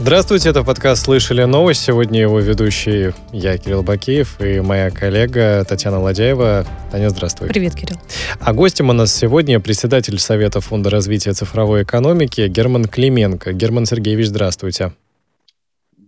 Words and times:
Здравствуйте, 0.00 0.48
это 0.48 0.64
подкаст 0.64 1.04
«Слышали 1.04 1.44
новость». 1.44 1.82
Сегодня 1.82 2.22
его 2.22 2.40
ведущий 2.40 3.12
я, 3.32 3.58
Кирилл 3.58 3.82
Бакеев, 3.82 4.40
и 4.40 4.60
моя 4.60 4.90
коллега 4.90 5.62
Татьяна 5.68 6.00
Ладяева. 6.00 6.66
Таня, 6.90 7.10
здравствуй. 7.10 7.48
Привет, 7.48 7.74
Кирилл. 7.74 7.98
А 8.40 8.54
гостем 8.54 8.88
у 8.88 8.94
нас 8.94 9.14
сегодня 9.14 9.60
председатель 9.60 10.18
Совета 10.18 10.62
Фонда 10.62 10.88
развития 10.88 11.34
цифровой 11.34 11.82
экономики 11.82 12.48
Герман 12.48 12.86
Клименко. 12.86 13.52
Герман 13.52 13.84
Сергеевич, 13.84 14.28
здравствуйте. 14.28 14.92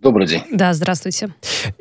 Добрый 0.03 0.27
день. 0.27 0.43
Да, 0.51 0.75
здравствуйте. 0.75 1.29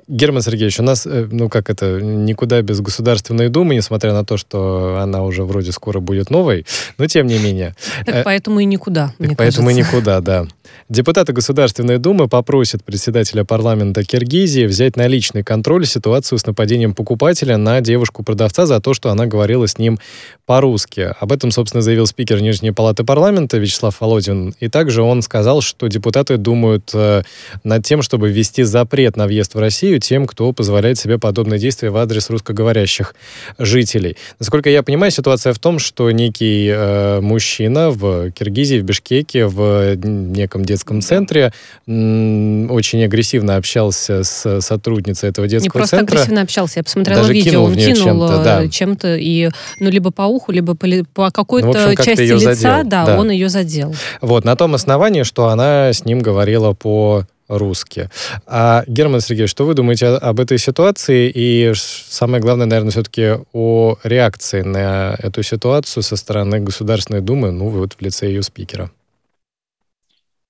Герман 0.08 0.44
Сергеевич, 0.44 0.80
у 0.80 0.84
нас, 0.84 1.08
э, 1.08 1.28
ну 1.32 1.50
как 1.50 1.72
это, 1.72 2.00
никуда 2.00 2.62
без 2.62 2.80
Государственной 2.80 3.50
Думы, 3.50 3.74
несмотря 3.74 4.14
на 4.14 4.24
то, 4.24 4.38
что 4.38 5.00
она 5.02 5.24
уже 5.24 5.44
вроде 5.44 5.72
скоро 5.72 6.00
будет 6.00 6.30
новой, 6.30 6.68
но 7.00 7.08
тем 7.08 7.26
не 7.26 7.40
менее. 7.40 7.76
Так 8.06 8.16
э, 8.18 8.24
поэтому 8.24 8.60
и 8.60 8.66
никуда, 8.66 9.08
так 9.08 9.20
мне 9.20 9.36
Поэтому 9.36 9.70
кажется. 9.70 9.92
и 9.92 9.96
никуда, 9.96 10.22
да. 10.22 10.46
Депутаты 10.90 11.34
Государственной 11.34 11.98
Думы 11.98 12.28
попросят 12.28 12.84
председателя 12.84 13.44
парламента 13.44 14.04
Киргизии 14.04 14.66
взять 14.66 14.98
на 14.98 15.08
личный 15.08 15.44
контроль 15.44 15.86
ситуацию 15.86 16.38
с 16.38 16.46
нападением 16.46 16.94
покупателя 16.94 17.58
на 17.58 17.82
девушку-продавца 17.82 18.66
за 18.66 18.80
то, 18.80 18.94
что 18.94 19.10
она 19.10 19.26
говорила 19.26 19.68
с 19.68 19.78
ним 19.78 20.00
по-русски. 20.46 21.14
Об 21.20 21.32
этом, 21.32 21.52
собственно, 21.52 21.82
заявил 21.82 22.08
спикер 22.08 22.42
Нижней 22.42 22.72
Палаты 22.72 23.04
парламента 23.04 23.58
Вячеслав 23.58 24.00
Володин. 24.00 24.54
И 24.60 24.68
также 24.68 25.02
он 25.02 25.22
сказал, 25.22 25.62
что 25.62 25.88
депутаты 25.88 26.38
думают 26.38 26.92
э, 26.94 27.24
над 27.64 27.86
тем, 27.86 28.02
чтобы 28.12 28.30
ввести 28.30 28.64
запрет 28.64 29.16
на 29.16 29.26
въезд 29.26 29.56
в 29.56 29.60
Россию 29.60 30.02
тем, 30.02 30.28
кто 30.28 30.52
позволяет 30.52 31.00
себе 31.00 31.18
подобные 31.18 31.62
действия 31.62 31.92
в 31.92 31.96
адрес 31.96 32.30
русскоговорящих 32.30 33.16
жителей. 33.58 34.18
Насколько 34.38 34.70
я 34.70 34.84
понимаю, 34.84 35.14
ситуация 35.14 35.54
в 35.54 35.60
том, 35.60 35.80
что 35.80 36.12
некий 36.12 36.68
э, 36.70 37.22
мужчина 37.22 37.90
в 37.90 38.32
Киргизии, 38.32 38.82
в 38.82 38.84
Бишкеке, 38.84 39.46
в 39.46 39.96
неком 39.96 40.66
детском 40.66 41.02
центре 41.02 41.54
очень 41.88 43.02
агрессивно 43.06 43.56
общался 43.56 44.26
с 44.26 44.60
сотрудницей 44.60 45.30
этого 45.30 45.48
детского 45.48 45.72
центра. 45.72 45.78
Не 45.78 45.80
просто 45.80 45.98
центра. 45.98 46.16
агрессивно 46.16 46.42
общался, 46.42 46.80
я 46.80 46.84
посмотрела 46.84 47.22
Даже 47.22 47.34
видео, 47.34 47.64
он 47.64 47.76
кинул 47.76 47.96
чем-то, 47.96 48.44
да. 48.44 48.68
чем-то 48.68 49.16
и, 49.16 49.52
ну, 49.80 49.90
либо 49.90 50.12
по 50.12 50.24
уху, 50.24 50.52
либо 50.52 50.76
по, 50.76 50.86
по 51.14 51.32
какой-то 51.32 51.68
ну, 51.68 51.92
общем, 51.94 52.04
части 52.04 52.24
лица, 52.24 52.56
задел. 52.56 52.84
Да, 52.84 53.06
да, 53.06 53.18
он 53.18 53.32
ее 53.32 53.48
задел. 53.48 53.96
Вот, 54.20 54.44
на 54.44 54.58
том 54.58 54.76
основании, 54.76 55.24
что 55.24 55.48
она 55.48 55.94
с 55.94 56.04
ним 56.04 56.20
говорила 56.20 56.74
по 56.74 57.26
русски. 57.58 58.10
А, 58.48 58.84
Герман 58.88 59.22
Сергеевич, 59.22 59.52
что 59.52 59.66
вы 59.66 59.74
думаете 59.74 60.08
об 60.08 60.40
этой 60.40 60.58
ситуации? 60.58 61.32
И 61.34 61.72
самое 61.76 62.42
главное, 62.42 62.66
наверное, 62.66 62.92
все-таки 62.92 63.36
о 63.54 63.98
реакции 64.04 64.62
на 64.62 65.16
эту 65.20 65.44
ситуацию 65.44 66.04
со 66.04 66.16
стороны 66.16 66.60
Государственной 66.60 67.22
Думы, 67.22 67.52
ну, 67.52 67.70
вот 67.70 67.94
в 67.94 68.02
лице 68.02 68.28
ее 68.28 68.42
спикера. 68.42 68.92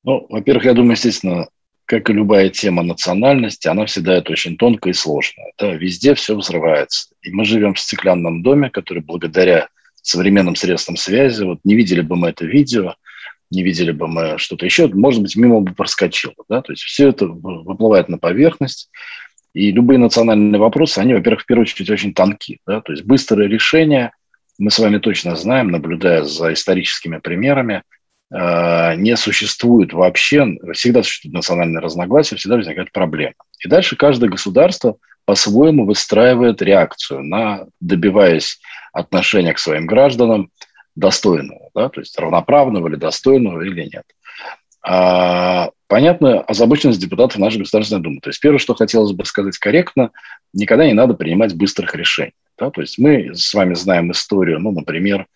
Ну, 0.03 0.25
во-первых, 0.29 0.65
я 0.65 0.73
думаю, 0.73 0.93
естественно, 0.93 1.47
как 1.85 2.09
и 2.09 2.13
любая 2.13 2.49
тема 2.49 2.83
национальности, 2.83 3.67
она 3.67 3.85
всегда 3.85 4.13
это 4.13 4.31
очень 4.31 4.57
тонкая 4.57 4.93
и 4.93 4.95
сложная. 4.95 5.51
Да? 5.59 5.73
Везде 5.73 6.15
все 6.15 6.35
взрывается. 6.35 7.09
И 7.21 7.31
мы 7.31 7.45
живем 7.45 7.73
в 7.73 7.79
стеклянном 7.79 8.41
доме, 8.43 8.69
который 8.69 9.03
благодаря 9.03 9.67
современным 10.01 10.55
средствам 10.55 10.95
связи, 10.95 11.43
вот 11.43 11.59
не 11.63 11.75
видели 11.75 12.01
бы 12.01 12.15
мы 12.15 12.29
это 12.29 12.45
видео, 12.45 12.95
не 13.51 13.63
видели 13.63 13.91
бы 13.91 14.07
мы 14.07 14.37
что-то 14.37 14.65
еще, 14.65 14.87
может 14.87 15.21
быть, 15.21 15.35
мимо 15.35 15.61
бы 15.61 15.73
проскочило. 15.73 16.33
Да? 16.49 16.61
То 16.61 16.71
есть 16.71 16.83
все 16.83 17.09
это 17.09 17.27
выплывает 17.27 18.09
на 18.09 18.17
поверхность. 18.17 18.89
И 19.53 19.71
любые 19.71 19.97
национальные 19.97 20.59
вопросы, 20.59 20.99
они, 20.99 21.13
во-первых, 21.13 21.43
в 21.43 21.45
первую 21.45 21.63
очередь 21.63 21.89
очень 21.89 22.13
тонки. 22.13 22.59
Да? 22.65 22.81
То 22.81 22.93
есть 22.93 23.03
быстрое 23.03 23.47
решение, 23.47 24.11
мы 24.57 24.71
с 24.71 24.79
вами 24.79 24.97
точно 24.97 25.35
знаем, 25.35 25.69
наблюдая 25.69 26.23
за 26.23 26.53
историческими 26.53 27.17
примерами, 27.17 27.83
Э, 28.31 28.95
не 28.95 29.17
существует 29.17 29.91
вообще, 29.91 30.45
всегда 30.73 31.03
существуют 31.03 31.35
национальные 31.35 31.81
разногласия, 31.81 32.37
всегда 32.37 32.55
возникают 32.55 32.91
проблемы. 32.91 33.33
И 33.63 33.67
дальше 33.67 33.95
каждое 33.95 34.29
государство 34.29 34.95
по-своему 35.25 35.85
выстраивает 35.85 36.61
реакцию 36.61 37.23
на 37.23 37.65
добиваясь 37.81 38.59
отношения 38.93 39.53
к 39.53 39.59
своим 39.59 39.85
гражданам 39.85 40.49
достойного, 40.95 41.60
да, 41.75 41.89
то 41.89 42.01
есть 42.01 42.17
равноправного 42.19 42.87
или 42.87 42.95
достойного 42.95 43.61
или 43.61 43.89
нет. 43.89 44.03
А, 44.83 45.69
понятно, 45.87 46.41
озабоченность 46.41 46.99
депутатов 46.99 47.37
нашей 47.37 47.59
Государственной 47.59 48.01
Думы. 48.01 48.19
То 48.21 48.29
есть 48.29 48.39
первое, 48.39 48.59
что 48.59 48.73
хотелось 48.73 49.11
бы 49.11 49.25
сказать 49.25 49.57
корректно, 49.57 50.11
никогда 50.53 50.85
не 50.87 50.93
надо 50.93 51.13
принимать 51.13 51.55
быстрых 51.55 51.93
решений. 51.95 52.33
Да? 52.57 52.71
То 52.71 52.81
есть 52.81 52.97
мы 52.97 53.35
с 53.35 53.53
вами 53.53 53.75
знаем 53.75 54.11
историю, 54.11 54.59
ну, 54.59 54.71
например, 54.71 55.27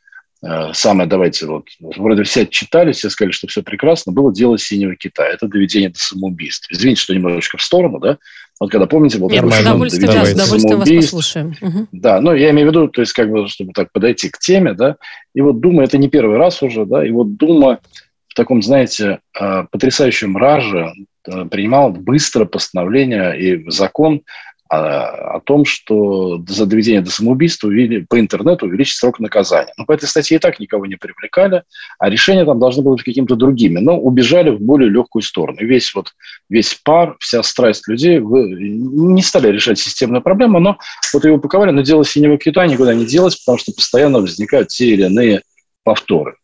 Э, 0.46 0.74
самое, 0.74 1.10
давайте, 1.10 1.48
вот, 1.48 1.68
вроде 1.80 2.24
все 2.24 2.46
читали, 2.46 2.92
все 2.92 3.10
сказали, 3.10 3.32
что 3.32 3.48
все 3.48 3.64
прекрасно, 3.64 4.12
было 4.12 4.34
дело 4.34 4.58
Синего 4.58 4.96
Китая. 4.96 5.32
Это 5.32 5.48
доведение 5.48 5.90
до 5.90 5.98
самоубийств. 6.00 6.68
Извините, 6.70 7.02
что 7.02 7.16
немножечко 7.16 7.58
в 7.58 7.64
сторону, 7.64 8.00
да? 8.00 8.18
Вот 8.60 8.72
когда, 8.72 8.88
помните, 8.88 9.18
был 9.18 9.30
Нет, 9.30 9.42
такой 9.42 9.52
да, 9.52 9.58
с 9.58 9.62
удовольствием 9.62 10.80
вас 10.80 10.90
послушаем. 10.90 11.56
Угу. 11.62 11.88
Да, 11.92 12.22
ну, 12.22 12.34
я 12.34 12.52
имею 12.52 12.70
в 12.70 12.72
виду, 12.72 12.88
то 12.88 13.02
есть, 13.02 13.14
как 13.14 13.30
бы, 13.30 13.48
чтобы 13.48 13.74
так 13.74 13.92
подойти 13.92 14.30
к 14.30 14.40
теме, 14.40 14.74
да, 14.74 14.96
и 15.34 15.42
вот 15.42 15.60
Дума, 15.60 15.84
это 15.84 15.98
не 15.98 16.08
первый 16.08 16.38
раз 16.38 16.64
уже, 16.64 16.86
да, 16.86 17.06
и 17.06 17.12
вот 17.12 17.36
Дума 17.36 17.80
в 18.28 18.34
таком, 18.34 18.62
знаете, 18.62 19.20
э, 19.40 19.66
потрясающем 19.72 20.38
раже 20.38 20.94
э, 21.28 21.46
принимала 21.46 21.90
быстро 21.90 22.46
постановление 22.46 23.40
и 23.40 23.70
закон 23.70 24.22
о, 24.70 25.36
о 25.36 25.40
том, 25.42 25.66
что 25.66 26.44
за 26.48 26.66
доведение 26.66 27.02
до 27.02 27.12
самоубийства 27.12 27.70
по 28.10 28.20
интернету 28.20 28.66
увеличить 28.66 28.98
срок 28.98 29.20
наказания. 29.20 29.74
Но 29.78 29.86
по 29.86 29.92
этой 29.92 30.08
статье 30.08 30.38
и 30.38 30.40
так 30.40 30.60
никого 30.60 30.86
не 30.86 30.96
привлекали, 30.96 31.64
а 32.00 32.10
решения 32.10 32.46
там 32.46 32.60
должны 32.60 32.84
были 32.84 32.96
быть 32.96 33.04
какими-то 33.04 33.36
другими, 33.36 33.80
но 33.80 33.98
убежали 33.98 34.50
в 34.50 34.60
более 34.60 34.90
легкую 34.90 35.22
сторону. 35.22 35.60
И 35.60 35.66
весь, 35.66 35.94
вот, 35.94 36.14
весь 36.50 36.74
пар, 36.84 37.16
вся 37.20 37.44
страсть 37.44 37.88
людей 37.88 38.20
вы 38.20 38.50
не 38.50 39.22
стали 39.22 39.50
решать 39.50 39.80
системную 39.80 40.22
проблему, 40.22 40.60
но 40.60 40.78
вот 41.14 41.26
ее 41.26 41.34
упаковали, 41.34 41.72
но 41.72 41.82
дело 41.82 42.06
синего 42.06 42.38
кита 42.38 42.66
никуда 42.66 42.94
не 42.94 43.06
делать, 43.06 43.40
потому 43.46 43.58
что 43.58 43.72
постоянно 43.72 44.20
возникают 44.20 44.70
те 44.70 44.88
или 44.88 45.06
иные 45.06 45.42
повторы. 45.84 46.36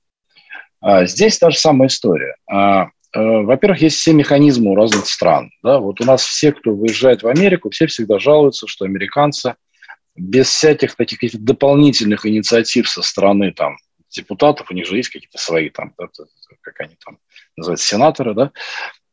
А 0.82 1.06
здесь 1.06 1.38
та 1.38 1.52
же 1.52 1.58
самая 1.58 1.88
история. 1.88 2.36
А 2.50 2.88
во-первых, 3.14 3.82
есть 3.82 3.98
все 3.98 4.14
механизмы 4.14 4.72
у 4.72 4.76
разных 4.76 5.06
стран. 5.06 5.52
Да? 5.64 5.80
Вот 5.80 6.00
у 6.02 6.06
нас 6.06 6.24
все, 6.24 6.52
кто 6.52 6.74
выезжает 6.74 7.24
в 7.24 7.28
Америку, 7.28 7.70
все 7.70 7.88
всегда 7.88 8.20
жалуются, 8.20 8.68
что 8.68 8.86
американцы 8.86 9.56
без 10.16 10.48
всяких 10.48 10.96
таких 10.96 11.32
дополнительных 11.42 12.26
инициатив 12.26 12.90
со 12.90 13.02
стороны 13.02 13.52
там, 13.52 13.78
депутатов, 14.10 14.70
у 14.70 14.74
них 14.74 14.86
же 14.86 14.98
есть 14.98 15.10
какие-то 15.10 15.38
свои 15.38 15.70
там, 15.70 15.94
как 16.62 16.80
они 16.80 16.96
там 17.04 17.18
называются, 17.58 17.88
сенаторы, 17.88 18.34
да, 18.34 18.52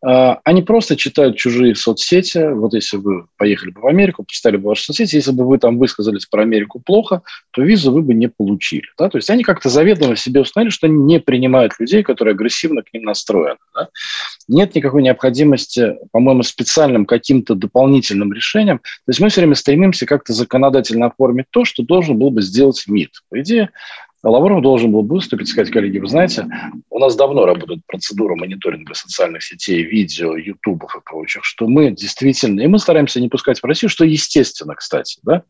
они 0.00 0.62
просто 0.62 0.96
читают 0.96 1.36
чужие 1.36 1.74
соцсети. 1.74 2.52
Вот 2.52 2.72
если 2.72 2.96
вы 2.98 3.26
поехали 3.36 3.70
бы 3.70 3.80
в 3.80 3.86
Америку, 3.86 4.22
почитали 4.22 4.56
бы 4.56 4.68
ваши 4.68 4.84
соцсети, 4.84 5.16
если 5.16 5.32
бы 5.32 5.46
вы 5.46 5.58
там 5.58 5.78
высказались 5.78 6.26
про 6.26 6.42
Америку 6.42 6.80
плохо, 6.80 7.22
то 7.50 7.62
визу 7.62 7.90
вы 7.90 8.02
бы 8.02 8.14
не 8.14 8.28
получили. 8.28 8.86
Да? 8.96 9.08
То 9.08 9.18
есть 9.18 9.28
они 9.28 9.42
как-то 9.42 9.68
заведомо 9.68 10.14
себе 10.14 10.40
установили, 10.40 10.70
что 10.70 10.86
они 10.86 10.96
не 10.98 11.18
принимают 11.18 11.72
людей, 11.80 12.04
которые 12.04 12.32
агрессивно 12.32 12.82
к 12.82 12.92
ним 12.92 13.04
настроены. 13.04 13.58
Да? 13.74 13.88
Нет 14.46 14.74
никакой 14.76 15.02
необходимости, 15.02 15.96
по-моему, 16.12 16.44
специальным 16.44 17.04
каким-то 17.04 17.54
дополнительным 17.54 18.32
решением. 18.32 18.78
То 18.78 19.10
есть 19.10 19.20
мы 19.20 19.30
все 19.30 19.40
время 19.40 19.56
стремимся 19.56 20.06
как-то 20.06 20.32
законодательно 20.32 21.06
оформить 21.06 21.46
то, 21.50 21.64
что 21.64 21.82
должен 21.82 22.18
был 22.18 22.30
бы 22.30 22.42
сделать 22.42 22.84
МИД. 22.86 23.10
По 23.30 23.40
идее, 23.40 23.70
Лавров 24.22 24.62
должен 24.62 24.90
был 24.90 25.02
выступить, 25.02 25.48
сказать, 25.48 25.70
коллеги, 25.70 25.98
вы 25.98 26.08
знаете, 26.08 26.46
у 26.90 26.98
нас 26.98 27.14
давно 27.14 27.46
работает 27.46 27.80
процедура 27.86 28.34
мониторинга 28.34 28.94
социальных 28.94 29.44
сетей, 29.44 29.82
видео, 29.82 30.36
ютубов 30.36 30.96
и 30.96 31.00
прочих, 31.04 31.44
что 31.44 31.68
мы 31.68 31.92
действительно, 31.92 32.60
и 32.60 32.66
мы 32.66 32.80
стараемся 32.80 33.20
не 33.20 33.28
пускать 33.28 33.60
в 33.60 33.64
Россию, 33.64 33.90
что 33.90 34.04
естественно, 34.04 34.74
кстати, 34.74 35.20
да, 35.22 35.42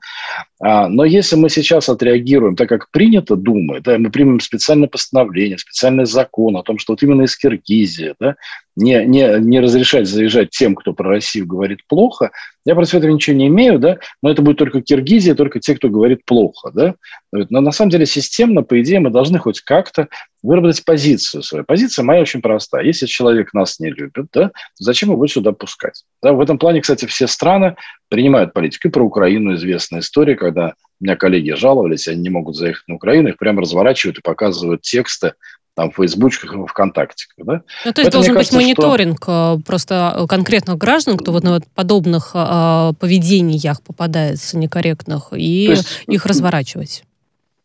а, 0.61 0.89
но 0.89 1.05
если 1.05 1.37
мы 1.37 1.49
сейчас 1.49 1.89
отреагируем 1.89 2.57
так, 2.57 2.69
как 2.69 2.91
принято 2.91 3.37
думать, 3.37 3.85
да, 3.85 3.99
мы 3.99 4.11
примем 4.11 4.41
специальное 4.41 4.89
постановление, 4.89 5.57
специальный 5.57 6.05
закон 6.05 6.57
о 6.57 6.63
том, 6.63 6.79
что 6.79 6.93
вот 6.93 7.03
именно 7.03 7.23
из 7.23 7.37
Киргизии, 7.37 8.15
да, 8.21 8.37
не, 8.77 9.05
не, 9.07 9.41
не 9.41 9.61
разрешать 9.61 10.07
заезжать 10.07 10.51
тем, 10.51 10.75
кто 10.75 10.93
про 10.93 11.09
Россию 11.09 11.47
говорит 11.47 11.81
плохо, 11.89 12.31
я 12.69 12.75
против 12.75 12.97
этого 12.97 13.11
ничего 13.11 13.35
не 13.35 13.47
имею, 13.47 13.79
да, 13.79 13.97
но 14.23 14.31
это 14.31 14.43
будет 14.43 14.59
только 14.59 14.83
Киргизия, 14.83 15.35
только 15.35 15.59
те, 15.59 15.75
кто 15.75 15.89
говорит 15.89 16.27
плохо, 16.27 16.71
да. 16.71 16.97
Но 17.33 17.63
на 17.63 17.73
самом 17.73 17.91
деле 17.91 18.05
системно, 18.05 18.63
по 18.63 18.79
идее, 18.83 19.01
мы 19.01 19.09
должны 19.09 19.39
хоть 19.39 19.63
как-то 19.63 20.09
выработать 20.43 20.85
позицию 20.85 21.43
свою. 21.43 21.65
Позиция 21.65 22.03
моя 22.03 22.21
очень 22.21 22.43
простая. 22.43 22.85
Если 22.85 23.07
человек 23.07 23.55
нас 23.55 23.81
не 23.81 23.89
любит, 23.89 24.27
да, 24.35 24.51
зачем 24.75 25.11
его 25.13 25.27
сюда 25.27 25.53
пускать? 25.53 26.05
Да, 26.23 26.35
в 26.35 26.43
этом 26.43 26.59
плане, 26.59 26.83
кстати, 26.83 27.07
все 27.07 27.27
страны 27.27 27.75
принимают 28.11 28.53
политику. 28.53 28.89
И 28.89 28.91
про 28.91 29.03
Украину 29.03 29.55
известная 29.55 30.01
история, 30.01 30.35
когда 30.37 30.75
у 31.01 31.05
меня 31.05 31.17
коллеги 31.17 31.53
жаловались, 31.53 32.09
они 32.09 32.23
не 32.23 32.31
могут 32.31 32.57
заехать 32.57 32.89
на 32.89 32.97
Украину, 32.97 33.29
их 33.29 33.39
прямо 33.39 33.63
разворачивают 33.63 34.19
и 34.19 34.23
показывают 34.23 34.83
тексты 34.83 35.35
там, 35.75 35.93
в 35.93 35.95
Фейсбучках 35.95 36.53
и 36.53 36.67
ВКонтакте. 36.67 37.27
Да? 37.37 37.63
Ну, 37.85 37.93
то 37.93 38.01
есть 38.01 38.11
должен 38.11 38.35
быть 38.35 38.53
мониторинг 38.53 39.23
что... 39.23 39.59
Э, 39.61 39.63
просто 39.65 40.27
конкретных 40.29 40.77
граждан, 40.77 41.17
кто 41.17 41.31
вот 41.31 41.45
на 41.45 41.61
подобных 41.77 42.33
э, 42.35 42.93
поведениях 42.99 43.81
попадается 43.83 44.59
некорректных, 44.59 45.29
и 45.33 45.67
есть, 45.69 46.03
их 46.09 46.27
разворачивать. 46.27 47.05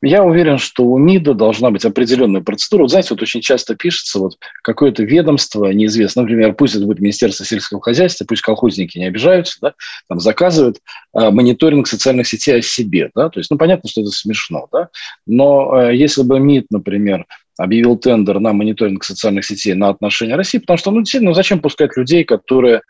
Я 0.04 0.24
уверен, 0.24 0.58
что 0.58 0.84
у 0.84 0.98
МИДа 0.98 1.34
должна 1.34 1.72
быть 1.72 1.86
определенная 1.86 2.42
процедура. 2.42 2.84
Вот 2.84 2.92
знаете, 2.92 3.10
вот 3.12 3.22
очень 3.22 3.42
часто 3.42 3.76
пишется, 3.76 4.20
вот 4.20 4.38
какое-то 4.62 5.04
ведомство, 5.04 5.66
неизвестно, 5.68 6.24
например, 6.24 6.54
пусть 6.54 6.76
это 6.76 6.86
будет 6.86 7.00
Министерство 7.00 7.46
сельского 7.46 7.82
хозяйства, 7.82 8.26
пусть 8.28 8.42
колхозники 8.42 8.98
не 8.98 9.06
обижаются, 9.06 9.58
да, 9.62 9.74
там 10.10 10.20
заказывают 10.20 10.80
а, 11.14 11.32
мониторинг 11.32 11.88
социальных 11.88 12.28
сетей 12.28 12.60
о 12.60 12.62
себе, 12.62 13.12
да, 13.16 13.30
то 13.30 13.40
есть, 13.40 13.50
ну, 13.50 13.58
понятно, 13.58 13.90
что 13.90 14.02
это 14.02 14.12
смешно, 14.12 14.68
да, 14.72 14.90
но 15.26 15.72
а, 15.72 15.92
если 15.92 16.24
бы 16.24 16.40
МИД, 16.40 16.68
например, 16.70 17.26
объявил 17.58 17.98
тендер 17.98 18.40
на 18.40 18.52
мониторинг 18.52 19.04
социальных 19.04 19.46
сетей 19.46 19.74
на 19.74 19.90
отношения 19.90 20.36
России, 20.36 20.58
потому 20.58 20.78
что, 20.78 20.92
ну, 20.92 21.00
действительно, 21.00 21.32
ну, 21.32 21.36
зачем 21.36 21.60
пускать 21.60 21.96
людей, 21.96 22.24
которые 22.24 22.82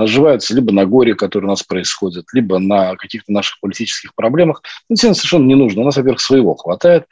наживаются 0.00 0.54
либо 0.54 0.72
на 0.72 0.84
горе, 0.84 1.14
которое 1.14 1.46
у 1.46 1.50
нас 1.50 1.62
происходит, 1.62 2.26
либо 2.32 2.58
на 2.58 2.96
каких-то 2.96 3.32
наших 3.32 3.60
политических 3.60 4.14
проблемах. 4.14 4.62
Ну, 4.88 4.94
это 4.94 5.14
совершенно 5.14 5.46
не 5.46 5.54
нужно. 5.54 5.82
У 5.82 5.84
нас, 5.84 5.96
во-первых, 5.96 6.20
своего 6.20 6.54
хватает 6.54 7.06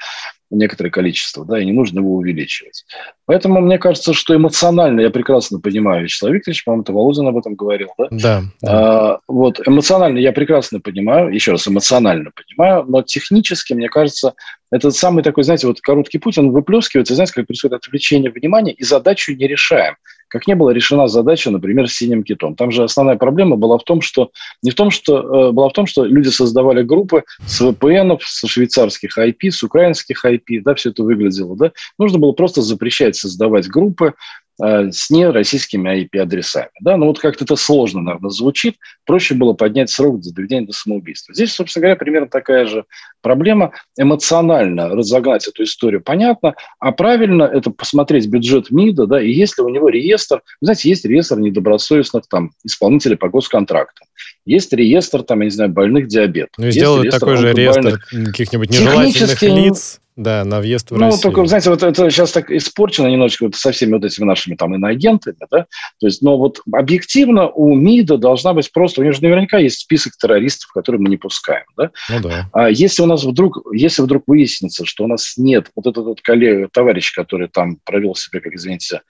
некоторое 0.50 0.90
количество, 0.90 1.44
да, 1.44 1.60
и 1.60 1.66
не 1.66 1.72
нужно 1.72 2.00
его 2.00 2.14
увеличивать. 2.14 2.84
Поэтому 3.26 3.60
мне 3.60 3.78
кажется, 3.78 4.14
что 4.14 4.34
эмоционально 4.34 5.02
я 5.02 5.10
прекрасно 5.10 5.60
понимаю 5.60 6.04
Вячеслав 6.04 6.32
Викторович, 6.32 6.64
по-моему, 6.64 6.82
это 6.82 6.92
Володин 6.92 7.26
об 7.28 7.36
этом 7.36 7.54
говорил, 7.54 7.88
да? 7.98 8.08
Да. 8.10 8.42
да. 8.62 9.12
А, 9.12 9.18
вот, 9.28 9.60
эмоционально 9.66 10.18
я 10.18 10.32
прекрасно 10.32 10.80
понимаю, 10.80 11.34
еще 11.34 11.52
раз, 11.52 11.68
эмоционально 11.68 12.30
понимаю, 12.34 12.84
но 12.88 13.02
технически, 13.02 13.74
мне 13.74 13.88
кажется, 13.88 14.32
это 14.70 14.90
самый 14.90 15.22
такой, 15.22 15.44
знаете, 15.44 15.66
вот 15.66 15.80
короткий 15.82 16.18
путь, 16.18 16.38
он 16.38 16.50
выплескивается, 16.50 17.14
знаете, 17.14 17.34
как 17.34 17.46
происходит 17.46 17.74
отвлечение 17.74 18.30
внимания, 18.30 18.72
и 18.72 18.84
задачу 18.84 19.34
не 19.34 19.46
решаем 19.46 19.96
как 20.28 20.46
не 20.46 20.54
была 20.54 20.72
решена 20.72 21.08
задача, 21.08 21.50
например, 21.50 21.88
с 21.88 21.94
синим 21.94 22.22
китом. 22.22 22.54
Там 22.54 22.70
же 22.70 22.84
основная 22.84 23.16
проблема 23.16 23.56
была 23.56 23.78
в 23.78 23.84
том, 23.84 24.00
что 24.00 24.30
не 24.62 24.70
в 24.70 24.74
том, 24.74 24.90
что 24.90 25.48
э, 25.48 25.52
была 25.52 25.68
в 25.68 25.72
том, 25.72 25.86
что 25.86 26.04
люди 26.04 26.28
создавали 26.28 26.82
группы 26.82 27.24
с 27.46 27.60
VPN, 27.60 28.18
со 28.22 28.46
швейцарских 28.46 29.18
IP, 29.18 29.50
с 29.50 29.62
украинских 29.62 30.24
IP, 30.24 30.60
да, 30.64 30.74
все 30.74 30.90
это 30.90 31.02
выглядело, 31.02 31.56
да. 31.56 31.72
Нужно 31.98 32.18
было 32.18 32.32
просто 32.32 32.62
запрещать 32.62 33.16
создавать 33.16 33.68
группы, 33.68 34.14
Э, 34.60 34.90
с 34.90 35.08
нероссийскими 35.08 36.02
IP-адресами. 36.02 36.70
Да? 36.80 36.92
Но 36.92 36.98
ну, 36.98 37.06
вот 37.06 37.20
как-то 37.20 37.44
это 37.44 37.54
сложно, 37.54 38.00
наверное, 38.00 38.30
звучит. 38.30 38.74
Проще 39.06 39.34
было 39.34 39.52
поднять 39.52 39.88
срок 39.88 40.24
за 40.24 40.34
доведения 40.34 40.66
до 40.66 40.72
самоубийства. 40.72 41.32
Здесь, 41.32 41.52
собственно 41.52 41.82
говоря, 41.82 41.96
примерно 41.96 42.26
такая 42.26 42.66
же 42.66 42.84
проблема. 43.22 43.70
Эмоционально 43.96 44.88
разогнать 44.88 45.46
эту 45.46 45.62
историю 45.62 46.02
понятно, 46.02 46.56
а 46.80 46.90
правильно 46.90 47.44
это 47.44 47.70
посмотреть 47.70 48.26
бюджет 48.26 48.72
МИДа, 48.72 49.06
да, 49.06 49.22
и 49.22 49.30
если 49.30 49.62
у 49.62 49.68
него 49.68 49.90
реестр, 49.90 50.42
вы 50.60 50.64
знаете, 50.64 50.88
есть 50.88 51.04
реестр 51.04 51.38
недобросовестных 51.38 52.26
там 52.28 52.50
исполнителей 52.64 53.16
по 53.16 53.28
госконтрактам. 53.28 54.08
Есть 54.44 54.72
реестр, 54.72 55.22
там, 55.22 55.38
я 55.40 55.44
не 55.44 55.50
знаю, 55.50 55.70
больных 55.70 56.08
диабетом. 56.08 56.54
Ну 56.58 56.66
и 56.66 56.72
сделают 56.72 57.10
такой 57.10 57.36
же 57.36 57.52
реестр 57.52 58.00
каких-нибудь 58.10 58.70
нежелательных 58.70 59.40
лиц, 59.42 60.00
да, 60.18 60.44
на 60.44 60.60
въезд 60.60 60.90
в 60.90 60.96
ну, 60.96 61.06
Россию. 61.06 61.16
Ну, 61.16 61.22
только, 61.22 61.46
знаете, 61.46 61.70
вот 61.70 61.82
это 61.82 62.10
сейчас 62.10 62.32
так 62.32 62.50
испорчено 62.50 63.06
немножечко 63.06 63.44
вот 63.44 63.54
со 63.54 63.70
всеми 63.70 63.92
вот 63.92 64.04
этими 64.04 64.24
нашими 64.24 64.56
там 64.56 64.74
иноагентами, 64.74 65.36
да, 65.48 65.66
то 66.00 66.06
есть, 66.06 66.22
но 66.22 66.36
вот 66.36 66.60
объективно 66.72 67.48
у 67.48 67.74
МИДа 67.74 68.18
должна 68.18 68.52
быть 68.52 68.70
просто, 68.72 69.00
у 69.00 69.04
них 69.04 69.14
же 69.14 69.22
наверняка 69.22 69.58
есть 69.58 69.78
список 69.78 70.16
террористов, 70.16 70.72
которые 70.72 71.00
мы 71.00 71.08
не 71.08 71.16
пускаем, 71.16 71.66
да. 71.76 71.92
Ну 72.10 72.20
да. 72.20 72.50
А 72.52 72.68
если 72.68 73.02
у 73.02 73.06
нас 73.06 73.22
вдруг, 73.22 73.62
если 73.72 74.02
вдруг 74.02 74.24
выяснится, 74.26 74.84
что 74.84 75.04
у 75.04 75.06
нас 75.06 75.34
нет 75.36 75.70
вот 75.76 75.86
этот 75.86 76.04
вот 76.04 76.20
коллега, 76.20 76.68
товарищ, 76.72 77.14
который 77.14 77.48
там 77.48 77.78
провел 77.84 78.16
себя, 78.16 78.40
как 78.40 78.52
извините, 78.54 79.02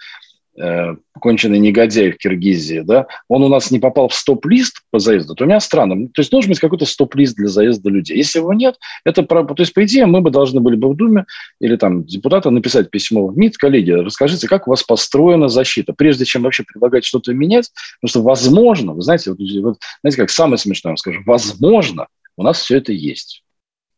конченый 1.21 1.59
негодяй 1.59 2.13
в 2.13 2.19
Киргизии, 2.19 2.81
да, 2.81 3.07
он 3.29 3.43
у 3.43 3.49
нас 3.49 3.71
не 3.71 3.79
попал 3.79 4.09
в 4.09 4.15
стоп-лист 4.15 4.83
по 4.91 4.99
заезду, 4.99 5.35
то 5.35 5.45
у 5.45 5.47
меня 5.47 5.61
странно. 5.61 6.09
То 6.09 6.21
есть 6.21 6.31
должен 6.31 6.51
быть 6.51 6.61
какой-то 6.61 6.85
стоп-лист 6.85 7.37
для 7.37 7.49
заезда 7.49 7.91
людей. 7.91 8.17
Если 8.17 8.39
его 8.39 8.53
нет, 8.55 8.77
это 9.05 9.23
то 9.23 9.55
есть, 9.59 9.75
по 9.75 9.85
идее, 9.85 10.07
мы 10.07 10.21
бы 10.21 10.31
должны 10.31 10.61
были 10.61 10.77
бы 10.77 10.89
в 10.89 10.97
Думе 10.97 11.27
или 11.61 11.77
там 11.77 12.05
депутаты 12.05 12.51
написать 12.51 12.91
письмо 12.91 13.27
в 13.27 13.37
МИД, 13.37 13.57
коллеги, 13.57 13.91
расскажите, 13.91 14.49
как 14.49 14.67
у 14.67 14.71
вас 14.71 14.83
построена 14.83 15.49
защита, 15.49 15.93
прежде 15.93 16.25
чем 16.25 16.43
вообще 16.43 16.65
предлагать 16.65 17.05
что-то 17.05 17.33
менять, 17.35 17.71
потому 18.01 18.11
что 18.11 18.23
возможно, 18.23 18.95
вы 18.95 19.03
знаете, 19.03 19.31
вот, 19.31 19.39
вот, 19.63 19.79
знаете, 20.03 20.21
как 20.21 20.31
самое 20.31 20.59
смешное, 20.59 20.91
я 20.91 20.93
вам 20.93 20.97
скажу, 20.97 21.21
возможно, 21.27 22.07
у 22.37 22.43
нас 22.43 22.61
все 22.61 22.79
это 22.79 22.93
есть. 22.93 23.43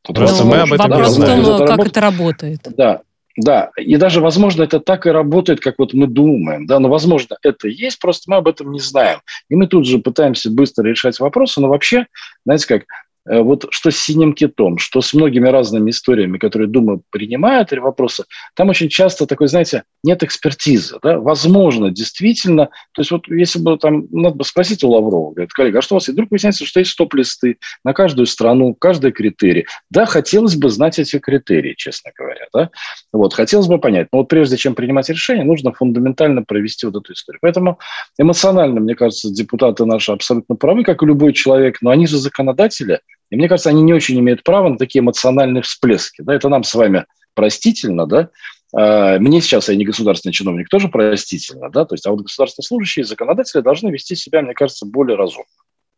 Просто 0.03 0.45
мы 0.45 0.59
об 0.59 0.73
этом 0.73 0.91
Вопрос 0.91 1.17
в 1.17 1.25
том, 1.25 1.67
как 1.67 1.87
это 1.87 2.01
работает. 2.01 2.61
Да, 2.77 3.03
да, 3.41 3.71
и 3.77 3.97
даже, 3.97 4.21
возможно, 4.21 4.63
это 4.63 4.81
так 4.81 5.07
и 5.07 5.11
работает, 5.11 5.61
как 5.61 5.77
вот 5.79 5.95
мы 5.95 6.07
думаем, 6.07 6.67
да, 6.67 6.79
но, 6.79 6.89
возможно, 6.89 7.37
это 7.43 7.69
есть, 7.69 7.99
просто 7.99 8.31
мы 8.31 8.37
об 8.37 8.49
этом 8.49 8.73
не 8.73 8.81
знаем. 8.81 9.21
И 9.49 9.55
мы 9.55 9.67
тут 9.67 9.87
же 9.87 9.99
пытаемся 9.99 10.51
быстро 10.51 10.87
решать 10.87 11.19
вопросы, 11.21 11.61
но 11.61 11.69
вообще, 11.69 12.07
знаете 12.45 12.67
как, 12.67 12.85
вот 13.27 13.67
что 13.71 13.91
с 13.91 13.97
«Синим 13.97 14.33
китом», 14.33 14.79
что 14.79 15.01
с 15.01 15.13
многими 15.13 15.49
разными 15.49 15.91
историями, 15.91 16.39
которые 16.39 16.69
Дума 16.69 17.01
принимает, 17.11 17.73
или 17.73 17.81
вопросы, 17.81 18.25
там 18.55 18.71
очень 18.71 18.89
часто 18.89 19.27
такой, 19.27 19.49
знаете, 19.49 19.85
нет 20.03 20.23
экспертизы. 20.23 20.99
Да? 21.03 21.19
Возможно, 21.19 21.91
действительно, 21.91 22.67
то 22.93 23.03
есть 23.03 23.11
вот 23.11 23.29
если 23.29 23.59
бы 23.59 23.77
там, 23.79 24.07
надо 24.11 24.37
бы 24.37 24.45
спросить 24.45 24.83
у 24.83 24.91
Лаврова, 24.91 25.33
говорит, 25.33 25.53
коллега, 25.53 25.79
а 25.81 25.83
что 25.83 25.95
у 25.95 25.97
вас? 25.97 26.09
И 26.09 26.13
вдруг 26.13 26.31
выясняется, 26.31 26.65
что 26.65 26.81
есть 26.81 26.93
стоп-листы 26.93 27.59
на 27.85 27.93
каждую 27.93 28.27
страну, 28.27 28.75
каждый 28.75 29.13
критерий. 29.13 29.67
Да, 29.91 30.07
хотелось 30.07 30.57
бы 30.57 30.71
знать 30.71 30.99
эти 30.99 31.19
критерии, 31.19 31.75
честно 31.77 32.13
говоря. 32.17 32.47
Да? 32.55 32.71
Вот, 33.13 33.35
хотелось 33.35 33.67
бы 33.67 33.79
понять. 33.79 34.09
Но 34.13 34.21
вот 34.21 34.29
прежде 34.29 34.57
чем 34.57 34.75
принимать 34.75 35.09
решение, 35.09 35.45
нужно 35.45 35.73
фундаментально 35.73 36.43
провести 36.43 36.87
вот 36.87 36.97
эту 36.97 37.13
историю. 37.13 37.39
Поэтому 37.43 37.79
эмоционально, 38.19 38.81
мне 38.81 38.95
кажется, 38.95 39.31
депутаты 39.31 39.85
наши 39.85 40.13
абсолютно 40.13 40.57
правы, 40.57 40.85
как 40.85 41.03
и 41.03 41.07
любой 41.07 41.33
человек, 41.33 41.79
но 41.83 41.91
они 41.91 42.07
же 42.07 42.19
законодатели, 42.19 43.01
и 43.31 43.37
мне 43.37 43.49
кажется, 43.49 43.71
они 43.71 43.83
не 43.83 43.93
очень 43.93 44.19
имеют 44.19 44.43
права 44.43 44.69
на 44.69 44.79
такие 44.79 45.01
эмоциональные 45.01 45.63
всплески. 45.63 46.23
Да? 46.23 46.35
Это 46.35 46.49
нам 46.49 46.65
с 46.65 46.75
вами 46.75 47.07
простительно, 47.35 48.07
да, 48.07 48.29
а, 48.75 49.19
мне 49.19 49.41
сейчас, 49.41 49.69
я 49.69 49.77
не 49.77 49.85
государственный 49.85 50.33
чиновник, 50.33 50.69
тоже 50.69 50.89
простительно, 50.89 51.71
да, 51.71 51.85
то 51.85 51.95
есть, 51.95 52.07
а 52.07 52.11
вот 52.11 52.23
государственные 52.23 52.67
служащие, 52.67 53.05
законодатели 53.05 53.61
должны 53.61 53.91
вести 53.91 54.15
себя, 54.15 54.43
мне 54.43 54.55
кажется, 54.55 54.87
более 54.87 55.17
разумно. 55.17 55.47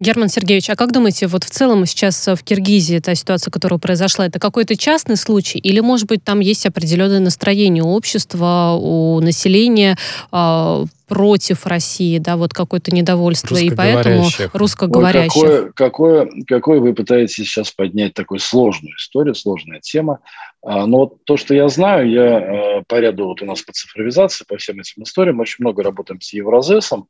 Герман 0.00 0.28
Сергеевич, 0.28 0.68
а 0.68 0.74
как 0.74 0.90
думаете, 0.90 1.28
вот 1.28 1.44
в 1.44 1.50
целом 1.50 1.86
сейчас 1.86 2.26
в 2.26 2.42
Киргизии 2.42 2.98
та 2.98 3.14
ситуация, 3.14 3.52
которая 3.52 3.78
произошла, 3.78 4.26
это 4.26 4.40
какой-то 4.40 4.76
частный 4.76 5.16
случай? 5.16 5.58
Или, 5.58 5.78
может 5.78 6.08
быть, 6.08 6.24
там 6.24 6.40
есть 6.40 6.66
определенное 6.66 7.20
настроение 7.20 7.84
у 7.84 7.90
общества, 7.90 8.76
у 8.80 9.20
населения 9.20 9.96
э, 10.32 10.84
против 11.12 11.66
России, 11.66 12.16
да, 12.16 12.38
вот 12.38 12.54
какое-то 12.54 12.90
недовольство, 12.90 13.56
и 13.56 13.70
поэтому 13.70 14.28
русскоговорящих. 14.54 15.42
Ой, 15.42 15.72
какое, 15.74 16.24
какое, 16.24 16.44
какое 16.46 16.80
вы 16.80 16.94
пытаетесь 16.94 17.34
сейчас 17.34 17.70
поднять 17.70 18.14
такую 18.14 18.38
сложную 18.38 18.96
историю, 18.96 19.34
сложная 19.34 19.80
тема. 19.80 20.20
А, 20.62 20.86
но 20.86 21.00
вот 21.00 21.24
то, 21.24 21.36
что 21.36 21.54
я 21.54 21.68
знаю, 21.68 22.08
я 22.08 22.38
э, 22.78 22.82
по 22.88 22.98
ряду, 22.98 23.26
вот 23.26 23.42
у 23.42 23.44
нас 23.44 23.60
по 23.60 23.72
цифровизации, 23.72 24.46
по 24.48 24.56
всем 24.56 24.80
этим 24.80 25.02
историям, 25.02 25.38
очень 25.40 25.56
много 25.58 25.82
работаем 25.82 26.18
с 26.22 26.32
Евразесом, 26.32 27.08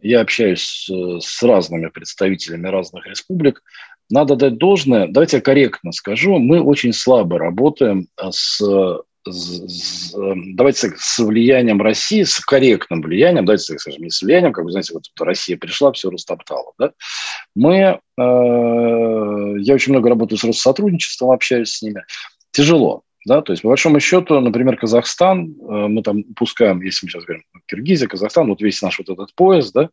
я 0.00 0.20
общаюсь 0.20 0.88
с 0.88 1.42
разными 1.42 1.88
представителями 1.88 2.68
разных 2.68 3.04
республик. 3.08 3.64
Надо 4.10 4.36
дать 4.36 4.58
должное, 4.58 5.08
давайте 5.08 5.38
я 5.38 5.40
корректно 5.40 5.90
скажу, 5.90 6.38
мы 6.38 6.62
очень 6.62 6.92
слабо 6.92 7.38
работаем 7.40 8.06
с 8.30 8.60
с, 9.26 10.12
давайте 10.14 10.92
с 10.96 11.18
влиянием 11.18 11.80
России, 11.80 12.22
с 12.22 12.40
корректным 12.40 13.02
влиянием, 13.02 13.44
давайте 13.44 13.72
так 13.72 13.80
скажем, 13.80 14.02
не 14.02 14.10
с 14.10 14.22
влиянием, 14.22 14.52
как 14.52 14.64
вы 14.64 14.70
знаете, 14.70 14.94
вот 14.94 15.04
Россия 15.20 15.56
пришла, 15.56 15.92
все 15.92 16.10
растоптала. 16.10 16.72
Да? 16.78 16.92
Мы, 17.54 17.74
э, 17.76 17.98
я 18.16 19.74
очень 19.74 19.92
много 19.92 20.08
работаю 20.08 20.38
с 20.38 20.44
Россотрудничеством, 20.44 21.30
общаюсь 21.30 21.70
с 21.70 21.82
ними. 21.82 22.04
Тяжело. 22.52 23.02
Да, 23.26 23.40
то 23.40 23.52
есть, 23.52 23.62
по 23.62 23.68
большому 23.68 24.00
счету, 24.00 24.38
например, 24.40 24.76
Казахстан, 24.76 25.46
э, 25.46 25.88
мы 25.88 26.02
там 26.02 26.24
пускаем, 26.34 26.82
если 26.82 27.06
мы 27.06 27.10
сейчас 27.10 27.24
говорим 27.24 27.44
Киргизия, 27.66 28.06
Казахстан, 28.06 28.48
вот 28.48 28.60
весь 28.60 28.82
наш 28.82 28.98
вот 28.98 29.08
этот 29.08 29.34
пояс, 29.34 29.72
да, 29.72 29.88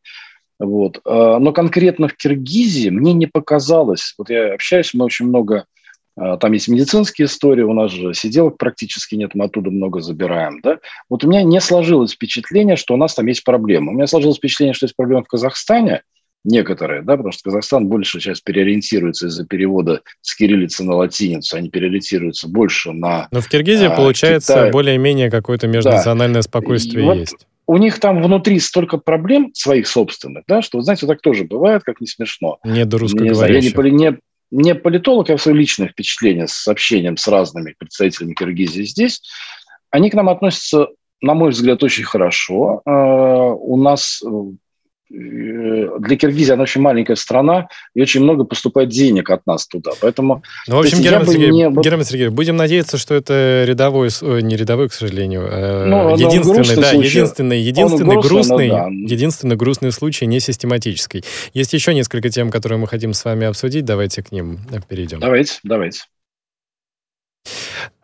вот. 0.60 0.98
Э, 1.06 1.38
но 1.40 1.54
конкретно 1.54 2.10
в 2.10 2.16
Киргизии 2.16 2.90
мне 2.90 3.14
не 3.14 3.28
показалось, 3.28 4.14
вот 4.18 4.30
я 4.30 4.54
общаюсь, 4.54 4.94
мы 4.94 5.06
очень 5.06 5.28
много, 5.28 5.66
там 6.18 6.52
есть 6.52 6.68
медицинские 6.68 7.28
истории, 7.28 7.64
у 7.64 7.74
нас 7.74 7.92
же 7.92 8.14
сиделок 8.14 8.58
практически 8.58 9.16
нет, 9.16 9.34
мы 9.34 9.46
оттуда 9.46 9.72
много 9.72 10.02
забираем, 10.02 10.60
да. 10.62 10.80
Вот 11.10 11.24
у 11.24 11.30
меня 11.30 11.44
не 11.44 11.62
сложилось 11.62 12.14
впечатление, 12.14 12.76
что 12.76 12.94
у 12.94 12.98
нас 12.98 13.14
там 13.14 13.28
есть 13.28 13.44
проблемы. 13.44 13.92
У 13.92 13.96
меня 13.96 14.08
сложилось 14.08 14.38
впечатление, 14.38 14.74
что 14.74 14.86
есть 14.86 14.96
проблемы 14.96 15.24
в 15.24 15.28
Казахстане, 15.28 16.04
некоторые, 16.44 17.02
да, 17.02 17.16
потому 17.16 17.32
что 17.32 17.44
Казахстан 17.44 17.88
больше 17.88 18.20
сейчас 18.20 18.42
переориентируется 18.42 19.28
из-за 19.28 19.46
перевода 19.46 20.02
с 20.22 20.36
кириллицы 20.36 20.84
на 20.84 20.96
латиницу, 20.96 21.56
они 21.56 21.70
переориентируются 21.70 22.48
больше 22.48 22.92
на 22.92 23.28
Но 23.32 23.42
в 23.42 23.48
Киргизии, 23.48 23.86
а, 23.86 23.96
получается, 23.96 24.54
Китай. 24.54 24.72
более-менее 24.72 25.30
какое-то 25.30 25.68
межнациональное 25.68 26.42
да. 26.42 26.48
спокойствие 26.48 27.06
вот 27.06 27.18
есть. 27.18 27.48
У 27.68 27.78
них 27.78 28.00
там 28.00 28.22
внутри 28.22 28.60
столько 28.60 28.98
проблем 28.98 29.52
своих 29.54 29.88
собственных, 29.88 30.44
да, 30.48 30.62
что, 30.62 30.82
знаете, 30.82 31.08
так 31.08 31.22
тоже 31.22 31.44
бывает, 31.46 31.84
как 31.84 32.02
не 32.02 32.08
смешно. 32.08 32.58
Не 32.66 32.86
до 32.86 32.98
русскоговорящих. 32.98 33.78
Я 33.78 33.84
не, 33.84 33.92
не, 33.92 34.18
не 34.52 34.76
политолог, 34.76 35.30
я 35.30 35.38
свое 35.38 35.58
личное 35.58 35.88
впечатление 35.88 36.48
с 36.48 36.68
общением 36.68 37.18
с 37.18 37.28
разными 37.28 37.74
представителями 37.78 38.34
Киргизии 38.34 38.84
здесь. 38.84 39.22
Они 39.90 40.10
к 40.10 40.14
нам 40.14 40.30
относятся, 40.30 40.88
на 41.22 41.34
мой 41.34 41.52
взгляд, 41.52 41.82
очень 41.84 42.04
хорошо. 42.04 42.82
А, 42.86 43.54
у 43.54 43.78
нас 43.78 44.22
для 45.12 46.16
Киргизии 46.16 46.54
она 46.54 46.64
очень 46.64 46.82
маленькая 46.82 47.16
страна, 47.16 47.68
и 47.94 48.02
очень 48.02 48.22
много 48.22 48.46
поступает 48.46 48.90
денег 48.90 49.30
от 49.30 49.46
нас 49.46 49.68
туда. 49.68 49.92
Поэтому... 50.00 50.44
Ну, 50.68 50.78
в 50.78 50.80
общем, 50.80 51.00
Герман 51.02 51.28
Сергеевич, 51.28 51.54
не... 51.54 51.82
Герман 51.82 52.06
Сергеевич, 52.06 52.34
будем 52.34 52.56
надеяться, 52.56 52.98
что 52.98 53.16
это 53.16 53.66
рядовой, 53.68 54.10
не 54.42 54.56
рядовой, 54.56 54.90
к 54.90 54.94
сожалению, 54.94 55.48
а 55.52 55.86
ну, 55.86 56.16
единственный, 56.16 56.76
да, 56.76 56.92
случай. 56.92 57.08
единственный, 57.08 57.60
единственный 57.60 58.16
грустный, 58.16 58.70
грустный, 58.70 58.70
да. 58.70 58.88
единственный 58.88 59.56
грустный 59.56 59.92
случай, 59.92 60.26
не 60.26 60.40
систематический. 60.40 61.24
Есть 61.54 61.74
еще 61.74 61.94
несколько 61.94 62.30
тем, 62.30 62.50
которые 62.50 62.80
мы 62.80 62.88
хотим 62.88 63.14
с 63.14 63.26
вами 63.26 63.48
обсудить, 63.48 63.86
давайте 63.86 64.24
к 64.24 64.32
ним 64.32 64.60
перейдем. 64.88 65.20
Давайте, 65.20 65.60
давайте. 65.64 66.02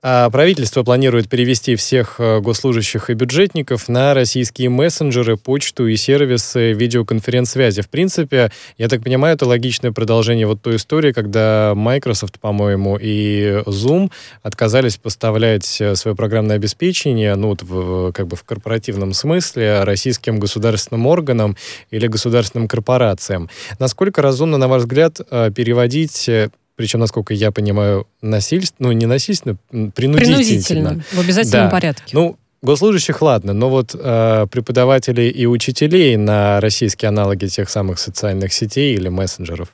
А 0.10 0.30
правительство 0.30 0.84
планирует 0.84 1.28
перевести 1.28 1.76
всех 1.76 2.16
э, 2.20 2.40
госслужащих 2.40 3.10
и 3.10 3.14
бюджетников 3.14 3.90
на 3.90 4.14
российские 4.14 4.70
мессенджеры, 4.70 5.38
почту 5.38 5.88
и 5.88 5.98
сервисы 5.98 6.72
видеоконференц-связи. 6.72 7.82
В 7.82 7.90
принципе, 7.90 8.52
я 8.78 8.88
так 8.88 9.04
понимаю, 9.04 9.36
это 9.36 9.46
логичное 9.46 9.92
продолжение 9.92 10.46
вот 10.48 10.62
той 10.62 10.76
истории, 10.76 11.12
когда 11.12 11.74
Microsoft, 11.76 12.40
по-моему, 12.40 12.98
и 13.02 13.64
Zoom 13.66 14.12
отказались 14.44 14.98
поставлять 14.98 15.82
э, 15.82 15.96
свое 15.96 16.16
программное 16.16 16.58
обеспечение, 16.58 17.36
ну, 17.36 17.50
вот 17.50 17.64
в, 17.64 18.12
как 18.14 18.28
бы 18.28 18.38
в 18.38 18.44
корпоративном 18.44 19.14
смысле, 19.14 19.84
российским 19.84 20.40
государственным 20.40 21.08
органам 21.08 21.58
или 21.90 22.08
государственным 22.08 22.68
корпорациям. 22.68 23.50
Насколько 23.80 24.22
разумно, 24.22 24.58
на 24.58 24.68
ваш 24.68 24.84
взгляд, 24.84 25.20
э, 25.32 25.52
переводить 25.54 26.30
причем, 26.78 27.00
насколько 27.00 27.34
я 27.34 27.52
понимаю, 27.52 28.08
насильственно, 28.22 28.90
ну, 28.90 28.94
не 28.94 29.08
насильственно, 29.08 29.58
принудительно. 29.68 30.18
Принудительно, 30.18 31.04
в 31.12 31.20
обязательном 31.20 31.66
да. 31.66 31.70
порядке. 31.72 32.12
Ну, 32.14 32.38
госслужащих, 32.62 33.20
ладно, 33.24 33.54
но 33.54 33.70
вот 33.70 33.96
э, 33.96 34.46
преподавателей 34.52 35.30
и 35.30 35.48
учителей 35.48 36.16
на 36.18 36.62
российские 36.62 37.10
аналоги 37.10 37.48
тех 37.48 37.72
самых 37.72 37.98
социальных 37.98 38.54
сетей 38.54 38.94
или 38.94 39.10
мессенджеров? 39.10 39.74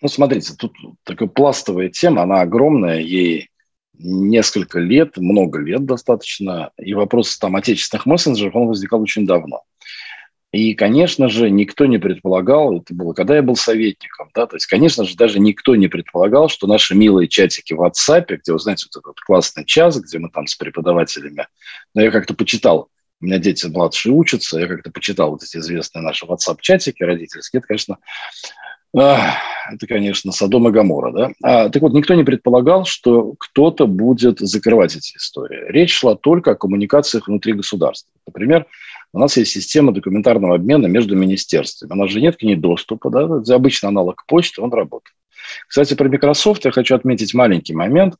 Ну, 0.00 0.08
смотрите, 0.08 0.54
тут 0.56 0.72
такая 1.04 1.28
пластовая 1.28 1.90
тема, 1.90 2.22
она 2.22 2.40
огромная, 2.40 3.00
ей 3.00 3.50
несколько 3.98 4.78
лет, 4.78 5.18
много 5.18 5.60
лет 5.60 5.84
достаточно, 5.84 6.70
и 6.78 6.94
вопрос 6.94 7.36
там 7.36 7.54
отечественных 7.54 8.06
мессенджеров, 8.06 8.56
он 8.56 8.68
возникал 8.68 9.02
очень 9.02 9.26
давно. 9.26 9.62
И, 10.54 10.74
конечно 10.74 11.28
же, 11.28 11.50
никто 11.50 11.84
не 11.84 11.98
предполагал, 11.98 12.78
это 12.78 12.94
было, 12.94 13.12
когда 13.12 13.34
я 13.34 13.42
был 13.42 13.56
советником, 13.56 14.30
да, 14.36 14.46
то 14.46 14.54
есть, 14.54 14.66
конечно 14.66 15.04
же, 15.04 15.16
даже 15.16 15.40
никто 15.40 15.74
не 15.74 15.88
предполагал, 15.88 16.48
что 16.48 16.68
наши 16.68 16.94
милые 16.94 17.26
чатики 17.26 17.74
в 17.74 17.82
WhatsApp, 17.82 18.26
где, 18.28 18.52
вы 18.52 18.60
знаете, 18.60 18.86
вот 18.94 19.02
этот 19.02 19.18
классный 19.20 19.64
час, 19.64 19.98
где 20.00 20.20
мы 20.20 20.30
там 20.30 20.46
с 20.46 20.54
преподавателями, 20.54 21.48
но 21.92 22.02
я 22.02 22.12
как-то 22.12 22.34
почитал, 22.34 22.88
у 23.20 23.24
меня 23.24 23.38
дети 23.38 23.66
младшие 23.66 24.12
учатся, 24.12 24.60
я 24.60 24.68
как-то 24.68 24.92
почитал 24.92 25.30
вот 25.30 25.42
эти 25.42 25.56
известные 25.56 26.02
наши 26.02 26.24
WhatsApp-чатики 26.24 27.02
родительские, 27.02 27.58
это, 27.58 27.66
конечно, 27.66 27.98
это, 28.96 29.88
конечно, 29.88 30.30
Содом 30.30 30.68
и 30.68 30.70
Гамора, 30.70 31.10
да? 31.10 31.32
А, 31.42 31.68
так 31.68 31.82
вот, 31.82 31.94
никто 31.94 32.14
не 32.14 32.22
предполагал, 32.22 32.84
что 32.84 33.34
кто-то 33.40 33.88
будет 33.88 34.38
закрывать 34.38 34.94
эти 34.94 35.16
истории. 35.16 35.64
Речь 35.72 35.92
шла 35.92 36.14
только 36.14 36.52
о 36.52 36.54
коммуникациях 36.54 37.26
внутри 37.26 37.54
государства. 37.54 38.12
Например, 38.24 38.66
у 39.14 39.18
нас 39.20 39.36
есть 39.36 39.52
система 39.52 39.92
документарного 39.92 40.56
обмена 40.56 40.86
между 40.88 41.14
министерствами. 41.14 41.92
У 41.92 41.94
нас 41.94 42.10
же 42.10 42.20
нет 42.20 42.36
к 42.36 42.42
ней 42.42 42.56
доступа, 42.56 43.10
да, 43.10 43.22
это 43.40 43.54
обычный 43.54 43.86
аналог 43.88 44.24
почты, 44.26 44.60
он 44.60 44.72
работает. 44.72 45.14
Кстати, 45.68 45.94
про 45.94 46.08
Microsoft 46.08 46.64
я 46.64 46.72
хочу 46.72 46.96
отметить 46.96 47.32
маленький 47.32 47.74
момент. 47.74 48.16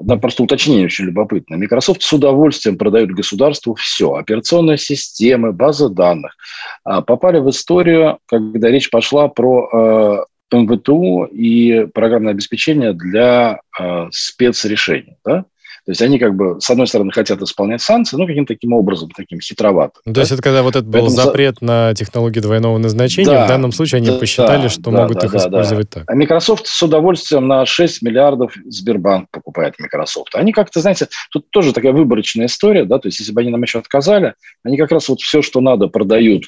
Да, 0.00 0.16
просто 0.16 0.42
уточнение 0.42 0.86
очень 0.86 1.04
любопытное. 1.04 1.58
Microsoft 1.58 2.02
с 2.02 2.12
удовольствием 2.12 2.76
продает 2.76 3.12
государству 3.12 3.74
все. 3.74 4.14
Операционные 4.14 4.78
системы, 4.78 5.52
базы 5.52 5.88
данных. 5.90 6.34
А, 6.82 7.02
попали 7.02 7.38
в 7.38 7.48
историю, 7.48 8.18
когда 8.26 8.68
речь 8.68 8.90
пошла 8.90 9.28
про 9.28 10.26
э, 10.50 10.56
МВТУ 10.56 11.24
и 11.24 11.86
программное 11.94 12.32
обеспечение 12.32 12.94
для 12.94 13.60
э, 13.78 14.08
спецрешений. 14.10 15.18
Да? 15.24 15.44
То 15.84 15.90
есть 15.90 16.00
они 16.00 16.18
как 16.18 16.36
бы, 16.36 16.60
с 16.60 16.70
одной 16.70 16.86
стороны, 16.86 17.10
хотят 17.10 17.42
исполнять 17.42 17.82
санкции, 17.82 18.16
но 18.16 18.26
каким-то 18.26 18.54
таким 18.54 18.72
образом, 18.72 19.10
таким 19.10 19.40
хитроватым. 19.40 20.00
То 20.04 20.12
да? 20.12 20.20
есть 20.20 20.32
это 20.32 20.42
когда 20.42 20.62
вот 20.62 20.76
этот 20.76 20.86
был 20.86 21.00
Поэтому 21.00 21.10
запрет 21.10 21.56
за... 21.60 21.66
на 21.66 21.94
технологии 21.94 22.38
двойного 22.38 22.78
назначения, 22.78 23.30
да, 23.30 23.44
в 23.46 23.48
данном 23.48 23.72
случае 23.72 23.98
они 23.98 24.08
да, 24.08 24.18
посчитали, 24.18 24.68
что 24.68 24.90
да, 24.90 25.02
могут 25.02 25.18
да, 25.18 25.26
их 25.26 25.32
да, 25.32 25.38
использовать 25.38 25.90
да. 25.90 26.00
так. 26.00 26.10
А 26.10 26.14
Microsoft 26.14 26.66
с 26.66 26.82
удовольствием 26.82 27.48
на 27.48 27.66
6 27.66 28.02
миллиардов 28.02 28.54
Сбербанк 28.64 29.28
покупает 29.30 29.74
Microsoft. 29.80 30.34
Они 30.36 30.52
как-то, 30.52 30.80
знаете, 30.80 31.08
тут 31.32 31.50
тоже 31.50 31.72
такая 31.72 31.92
выборочная 31.92 32.46
история, 32.46 32.84
да, 32.84 32.98
то 32.98 33.08
есть 33.08 33.18
если 33.18 33.32
бы 33.32 33.40
они 33.40 33.50
нам 33.50 33.62
еще 33.62 33.80
отказали, 33.80 34.34
они 34.62 34.76
как 34.76 34.92
раз 34.92 35.08
вот 35.08 35.20
все, 35.20 35.42
что 35.42 35.60
надо, 35.60 35.88
продают 35.88 36.44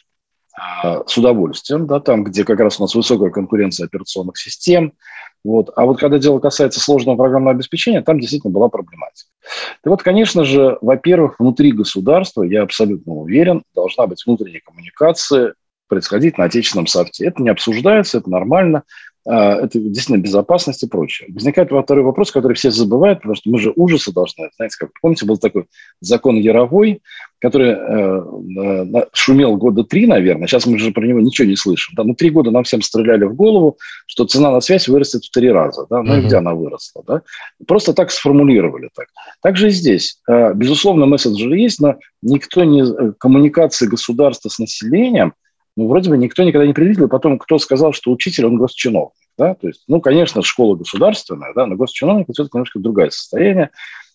с 0.57 1.19
удовольствием, 1.19 1.87
да, 1.87 2.01
там, 2.01 2.23
где 2.23 2.45
как 2.45 2.61
раз 2.61 2.79
у 2.79 2.85
нас 2.85 2.95
высокая 2.95 3.31
конкуренция 3.31 3.87
операционных 3.87 4.39
систем, 4.39 4.93
вот. 5.45 5.71
А 5.77 5.85
вот 5.85 5.99
когда 5.99 6.19
дело 6.19 6.39
касается 6.39 6.81
сложного 6.81 7.17
программного 7.17 7.55
обеспечения, 7.55 8.03
там 8.03 8.19
действительно 8.19 8.53
была 8.53 8.69
проблематика. 8.69 9.29
Так 9.83 9.91
вот, 9.91 10.03
конечно 10.03 10.45
же, 10.45 10.79
во-первых, 10.81 11.39
внутри 11.39 11.73
государства, 11.73 12.43
я 12.43 12.63
абсолютно 12.63 13.13
уверен, 13.13 13.63
должна 13.75 14.07
быть 14.07 14.25
внутренняя 14.25 14.63
коммуникация 14.65 15.55
происходить 15.87 16.39
на 16.39 16.45
отечественном 16.45 16.87
софте. 16.87 17.27
Это 17.27 17.43
не 17.43 17.51
обсуждается, 17.51 18.19
это 18.19 18.31
нормально. 18.31 18.85
А, 19.27 19.55
это 19.55 19.79
действительно 19.79 20.23
безопасность 20.23 20.83
и 20.83 20.87
прочее. 20.87 21.31
Возникает 21.33 21.71
второй 21.71 22.05
вопрос, 22.05 22.31
который 22.31 22.55
все 22.55 22.71
забывают, 22.71 23.21
потому 23.21 23.35
что 23.35 23.51
мы 23.51 23.59
же 23.59 23.73
ужасы 23.75 24.13
должны. 24.13 24.51
Знаете, 24.57 24.77
как 24.79 24.91
помните, 25.01 25.25
был 25.25 25.39
такой 25.39 25.65
закон 26.01 26.37
Яровой, 26.37 27.01
который 27.41 27.71
э, 27.71 28.95
э, 28.95 29.07
шумел 29.13 29.57
года 29.57 29.85
три, 29.85 30.07
наверное. 30.07 30.47
Сейчас 30.47 30.67
мы 30.67 30.79
же 30.79 30.93
про 30.93 31.07
него 31.07 31.21
ничего 31.21 31.49
не 31.49 31.57
слышим. 31.57 31.95
Да? 31.95 32.05
Ну, 32.05 32.15
три 32.15 32.31
года 32.31 32.51
нам 32.51 32.65
всем 32.65 32.83
стреляли 32.83 33.25
в 33.25 33.35
голову, 33.35 33.79
что 34.07 34.27
цена 34.27 34.51
на 34.51 34.61
связь 34.61 34.89
вырастет 34.89 35.25
в 35.25 35.31
три 35.31 35.51
раза. 35.51 35.87
Да? 35.89 36.03
Ну, 36.03 36.15
uh-huh. 36.15 36.21
и 36.21 36.27
где 36.27 36.37
она 36.37 36.55
выросла? 36.55 37.03
Да? 37.07 37.23
Просто 37.67 37.93
так 37.93 38.11
сформулировали. 38.11 38.91
Так. 38.95 39.07
так 39.43 39.57
же 39.57 39.69
и 39.69 39.71
здесь. 39.71 40.21
Э, 40.29 40.53
безусловно, 40.55 41.07
мессенджеры 41.07 41.59
есть, 41.59 41.81
но 41.81 41.97
никто 42.23 42.65
не... 42.65 42.83
Э, 42.83 43.13
коммуникации 43.19 43.87
государства 43.87 44.49
с 44.49 44.59
населением– 44.59 45.33
ну, 45.77 45.89
вроде 45.89 46.11
бы 46.11 46.17
никто 46.17 46.43
никогда 46.43 46.67
не 46.67 46.73
предвидел. 46.73 47.09
Потом 47.09 47.39
кто 47.39 47.59
сказал, 47.59 47.93
что 47.93 48.13
учитель, 48.13 48.47
он 48.47 48.57
госчиновник. 48.57 49.13
Да? 49.37 49.55
То 49.55 49.69
есть, 49.69 49.85
ну, 49.89 50.01
конечно, 50.01 50.43
школа 50.43 50.77
государственная, 50.77 51.53
да, 51.55 51.67
но 51.67 51.77
госчиновник– 51.77 52.27
это 52.29 52.49
немножко 52.53 52.79
другое 52.79 53.11
состояние. 53.11 53.71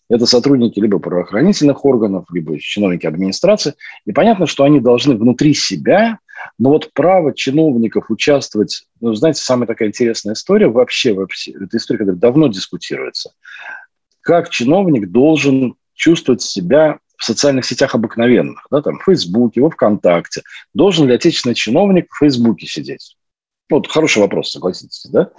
Это 0.10 0.26
сотрудники 0.26 0.80
либо 0.80 0.98
правоохранительных 0.98 1.86
органов, 1.86 2.26
либо 2.32 2.58
чиновники 2.60 3.06
администрации. 3.06 3.76
И 4.06 4.12
понятно, 4.12 4.48
что 4.48 4.64
они 4.64 4.80
должны 4.80 5.16
внутри 5.16 5.54
себя, 5.54 6.18
но 6.58 6.70
вот 6.70 6.92
право 6.94 7.34
чиновников 7.34 8.10
участвовать, 8.10 8.86
ну, 9.02 9.14
знаете, 9.14 9.42
самая 9.42 9.68
такая 9.68 9.90
интересная 9.90 10.34
история 10.34 10.68
вообще, 10.68 11.14
вообще, 11.14 11.52
это 11.52 11.78
история, 11.78 12.00
которая 12.00 12.20
давно 12.20 12.48
дискутируется. 12.48 13.34
Как 14.22 14.50
чиновник 14.50 15.10
должен 15.10 15.76
чувствовать 15.94 16.42
себя 16.42 17.00
в 17.20 17.26
социальных 17.26 17.66
сетях 17.66 17.94
обыкновенных, 17.96 18.66
да, 18.72 18.82
там, 18.82 18.98
в 18.98 19.04
Фейсбуке, 19.04 19.62
во 19.62 19.70
ВКонтакте. 19.70 20.42
Должен 20.74 21.08
ли 21.08 21.14
отечественный 21.14 21.54
чиновник 21.54 22.08
в 22.10 22.18
Фейсбуке 22.18 22.66
сидеть? 22.66 23.18
Вот 23.70 23.88
хороший 23.88 24.20
вопрос, 24.20 24.52
согласитесь, 24.52 25.06
да? 25.12 25.30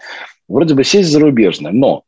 Вроде 0.47 0.75
бы 0.75 0.85
сесть 0.85 1.11
зарубежное, 1.11 1.73
но, 1.73 2.05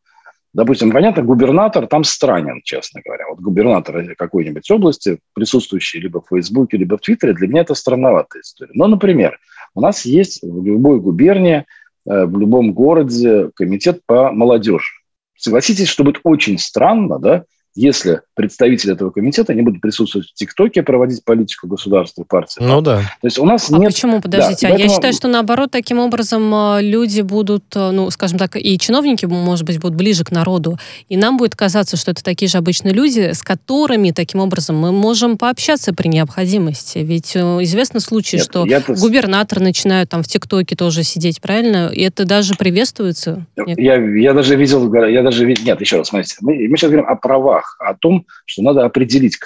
допустим, 0.52 0.92
понятно, 0.92 1.22
губернатор 1.22 1.86
там 1.86 2.04
странен, 2.04 2.60
честно 2.62 3.00
говоря. 3.02 3.24
Вот 3.30 3.40
губернатор 3.40 4.14
какой-нибудь 4.14 4.70
области, 4.70 5.18
присутствующий 5.32 6.00
либо 6.00 6.20
в 6.20 6.28
Фейсбуке, 6.28 6.76
либо 6.76 6.98
в 6.98 7.00
Твиттере, 7.00 7.32
для 7.32 7.48
меня 7.48 7.62
это 7.62 7.74
странноватая 7.74 8.42
история. 8.42 8.72
Но, 8.74 8.86
например, 8.88 9.40
у 9.74 9.80
нас 9.80 10.04
есть 10.04 10.42
в 10.42 10.64
любой 10.64 11.00
губернии, 11.00 11.64
э, 12.06 12.26
в 12.26 12.38
любом 12.38 12.74
городе 12.74 13.50
комитет 13.56 14.02
по 14.04 14.32
молодежи. 14.32 14.92
Согласитесь, 15.34 15.88
что 15.88 16.04
будет 16.04 16.20
очень 16.24 16.58
странно, 16.58 17.18
да, 17.18 17.44
если 17.74 18.20
представители 18.34 18.92
этого 18.92 19.10
комитета 19.10 19.54
не 19.54 19.62
будут 19.62 19.80
присутствовать 19.80 20.28
в 20.28 20.34
ТикТоке, 20.34 20.82
проводить 20.82 21.24
политику 21.24 21.68
государства, 21.68 22.24
партии. 22.24 22.60
Ну 22.60 22.80
да. 22.80 22.98
То 22.98 23.26
есть 23.26 23.38
у 23.38 23.44
нас 23.44 23.70
а 23.70 23.78
нет... 23.78 23.92
почему? 23.92 24.20
Подождите, 24.20 24.66
да, 24.66 24.68
а 24.68 24.70
поэтому... 24.72 24.90
я 24.90 24.94
считаю, 24.94 25.12
что 25.12 25.28
наоборот, 25.28 25.70
таким 25.70 25.98
образом 25.98 26.52
э, 26.54 26.82
люди 26.82 27.22
будут, 27.22 27.64
э, 27.74 27.90
ну, 27.90 28.10
скажем 28.10 28.38
так, 28.38 28.56
и 28.56 28.78
чиновники, 28.78 29.24
может 29.26 29.64
быть, 29.64 29.80
будут 29.80 29.96
ближе 29.96 30.24
к 30.24 30.30
народу, 30.30 30.78
и 31.08 31.16
нам 31.16 31.36
будет 31.36 31.56
казаться, 31.56 31.96
что 31.96 32.10
это 32.10 32.22
такие 32.22 32.48
же 32.48 32.58
обычные 32.58 32.92
люди, 32.92 33.32
с 33.32 33.42
которыми 33.42 34.10
таким 34.10 34.40
образом 34.40 34.76
мы 34.76 34.92
можем 34.92 35.38
пообщаться 35.38 35.94
при 35.94 36.08
необходимости. 36.08 36.98
Ведь 36.98 37.34
э, 37.34 37.40
известны 37.62 38.00
случаи, 38.00 38.36
нет, 38.36 38.44
что 38.44 38.66
я 38.66 38.80
губернатор 38.80 39.60
начинают 39.60 40.10
там 40.10 40.22
в 40.22 40.28
ТикТоке 40.28 40.76
тоже 40.76 41.04
сидеть, 41.04 41.40
правильно? 41.40 41.90
И 41.92 42.02
это 42.02 42.24
даже 42.24 42.54
приветствуется. 42.54 43.46
Я, 43.56 43.96
я 43.96 44.34
даже 44.34 44.56
видел, 44.56 44.92
я 44.92 45.22
даже 45.22 45.46
видел, 45.46 45.64
нет, 45.64 45.80
еще 45.80 45.98
раз, 45.98 46.08
смотрите, 46.08 46.36
мы, 46.40 46.68
мы 46.68 46.76
сейчас 46.76 46.90
говорим 46.90 47.08
о 47.08 47.16
правах 47.16 47.61
а 47.78 47.90
о 47.90 47.94
том, 47.94 48.26
что 48.46 48.62
надо 48.62 48.84
определить, 48.84 49.38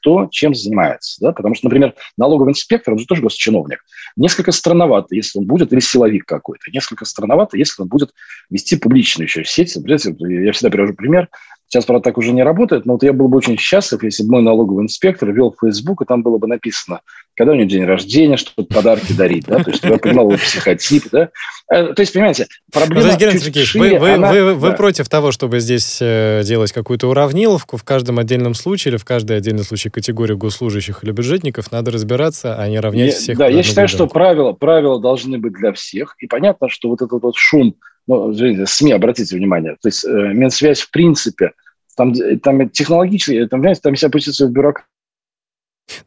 кто 0.00 0.28
чем 0.30 0.54
занимается. 0.54 1.20
Да? 1.20 1.32
Потому 1.32 1.54
что, 1.54 1.66
например, 1.66 1.94
налоговый 2.16 2.50
инспектор, 2.50 2.94
он 2.94 3.00
же 3.00 3.06
тоже 3.06 3.22
госчиновник. 3.22 3.84
Несколько 4.16 4.52
странновато, 4.52 5.14
если 5.14 5.38
он 5.38 5.46
будет, 5.46 5.72
или 5.72 5.80
силовик 5.80 6.26
какой-то. 6.26 6.70
Несколько 6.70 7.04
странновато, 7.04 7.56
если 7.56 7.82
он 7.82 7.88
будет 7.88 8.12
вести 8.48 8.76
публичную 8.76 9.26
еще 9.26 9.44
сеть. 9.44 9.76
Я 9.76 10.52
всегда 10.52 10.70
привожу 10.70 10.94
пример. 10.94 11.28
Сейчас, 11.68 11.84
правда, 11.84 12.04
так 12.04 12.18
уже 12.18 12.32
не 12.32 12.44
работает, 12.44 12.86
но 12.86 12.92
вот 12.92 13.02
я 13.02 13.12
был 13.12 13.26
бы 13.26 13.38
очень 13.38 13.58
счастлив, 13.58 14.02
если 14.04 14.22
бы 14.22 14.32
мой 14.32 14.42
налоговый 14.42 14.84
инспектор 14.84 15.32
вел 15.32 15.50
в 15.52 15.66
Facebook, 15.66 16.02
и 16.02 16.04
там 16.04 16.22
было 16.22 16.38
бы 16.38 16.46
написано, 16.46 17.00
когда 17.34 17.52
у 17.52 17.56
него 17.56 17.68
день 17.68 17.84
рождения, 17.84 18.36
чтобы 18.36 18.68
подарки 18.68 19.12
дарить, 19.12 19.46
да, 19.46 19.62
то 19.62 19.70
есть 19.70 19.82
я 19.82 19.98
понимал 19.98 20.28
его 20.28 20.38
психотип, 20.38 21.04
да. 21.10 21.30
Э, 21.68 21.92
то 21.92 22.00
есть, 22.00 22.12
понимаете, 22.12 22.46
проблема 22.72 23.10
чуть 23.10 23.42
Сергеевич, 23.42 23.70
шире, 23.70 23.98
вы, 23.98 24.12
она... 24.12 24.30
вы, 24.30 24.54
вы 24.54 24.70
да. 24.70 24.76
против 24.76 25.08
того, 25.08 25.32
чтобы 25.32 25.58
здесь 25.58 25.98
э, 26.00 26.42
делать 26.44 26.70
какую-то 26.72 27.08
уравниловку 27.08 27.76
в 27.76 27.82
каждом 27.82 28.20
отдельном 28.20 28.54
случае 28.54 28.92
или 28.92 28.98
в 28.98 29.04
каждой 29.04 29.36
отдельном 29.38 29.64
случае 29.64 29.90
категорию 29.90 30.38
госслужащих 30.38 31.02
или 31.02 31.10
бюджетников, 31.10 31.72
надо 31.72 31.90
разбираться, 31.90 32.54
а 32.54 32.68
не 32.68 32.78
равнять 32.78 33.12
я, 33.12 33.18
всех. 33.18 33.38
Да, 33.38 33.48
я 33.48 33.64
считаю, 33.64 33.88
что 33.88 34.06
правила, 34.06 34.52
правила 34.52 35.00
должны 35.00 35.38
быть 35.38 35.54
для 35.54 35.72
всех, 35.72 36.14
и 36.20 36.28
понятно, 36.28 36.68
что 36.68 36.88
вот 36.88 37.02
этот 37.02 37.20
вот 37.24 37.34
шум 37.34 37.74
ну, 38.06 38.32
СМИ, 38.66 38.92
обратите 38.92 39.36
внимание, 39.36 39.76
то 39.80 39.88
есть 39.88 40.04
э, 40.04 40.08
Минсвязь 40.08 40.80
в 40.80 40.90
принципе, 40.90 41.52
там, 41.96 42.14
там 42.42 42.68
технологически, 42.70 43.46
там, 43.46 43.60
понимаете, 43.60 43.80
там 43.82 43.92
если 43.92 44.06
опуститься 44.06 44.46
в 44.46 44.50
бюрократию, 44.50 44.88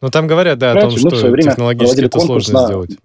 ну, 0.01 0.10
там 0.10 0.27
говорят, 0.27 0.60
да, 0.60 0.74
о 0.74 0.82
том, 0.82 0.91
что 0.91 1.10
технологически 1.10 2.01
это 2.01 2.20
сложно 2.20 2.53
на... 2.53 2.65
сделать. 2.68 2.98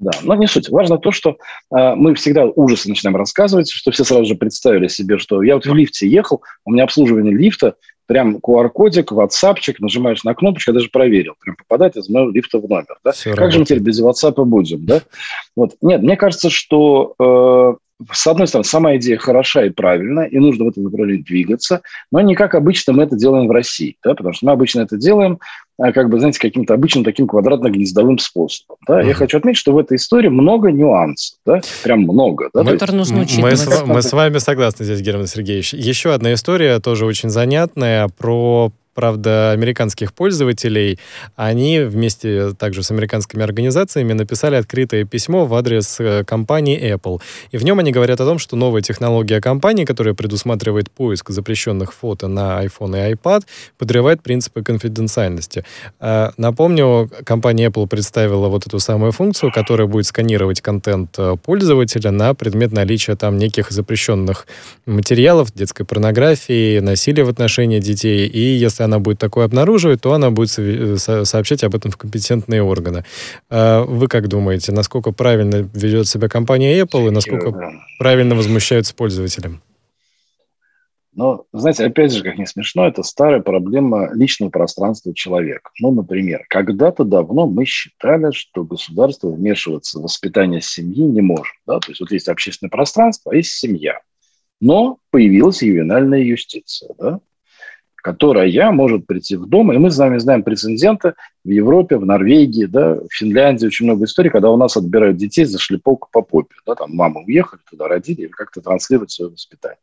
Да, 0.00 0.12
но 0.22 0.34
не 0.34 0.46
суть. 0.46 0.70
Важно 0.70 0.96
то, 0.96 1.12
что 1.12 1.36
э, 1.70 1.94
мы 1.94 2.14
всегда 2.14 2.46
ужасы 2.46 2.88
начинаем 2.88 3.16
рассказывать, 3.16 3.70
что 3.70 3.90
все 3.90 4.02
сразу 4.02 4.24
же 4.24 4.34
представили 4.34 4.88
себе, 4.88 5.18
что 5.18 5.42
я 5.42 5.54
вот 5.54 5.66
в 5.66 5.74
лифте 5.74 6.08
ехал, 6.08 6.42
у 6.64 6.72
меня 6.72 6.84
обслуживание 6.84 7.34
лифта, 7.34 7.74
прям 8.06 8.38
QR-кодик, 8.38 9.12
WhatsApp, 9.12 9.58
нажимаешь 9.78 10.24
на 10.24 10.34
кнопочку, 10.34 10.70
я 10.70 10.74
даже 10.74 10.88
проверил, 10.88 11.34
прям 11.38 11.54
попадает 11.54 11.96
из 11.96 12.08
моего 12.08 12.30
лифта 12.30 12.58
в 12.58 12.68
номер. 12.68 12.98
Да? 13.04 13.12
как 13.12 13.26
работает. 13.26 13.52
же 13.52 13.58
мы 13.58 13.64
теперь 13.66 13.78
без 13.80 14.02
WhatsApp 14.02 14.42
будем? 14.46 14.86
Да? 14.86 15.02
Вот. 15.54 15.74
Нет, 15.82 16.02
мне 16.02 16.16
кажется, 16.16 16.48
что 16.48 17.14
э, 17.20 17.74
с 18.10 18.26
одной 18.26 18.46
стороны, 18.46 18.64
сама 18.64 18.96
идея 18.96 19.18
хороша 19.18 19.64
и 19.64 19.70
правильна, 19.70 20.20
и 20.20 20.38
нужно 20.38 20.64
в 20.64 20.68
этом 20.68 20.84
направлении 20.84 21.22
двигаться, 21.22 21.82
но 22.10 22.20
не 22.20 22.34
как 22.34 22.54
обычно 22.54 22.92
мы 22.92 23.02
это 23.02 23.16
делаем 23.16 23.46
в 23.46 23.50
России, 23.50 23.96
да, 24.02 24.14
потому 24.14 24.32
что 24.32 24.46
мы 24.46 24.52
обычно 24.52 24.80
это 24.80 24.96
делаем, 24.96 25.38
как 25.92 26.10
бы, 26.10 26.18
знаете, 26.18 26.38
каким-то 26.38 26.74
обычным 26.74 27.04
таким 27.04 27.26
квадратно-гнездовым 27.26 28.18
способом. 28.18 28.76
Да. 28.86 29.00
Mm-hmm. 29.00 29.06
Я 29.08 29.14
хочу 29.14 29.38
отметить, 29.38 29.58
что 29.58 29.72
в 29.72 29.78
этой 29.78 29.96
истории 29.96 30.28
много 30.28 30.70
нюансов, 30.70 31.38
да, 31.46 31.60
прям 31.82 32.02
много. 32.02 32.50
Да, 32.52 32.62
мы, 32.62 32.72
есть, 32.72 32.92
нужно 32.92 33.26
мы, 33.38 33.56
с, 33.56 33.84
мы 33.86 34.02
с 34.02 34.12
вами 34.12 34.38
согласны 34.38 34.84
здесь, 34.84 35.00
Герман 35.00 35.26
Сергеевич. 35.26 35.72
Еще 35.74 36.12
одна 36.12 36.34
история, 36.34 36.80
тоже 36.80 37.06
очень 37.06 37.30
занятная, 37.30 38.08
про 38.08 38.72
правда, 39.00 39.52
американских 39.52 40.12
пользователей, 40.12 40.98
они 41.34 41.80
вместе 41.80 42.52
также 42.52 42.82
с 42.82 42.90
американскими 42.90 43.42
организациями 43.42 44.12
написали 44.12 44.56
открытое 44.56 45.06
письмо 45.06 45.46
в 45.46 45.54
адрес 45.54 46.00
э, 46.00 46.22
компании 46.24 46.78
Apple. 46.94 47.18
И 47.50 47.56
в 47.56 47.64
нем 47.64 47.78
они 47.78 47.92
говорят 47.92 48.20
о 48.20 48.26
том, 48.26 48.38
что 48.38 48.56
новая 48.56 48.82
технология 48.82 49.40
компании, 49.40 49.86
которая 49.86 50.12
предусматривает 50.12 50.90
поиск 50.90 51.30
запрещенных 51.30 51.94
фото 51.94 52.28
на 52.28 52.62
iPhone 52.62 52.94
и 52.94 53.14
iPad, 53.14 53.44
подрывает 53.78 54.22
принципы 54.22 54.62
конфиденциальности. 54.62 55.64
Э, 55.98 56.32
напомню, 56.36 57.10
компания 57.24 57.68
Apple 57.68 57.86
представила 57.86 58.48
вот 58.48 58.66
эту 58.66 58.80
самую 58.80 59.12
функцию, 59.12 59.50
которая 59.50 59.86
будет 59.86 60.04
сканировать 60.04 60.60
контент 60.60 61.14
э, 61.16 61.36
пользователя 61.42 62.10
на 62.10 62.34
предмет 62.34 62.72
наличия 62.72 63.16
там 63.16 63.38
неких 63.38 63.70
запрещенных 63.70 64.46
материалов, 64.84 65.54
детской 65.54 65.84
порнографии, 65.84 66.80
насилия 66.80 67.24
в 67.24 67.30
отношении 67.30 67.80
детей. 67.80 68.26
И 68.26 68.40
если 68.40 68.89
она 68.89 68.89
будет 68.98 69.18
такое 69.18 69.44
обнаруживать, 69.44 70.00
то 70.00 70.12
она 70.12 70.30
будет 70.30 70.50
сообщать 70.50 71.62
об 71.64 71.74
этом 71.74 71.90
в 71.90 71.96
компетентные 71.96 72.62
органы. 72.62 73.04
А 73.48 73.84
вы 73.84 74.08
как 74.08 74.28
думаете, 74.28 74.72
насколько 74.72 75.12
правильно 75.12 75.68
ведет 75.74 76.08
себя 76.08 76.28
компания 76.28 76.80
Apple 76.80 77.08
и 77.08 77.10
насколько 77.10 77.72
правильно 77.98 78.34
возмущаются 78.34 78.94
пользователям? 78.94 79.62
Но, 81.12 81.44
знаете, 81.52 81.84
опять 81.84 82.12
же, 82.12 82.22
как 82.22 82.38
не 82.38 82.46
смешно, 82.46 82.86
это 82.86 83.02
старая 83.02 83.40
проблема 83.40 84.10
личного 84.14 84.48
пространства 84.48 85.12
человека. 85.12 85.70
Ну, 85.80 85.90
например, 85.90 86.46
когда-то 86.48 87.02
давно 87.02 87.48
мы 87.48 87.64
считали, 87.64 88.30
что 88.32 88.62
государство 88.64 89.28
вмешиваться 89.28 89.98
в 89.98 90.02
воспитание 90.02 90.60
семьи 90.60 91.02
не 91.02 91.20
может. 91.20 91.52
Да? 91.66 91.80
То 91.80 91.90
есть 91.90 92.00
вот 92.00 92.12
есть 92.12 92.28
общественное 92.28 92.70
пространство, 92.70 93.32
а 93.32 93.36
есть 93.36 93.50
семья. 93.50 93.98
Но 94.60 94.98
появилась 95.10 95.62
ювенальная 95.62 96.20
юстиция. 96.20 96.94
Да? 96.96 97.18
Которая 98.02 98.70
может 98.72 99.06
прийти 99.06 99.36
в 99.36 99.46
дом, 99.46 99.72
и 99.72 99.78
мы 99.78 99.90
с 99.90 99.98
вами 99.98 100.18
знаем 100.18 100.42
прецеденты 100.42 101.14
в 101.44 101.48
Европе, 101.48 101.96
в 101.96 102.04
Норвегии, 102.04 102.66
да, 102.66 102.94
в 102.94 103.08
Финляндии 103.10 103.66
очень 103.66 103.86
много 103.86 104.04
историй, 104.04 104.30
когда 104.30 104.50
у 104.50 104.56
нас 104.56 104.76
отбирают 104.76 105.16
детей 105.16 105.44
за 105.44 105.58
шлепок 105.58 106.10
по 106.10 106.22
попе, 106.22 106.54
да, 106.66 106.74
там 106.74 106.94
мамы 106.94 107.24
уехали 107.24 107.60
туда, 107.70 107.88
родили, 107.88 108.22
или 108.22 108.28
как-то 108.28 108.60
транслируют 108.60 109.10
свое 109.10 109.30
воспитание. 109.30 109.78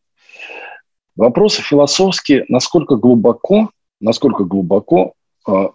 Вопросы 1.15 1.61
философские, 1.61 2.45
насколько 2.47 2.95
глубоко, 2.95 3.71
насколько 3.99 4.43
глубоко 4.43 5.13
э, 5.47 5.67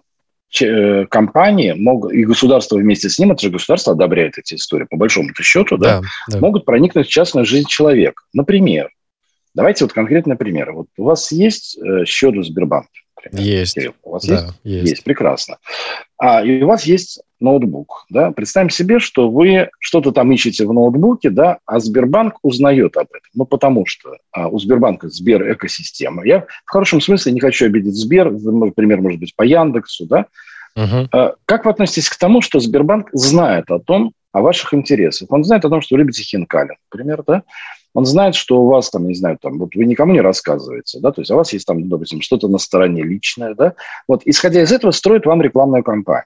э, 0.61 1.05
компании 1.07 1.73
могут, 1.73 2.13
и 2.13 2.23
государство 2.23 2.77
вместе 2.77 3.09
с 3.09 3.19
ним, 3.19 3.33
это 3.33 3.41
же 3.41 3.49
государство 3.49 3.93
одобряет 3.93 4.37
эти 4.37 4.55
истории, 4.55 4.87
по 4.89 4.95
большому 4.95 5.29
счету, 5.35 5.77
да, 5.77 5.99
да, 5.99 6.07
да. 6.29 6.39
могут 6.39 6.65
проникнуть 6.65 7.07
в 7.07 7.11
частную 7.11 7.45
жизнь 7.45 7.67
человека. 7.67 8.23
Например, 8.33 8.89
Давайте 9.53 9.85
вот 9.85 9.93
конкретный 9.93 10.35
пример. 10.35 10.71
Вот 10.71 10.87
у 10.97 11.03
вас 11.03 11.31
есть 11.31 11.77
э, 11.77 12.05
счет 12.05 12.35
в 12.35 12.43
Сбербанке? 12.43 13.01
Например, 13.15 13.45
есть. 13.45 13.75
Кирилл, 13.75 13.93
у 14.03 14.11
вас 14.11 14.25
да, 14.25 14.35
есть? 14.35 14.53
есть? 14.63 14.89
Есть, 14.89 15.03
прекрасно. 15.03 15.57
А, 16.17 16.43
и 16.43 16.61
у 16.61 16.67
вас 16.67 16.85
есть 16.85 17.21
ноутбук, 17.39 18.05
да? 18.09 18.31
Представим 18.31 18.69
себе, 18.69 18.99
что 18.99 19.29
вы 19.29 19.69
что-то 19.79 20.11
там 20.11 20.31
ищете 20.31 20.65
в 20.65 20.73
ноутбуке, 20.73 21.29
да, 21.29 21.59
а 21.65 21.79
Сбербанк 21.79 22.35
узнает 22.41 22.97
об 22.97 23.07
этом. 23.07 23.29
Ну, 23.33 23.45
потому 23.45 23.85
что 23.85 24.17
а, 24.31 24.47
у 24.47 24.57
Сбербанка 24.59 25.09
Сбер 25.09 25.53
экосистема. 25.53 26.25
Я 26.25 26.41
в 26.65 26.71
хорошем 26.71 27.01
смысле 27.01 27.33
не 27.33 27.39
хочу 27.39 27.65
обидеть 27.65 27.95
Сбер, 27.95 28.31
например, 28.31 29.01
может 29.01 29.19
быть, 29.19 29.35
по 29.35 29.43
Яндексу, 29.43 30.05
да? 30.05 30.25
Угу. 30.75 31.09
А, 31.11 31.35
как 31.45 31.65
вы 31.65 31.71
относитесь 31.71 32.09
к 32.09 32.17
тому, 32.17 32.41
что 32.41 32.59
Сбербанк 32.59 33.09
знает 33.13 33.69
о 33.69 33.79
том, 33.79 34.13
о 34.31 34.41
ваших 34.41 34.73
интересах? 34.73 35.31
Он 35.31 35.43
знает 35.43 35.63
о 35.65 35.69
том, 35.69 35.81
что 35.81 35.95
вы 35.95 35.99
любите 35.99 36.23
хинкали, 36.23 36.77
например, 36.91 37.23
да? 37.27 37.43
Он 37.93 38.05
знает, 38.05 38.35
что 38.35 38.61
у 38.61 38.67
вас 38.67 38.89
там, 38.89 39.07
не 39.07 39.15
знаю, 39.15 39.37
там, 39.41 39.59
вот 39.59 39.75
вы 39.75 39.85
никому 39.85 40.13
не 40.13 40.21
рассказываете, 40.21 40.99
да, 40.99 41.11
то 41.11 41.21
есть 41.21 41.31
а 41.31 41.35
у 41.35 41.37
вас 41.37 41.53
есть 41.53 41.65
там, 41.65 41.87
допустим, 41.87 42.21
что-то 42.21 42.47
на 42.47 42.57
стороне 42.57 43.03
личное, 43.03 43.53
да, 43.53 43.73
вот, 44.07 44.21
исходя 44.25 44.61
из 44.61 44.71
этого, 44.71 44.91
строит 44.91 45.25
вам 45.25 45.41
рекламную 45.41 45.83
кампанию. 45.83 46.25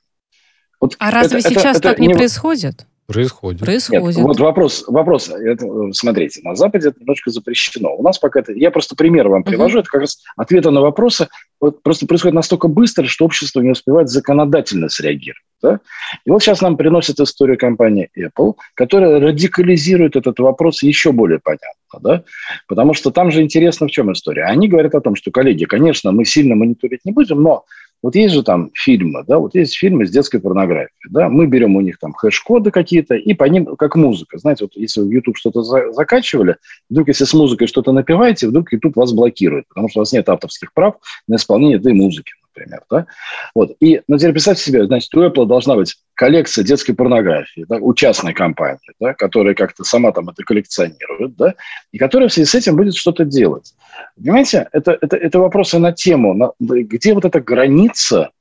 Вот 0.80 0.96
а 1.00 1.10
это, 1.10 1.16
разве 1.18 1.42
сейчас 1.42 1.78
это, 1.78 1.90
так 1.90 2.00
не, 2.00 2.08
не 2.08 2.14
происходит? 2.14 2.86
Происходит. 3.08 3.62
Происходит. 3.62 4.18
Нет, 4.18 4.26
вот 4.26 4.40
вопрос, 4.40 4.84
вопрос 4.86 5.30
это, 5.30 5.66
смотрите, 5.94 6.42
на 6.44 6.56
Западе 6.56 6.90
это 6.90 7.00
немножко 7.00 7.32
запрещено. 7.32 7.96
У 7.96 8.04
нас 8.04 8.20
пока 8.20 8.42
это, 8.42 8.52
я 8.52 8.70
просто 8.70 8.98
пример 8.98 9.30
вам 9.30 9.44
привожу, 9.44 9.78
uh-huh. 9.78 9.82
это 9.82 9.90
как 9.90 10.02
раз 10.02 10.18
ответы 10.36 10.72
на 10.72 10.82
вопросы, 10.82 11.30
вот 11.62 11.82
просто 11.84 12.06
происходит 12.06 12.36
настолько 12.36 12.68
быстро, 12.68 13.06
что 13.06 13.24
общество 13.24 13.62
не 13.62 13.72
успевает 13.72 14.10
законодательно 14.10 14.90
среагировать. 14.90 15.42
Да? 15.62 15.80
И 16.26 16.30
вот 16.30 16.44
сейчас 16.44 16.62
нам 16.62 16.76
приносит 16.76 17.20
историю 17.22 17.58
компании 17.58 18.10
Apple, 18.18 18.56
которая 18.74 19.22
радикализирует 19.22 20.18
этот 20.18 20.38
вопрос 20.40 20.84
еще 20.84 21.14
более 21.14 21.40
понятно. 21.40 22.00
Да? 22.02 22.24
Потому 22.68 22.94
что 22.94 23.10
там 23.12 23.32
же 23.32 23.42
интересно 23.42 23.88
в 23.88 23.92
чем 23.92 24.12
история. 24.12 24.44
Они 24.44 24.68
говорят 24.68 24.94
о 24.96 25.02
том, 25.02 25.16
что, 25.16 25.32
коллеги, 25.32 25.64
конечно, 25.64 26.12
мы 26.12 26.26
сильно 26.26 26.56
мониторить 26.56 27.06
не 27.06 27.14
будем, 27.14 27.42
но 27.42 27.64
вот 28.04 28.16
есть 28.16 28.34
же 28.34 28.44
там 28.44 28.70
фильмы, 28.74 29.24
да, 29.28 29.40
вот 29.40 29.56
есть 29.56 29.76
фильмы 29.76 30.06
с 30.06 30.12
детской 30.12 30.40
порнографией, 30.40 31.10
да, 31.10 31.30
мы 31.30 31.48
берем 31.48 31.76
у 31.76 31.82
них 31.82 31.98
там 32.00 32.14
хэш-коды 32.14 32.72
какие-то, 32.72 33.16
и 33.16 33.34
по 33.34 33.46
ним, 33.46 33.76
как 33.76 33.96
музыка, 33.96 34.38
знаете, 34.38 34.66
вот 34.66 34.76
если 34.76 35.02
вы 35.02 35.08
в 35.08 35.12
YouTube 35.12 35.38
что-то 35.38 35.64
за- 35.64 35.92
закачивали, 35.92 36.58
вдруг 36.90 37.08
если 37.08 37.26
с 37.26 37.34
музыкой 37.34 37.68
что-то 37.68 37.92
напиваете, 37.92 38.48
вдруг 38.48 38.72
YouTube 38.72 38.96
вас 38.96 39.14
блокирует, 39.14 39.68
потому 39.68 39.90
что 39.90 40.00
у 40.00 40.02
вас 40.02 40.12
нет 40.14 40.30
авторских 40.30 40.74
прав 40.74 40.96
на 41.28 41.36
исполнение 41.36 41.78
этой 41.78 41.94
музыки 41.94 42.34
например. 42.58 42.82
Да? 42.90 43.06
Вот. 43.54 43.76
И, 43.80 44.02
ну, 44.08 44.18
теперь 44.18 44.32
представьте 44.32 44.64
себе, 44.64 44.86
значит, 44.86 45.14
у 45.16 45.24
Apple 45.24 45.46
должна 45.46 45.76
быть 45.76 45.96
коллекция 46.14 46.64
детской 46.64 46.94
порнографии 46.94 47.66
да, 47.68 47.78
у 47.78 47.94
частной 47.94 48.34
компании, 48.34 48.80
да, 49.00 49.14
которая 49.14 49.54
как-то 49.54 49.84
сама 49.84 50.12
там 50.12 50.30
это 50.30 50.44
коллекционирует, 50.44 51.36
да, 51.36 51.54
и 51.92 51.98
которая 51.98 52.30
в 52.30 52.34
связи 52.34 52.50
с 52.50 52.56
этим 52.56 52.76
будет 52.76 52.96
что-то 52.96 53.26
делать. 53.26 53.74
Понимаете, 54.18 54.68
это, 54.72 54.98
это, 55.00 55.16
это 55.16 55.40
вопросы 55.40 55.78
на 55.80 55.92
тему, 55.92 56.34
на, 56.34 56.52
где 56.60 57.14
вот 57.14 57.26
эта 57.26 57.40
граница 57.40 58.32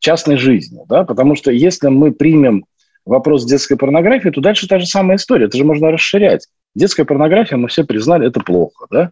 частной 0.00 0.36
жизни, 0.36 0.80
да, 0.88 1.04
потому 1.04 1.36
что 1.36 1.52
если 1.52 1.88
мы 1.88 2.12
примем 2.12 2.64
вопрос 3.04 3.44
детской 3.44 3.76
порнографии, 3.76 4.30
то 4.30 4.40
дальше 4.40 4.66
та 4.66 4.78
же 4.78 4.86
самая 4.86 5.16
история, 5.16 5.46
это 5.46 5.56
же 5.56 5.64
можно 5.64 5.90
расширять. 5.90 6.48
Детская 6.74 7.04
порнография, 7.04 7.56
мы 7.56 7.68
все 7.68 7.84
признали, 7.84 8.26
это 8.26 8.40
плохо, 8.40 8.86
да, 8.90 9.10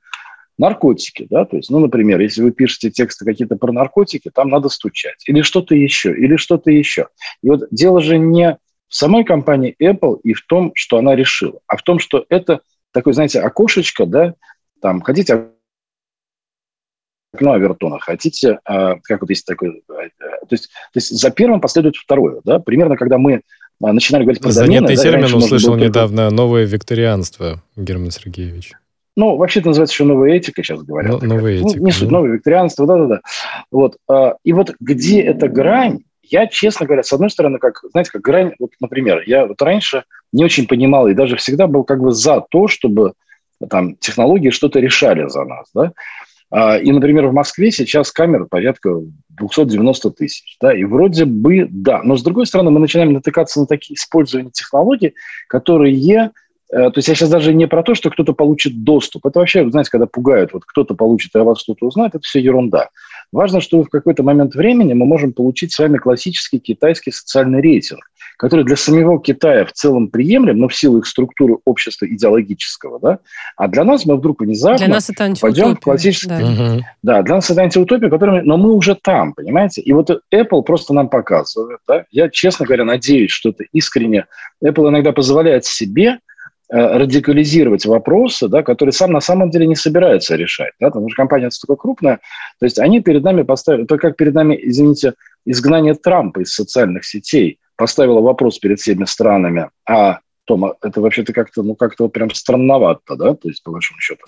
наркотики, 0.59 1.27
да, 1.31 1.44
то 1.44 1.57
есть, 1.57 1.70
ну, 1.70 1.79
например, 1.79 2.20
если 2.20 2.42
вы 2.42 2.51
пишете 2.51 2.90
тексты 2.90 3.25
какие-то 3.25 3.57
про 3.57 3.73
наркотики, 3.73 4.31
там 4.35 4.49
надо 4.49 4.68
стучать, 4.68 5.23
или 5.27 5.42
что-то 5.42 5.75
еще, 5.75 6.12
или 6.12 6.37
что-то 6.37 6.70
еще. 6.70 7.07
И 7.42 7.49
вот 7.49 7.68
дело 7.70 8.01
же 8.01 8.18
не 8.18 8.59
в 8.88 8.94
самой 8.94 9.25
компании 9.25 9.77
Apple 9.81 10.20
и 10.25 10.35
в 10.35 10.44
том, 10.44 10.73
что 10.75 10.99
она 10.99 11.14
решила, 11.14 11.61
а 11.68 11.77
в 11.77 11.83
том, 11.83 12.01
что 12.01 12.27
это 12.29 12.61
такое, 12.92 13.14
знаете, 13.14 13.40
окошечко, 13.40 14.07
да, 14.07 14.35
там, 14.81 15.01
хотите 15.03 15.51
окно 17.32 17.52
Авертона, 17.52 17.98
хотите, 18.00 18.58
а, 18.64 18.96
как 19.02 19.20
вот 19.20 19.30
есть 19.30 19.46
такой, 19.46 19.82
а, 19.88 19.94
то 19.94 20.52
есть, 20.52 20.66
то 20.66 20.96
есть 20.96 21.10
за 21.10 21.30
первым 21.30 21.60
последует 21.60 21.96
второе, 21.96 22.40
да, 22.44 22.58
примерно 22.58 22.96
когда 22.96 23.18
мы 23.18 23.42
а, 23.82 23.92
начинали 23.92 24.24
говорить 24.24 24.42
про 24.42 24.50
Занятный 24.50 24.96
домены, 24.96 25.02
термин 25.02 25.28
да, 25.30 25.36
услышал 25.36 25.76
недавно, 25.76 26.30
новое 26.30 26.64
викторианство, 26.64 27.62
Герман 27.76 28.10
Сергеевич. 28.10 28.72
ну, 29.16 29.36
вообще 29.36 29.60
это 29.60 29.68
называется 29.68 29.94
еще 29.94 30.04
новая 30.04 30.32
этика, 30.32 30.62
сейчас 30.62 30.82
говорят. 30.82 31.22
Ну, 31.22 31.28
новая 31.28 31.54
этика. 31.54 31.78
Ну, 31.78 31.84
не 31.84 31.92
суть, 31.92 32.10
новое 32.10 32.32
викторианство, 32.32 32.86
да-да-да. 32.86 33.20
Вот. 33.70 33.96
И 34.44 34.52
вот 34.52 34.74
где 34.80 35.20
эта 35.20 35.48
грань, 35.48 36.00
я, 36.22 36.46
честно 36.46 36.86
говоря, 36.86 37.02
с 37.02 37.12
одной 37.12 37.30
стороны, 37.30 37.58
как, 37.58 37.80
знаете, 37.90 38.12
как 38.12 38.22
грань, 38.22 38.52
вот, 38.58 38.70
например, 38.80 39.22
я 39.26 39.46
вот 39.46 39.60
раньше 39.62 40.04
не 40.32 40.44
очень 40.44 40.66
понимал 40.66 41.08
и 41.08 41.14
даже 41.14 41.36
всегда 41.36 41.66
был 41.66 41.84
как 41.84 42.00
бы 42.00 42.12
за 42.12 42.40
то, 42.40 42.68
чтобы 42.68 43.14
там 43.68 43.96
технологии 43.96 44.50
что-то 44.50 44.80
решали 44.80 45.28
за 45.28 45.44
нас, 45.44 45.68
да. 45.74 45.92
А, 46.50 46.78
и, 46.78 46.90
например, 46.90 47.28
в 47.28 47.32
Москве 47.32 47.70
сейчас 47.70 48.10
камер 48.10 48.46
порядка 48.46 49.00
290 49.28 50.10
тысяч. 50.10 50.56
Да, 50.60 50.74
и 50.74 50.84
вроде 50.84 51.24
бы 51.24 51.66
да. 51.70 52.02
Но, 52.02 52.16
с 52.16 52.22
другой 52.22 52.46
стороны, 52.46 52.70
мы 52.70 52.80
начинаем 52.80 53.12
натыкаться 53.12 53.60
на 53.60 53.66
такие 53.66 53.94
использования 53.94 54.50
технологий, 54.50 55.14
которые 55.48 55.94
Э, 56.72 56.90
то 56.90 56.98
есть 56.98 57.08
я 57.08 57.14
сейчас 57.14 57.28
даже 57.28 57.52
не 57.52 57.66
про 57.66 57.82
то, 57.82 57.94
что 57.94 58.10
кто-то 58.10 58.32
получит 58.32 58.84
доступ. 58.84 59.26
Это 59.26 59.40
вообще, 59.40 59.68
знаете, 59.70 59.90
когда 59.90 60.06
пугают, 60.06 60.52
вот 60.52 60.64
кто-то 60.64 60.94
получит, 60.94 61.34
а 61.34 61.44
вас 61.44 61.62
кто-то 61.62 61.86
узнает, 61.86 62.14
это 62.14 62.22
все 62.22 62.40
ерунда. 62.40 62.90
Важно, 63.32 63.60
что 63.60 63.82
в 63.82 63.88
какой-то 63.88 64.22
момент 64.22 64.54
времени 64.54 64.92
мы 64.92 65.06
можем 65.06 65.32
получить 65.32 65.72
с 65.72 65.78
вами 65.78 65.98
классический 65.98 66.58
китайский 66.58 67.10
социальный 67.10 67.60
рейтинг, 67.60 68.00
который 68.40 68.64
для 68.64 68.76
самого 68.76 69.20
Китая 69.20 69.66
в 69.66 69.72
целом 69.72 70.09
приемлем, 70.09 70.57
но 70.57 70.68
в 70.68 70.74
силу 70.74 71.00
их 71.00 71.07
структуры 71.07 71.59
общества 71.66 72.07
идеологического, 72.07 72.98
да, 72.98 73.18
а 73.55 73.68
для 73.68 73.85
нас 73.85 74.07
мы 74.07 74.16
вдруг 74.16 74.40
внезапно 74.40 74.79
для 74.79 74.88
нас 74.88 75.11
это 75.11 75.35
пойдем 75.38 75.76
в 75.76 75.81
классический... 75.81 76.29
Да. 76.29 76.79
да, 77.03 77.22
для 77.22 77.35
нас 77.35 77.50
это 77.50 77.61
антиутопия, 77.61 78.09
которая... 78.09 78.42
но 78.42 78.57
мы 78.57 78.72
уже 78.72 78.94
там, 78.94 79.35
понимаете? 79.35 79.83
И 79.83 79.92
вот 79.92 80.09
Apple 80.35 80.62
просто 80.62 80.94
нам 80.94 81.11
показывает, 81.11 81.81
да, 81.87 82.07
я, 82.11 82.31
честно 82.31 82.64
говоря, 82.64 82.87
надеюсь, 82.87 83.31
что 83.31 83.50
это 83.50 83.64
искренне... 83.72 84.24
Apple 84.64 84.88
иногда 84.88 85.12
позволяет 85.12 85.66
себе 85.66 86.20
Э, 86.72 86.98
радикализировать 86.98 87.85
вопросы, 87.85 88.46
да, 88.46 88.62
которые 88.62 88.92
сам 88.92 89.11
на 89.11 89.18
самом 89.20 89.50
деле 89.50 89.66
не 89.66 89.74
собирается 89.74 90.37
решать. 90.37 90.70
Да, 90.79 90.87
потому 90.87 91.09
что 91.09 91.16
компания 91.16 91.46
настолько 91.46 91.74
крупная. 91.74 92.20
То 92.61 92.66
есть 92.66 92.79
они 92.79 93.00
перед 93.00 93.24
нами 93.24 93.42
поставили, 93.42 93.87
то 93.87 93.98
как 93.98 94.16
перед 94.16 94.35
нами, 94.35 94.57
извините, 94.62 95.14
изгнание 95.44 95.94
Трампа 95.94 96.42
из 96.42 96.55
социальных 96.55 97.05
сетей 97.05 97.59
поставило 97.80 98.20
вопрос 98.20 98.58
перед 98.58 98.78
всеми 98.78 99.06
странами, 99.06 99.70
а 99.88 100.18
Тома, 100.44 100.74
это 100.82 101.00
вообще-то 101.00 101.32
как-то, 101.32 101.62
ну, 101.62 101.74
как-то 101.74 102.04
вот 102.04 102.12
прям 102.12 102.30
странновато, 102.30 103.16
да, 103.16 103.34
то 103.34 103.48
есть 103.48 103.62
по 103.62 103.70
большому 103.70 104.00
счету. 104.00 104.22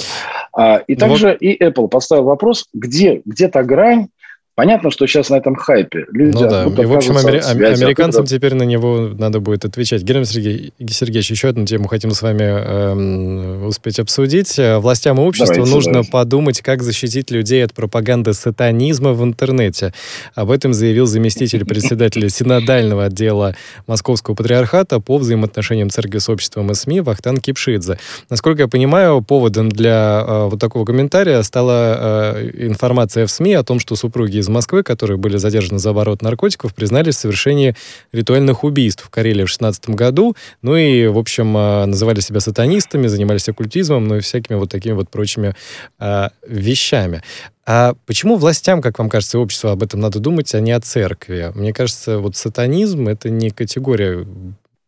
А, 0.56 0.78
и 0.78 0.94
ну 0.94 0.98
также 0.98 1.28
вот. 1.32 1.42
и 1.42 1.62
Apple 1.62 1.88
поставил 1.88 2.24
вопрос, 2.24 2.66
где, 2.72 3.20
где 3.26 3.48
та 3.48 3.62
грань, 3.62 4.08
Понятно, 4.54 4.90
что 4.90 5.06
сейчас 5.06 5.30
на 5.30 5.36
этом 5.36 5.54
хайпе 5.54 6.04
люди... 6.12 6.34
Ну 6.34 6.48
да, 6.48 6.64
и 6.64 6.84
в 6.84 6.92
общем 6.92 7.16
амери... 7.16 7.40
связи, 7.40 7.82
американцам 7.82 8.24
откуда... 8.24 8.36
теперь 8.36 8.54
на 8.54 8.64
него 8.64 9.08
надо 9.16 9.40
будет 9.40 9.64
отвечать. 9.64 10.02
Герман 10.02 10.26
Сергей... 10.26 10.74
Сергеевич, 10.90 11.30
еще 11.30 11.48
одну 11.48 11.64
тему 11.64 11.88
хотим 11.88 12.10
с 12.10 12.20
вами 12.20 12.42
э, 12.42 13.66
успеть 13.66 13.98
обсудить. 13.98 14.58
Властям 14.58 15.18
и 15.18 15.22
обществу 15.22 15.54
давайте, 15.54 15.74
нужно 15.74 15.92
давайте. 15.92 16.10
подумать, 16.10 16.60
как 16.60 16.82
защитить 16.82 17.30
людей 17.30 17.64
от 17.64 17.72
пропаганды 17.72 18.34
сатанизма 18.34 19.14
в 19.14 19.24
интернете. 19.24 19.94
Об 20.34 20.50
этом 20.50 20.74
заявил 20.74 21.06
заместитель 21.06 21.64
председателя 21.64 22.28
синодального 22.28 23.04
отдела 23.04 23.56
Московского 23.86 24.34
патриархата 24.34 25.00
по 25.00 25.16
взаимоотношениям 25.16 25.88
церкви 25.88 26.18
с 26.18 26.28
обществом 26.28 26.70
и 26.70 26.74
СМИ 26.74 27.00
Вахтан 27.00 27.38
Кипшидзе. 27.38 27.98
Насколько 28.28 28.64
я 28.64 28.68
понимаю, 28.68 29.22
поводом 29.22 29.70
для 29.70 30.22
э, 30.26 30.48
вот 30.50 30.60
такого 30.60 30.84
комментария 30.84 31.40
стала 31.42 32.34
э, 32.36 32.50
информация 32.66 33.26
в 33.26 33.30
СМИ 33.30 33.54
о 33.54 33.62
том, 33.62 33.80
что 33.80 33.96
супруги 33.96 34.41
из 34.42 34.48
Москвы, 34.48 34.82
которые 34.82 35.16
были 35.16 35.38
задержаны 35.38 35.78
за 35.78 35.90
оборот 35.90 36.20
наркотиков, 36.20 36.74
признались 36.74 37.16
в 37.16 37.20
совершении 37.20 37.74
ритуальных 38.12 38.64
убийств 38.64 39.04
в 39.04 39.10
Карелии 39.10 39.44
в 39.44 39.48
16 39.48 39.90
году. 39.90 40.36
Ну 40.60 40.76
и, 40.76 41.06
в 41.06 41.16
общем, 41.16 41.56
а, 41.56 41.86
называли 41.86 42.20
себя 42.20 42.40
сатанистами, 42.40 43.06
занимались 43.06 43.48
оккультизмом, 43.48 44.06
ну 44.06 44.16
и 44.16 44.20
всякими 44.20 44.56
вот 44.56 44.70
такими 44.70 44.92
вот 44.92 45.08
прочими 45.08 45.54
а, 45.98 46.30
вещами. 46.46 47.22
А 47.64 47.94
почему 48.06 48.36
властям, 48.36 48.82
как 48.82 48.98
вам 48.98 49.08
кажется, 49.08 49.38
общество 49.38 49.72
об 49.72 49.82
этом 49.82 50.00
надо 50.00 50.18
думать, 50.18 50.54
а 50.54 50.60
не 50.60 50.72
о 50.72 50.80
церкви? 50.80 51.52
Мне 51.54 51.72
кажется, 51.72 52.18
вот 52.18 52.36
сатанизм— 52.36 53.08
это 53.08 53.30
не 53.30 53.50
категория 53.50 54.26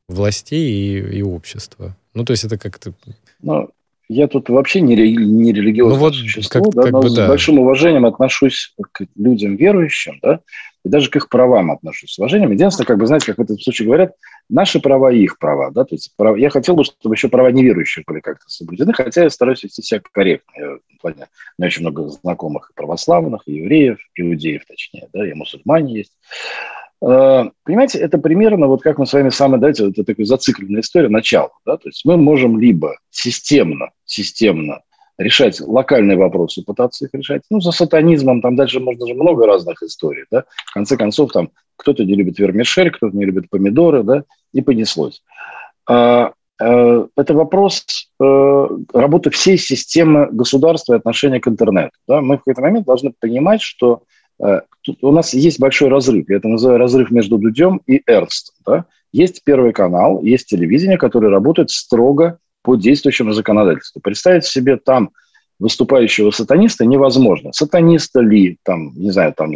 властей 0.09 0.71
и, 0.71 1.19
и 1.19 1.23
общества. 1.23 1.97
Ну, 2.15 2.25
то 2.25 2.33
есть 2.33 2.45
это 2.45 2.59
как-то... 2.59 2.93
Ну, 3.41 3.71
я 4.09 4.29
тут 4.29 4.49
вообще 4.49 4.81
не, 4.81 4.95
не 4.95 5.53
религиозное 5.53 5.99
ну, 5.99 6.01
вот 6.01 6.15
существо, 6.15 6.65
как, 6.65 6.75
да, 6.75 6.83
как 6.83 6.93
но 6.93 7.01
бы, 7.03 7.11
с 7.11 7.15
да. 7.15 7.29
большим 7.29 7.59
уважением 7.59 8.07
отношусь 8.07 8.75
к 8.93 9.07
людям 9.17 9.57
верующим, 9.57 10.19
да, 10.23 10.41
и 10.85 10.89
даже 10.89 11.11
к 11.11 11.17
их 11.17 11.29
правам 11.29 11.71
отношусь 11.71 12.13
с 12.13 12.19
уважением. 12.19 12.53
Единственное, 12.53 12.87
как 12.87 12.99
бы, 12.99 13.07
знаете, 13.07 13.27
как 13.27 13.39
в 13.39 13.43
этом 13.43 13.59
случае 13.59 13.87
говорят, 13.87 14.13
наши 14.49 14.81
права 14.81 15.11
и 15.11 15.23
их 15.23 15.39
права, 15.39 15.71
да, 15.71 15.85
то 15.85 15.95
есть 15.95 16.13
прав... 16.17 16.37
я 16.37 16.51
хотел 16.51 16.77
бы, 16.77 16.85
чтобы 16.85 17.15
еще 17.15 17.29
права 17.29 17.51
неверующих 17.51 18.05
были 18.07 18.21
как-то 18.21 18.45
соблюдены, 18.49 18.93
хотя 18.93 19.25
я 19.25 19.31
стараюсь 19.31 19.65
вести 19.65 19.83
себя 19.83 20.03
корректно. 20.13 20.53
Я, 20.57 20.77
плане, 21.05 21.29
у 21.59 21.63
меня 21.63 21.67
очень 21.67 21.83
много 21.83 22.09
знакомых 22.09 22.71
и 22.71 22.75
православных, 22.75 23.43
и 23.47 23.57
евреев, 23.57 23.99
иудеев, 24.15 24.65
точнее, 24.67 25.09
да, 25.13 25.29
и 25.29 25.35
мусульмане 25.35 25.99
есть. 25.99 26.13
Э, 27.03 27.45
понимаете, 27.65 27.99
это 27.99 28.19
примерно 28.19 28.67
вот 28.67 28.83
как 28.83 28.99
мы 28.99 29.07
с 29.07 29.13
вами 29.13 29.29
самые, 29.29 29.61
давайте, 29.61 29.89
это 29.89 30.05
такая 30.05 30.27
зацикленная 30.27 30.81
история, 30.81 31.09
начало. 31.09 31.51
Да? 31.67 31.77
То 31.77 31.89
есть 31.89 32.05
мы 32.05 32.17
можем 32.17 32.59
либо 32.59 32.97
системно, 33.11 33.91
системно 34.05 34.81
решать 35.19 35.61
локальные 35.61 36.17
вопросы, 36.17 36.63
пытаться 36.65 37.05
их 37.07 37.11
решать. 37.15 37.43
Ну, 37.51 37.61
за 37.61 37.71
сатанизмом 37.71 38.41
там 38.41 38.57
дальше 38.57 38.81
можно 38.81 39.07
же 39.07 39.15
много 39.15 39.47
разных 39.47 39.83
историй, 39.83 40.25
да. 40.31 40.45
В 40.67 40.75
конце 40.75 40.97
концов, 40.97 41.33
там 41.33 41.51
кто-то 41.77 42.05
не 42.05 42.15
любит 42.15 42.39
вермишель, 42.39 42.91
кто-то 42.91 43.17
не 43.17 43.25
любит 43.25 43.49
помидоры, 43.49 44.03
да, 44.03 44.25
и 44.53 44.61
понеслось. 44.61 45.23
А, 45.87 46.33
а, 46.61 47.07
это 47.17 47.35
вопрос 47.35 48.09
а, 48.21 48.69
работы 48.93 49.31
всей 49.31 49.57
системы 49.57 50.29
государства 50.33 50.95
и 50.95 50.97
отношения 50.97 51.41
к 51.41 51.47
интернету. 51.47 51.93
Да? 52.09 52.21
Мы 52.21 52.37
в 52.37 52.39
какой-то 52.39 52.63
момент 52.63 52.87
должны 52.87 53.13
понимать, 53.21 53.63
что 53.63 54.03
Э, 54.03 54.14
тут 54.83 54.99
у 55.03 55.11
нас 55.13 55.35
есть 55.35 55.59
большой 55.59 55.89
разрыв. 55.89 56.29
Я 56.29 56.37
это 56.37 56.49
называю 56.49 56.79
разрыв 56.79 57.11
между 57.11 57.39
Дудем 57.39 57.81
и 57.87 58.03
Эрнстом. 58.07 58.55
Да? 58.67 58.85
Есть 59.13 59.43
Первый 59.45 59.73
канал, 59.73 60.23
есть 60.23 60.47
телевидение, 60.47 60.99
которое 60.99 61.29
работает 61.29 61.71
строго 61.71 62.39
по 62.63 62.77
действующему 62.77 63.33
законодательству. 63.33 64.01
Представить 64.01 64.45
себе 64.45 64.77
там 64.77 65.11
выступающего 65.59 66.31
сатаниста 66.31 66.85
невозможно. 66.85 67.53
Сатаниста 67.53 68.21
ли, 68.21 68.59
там, 68.65 68.93
не 68.97 69.11
знаю, 69.11 69.33
там, 69.35 69.53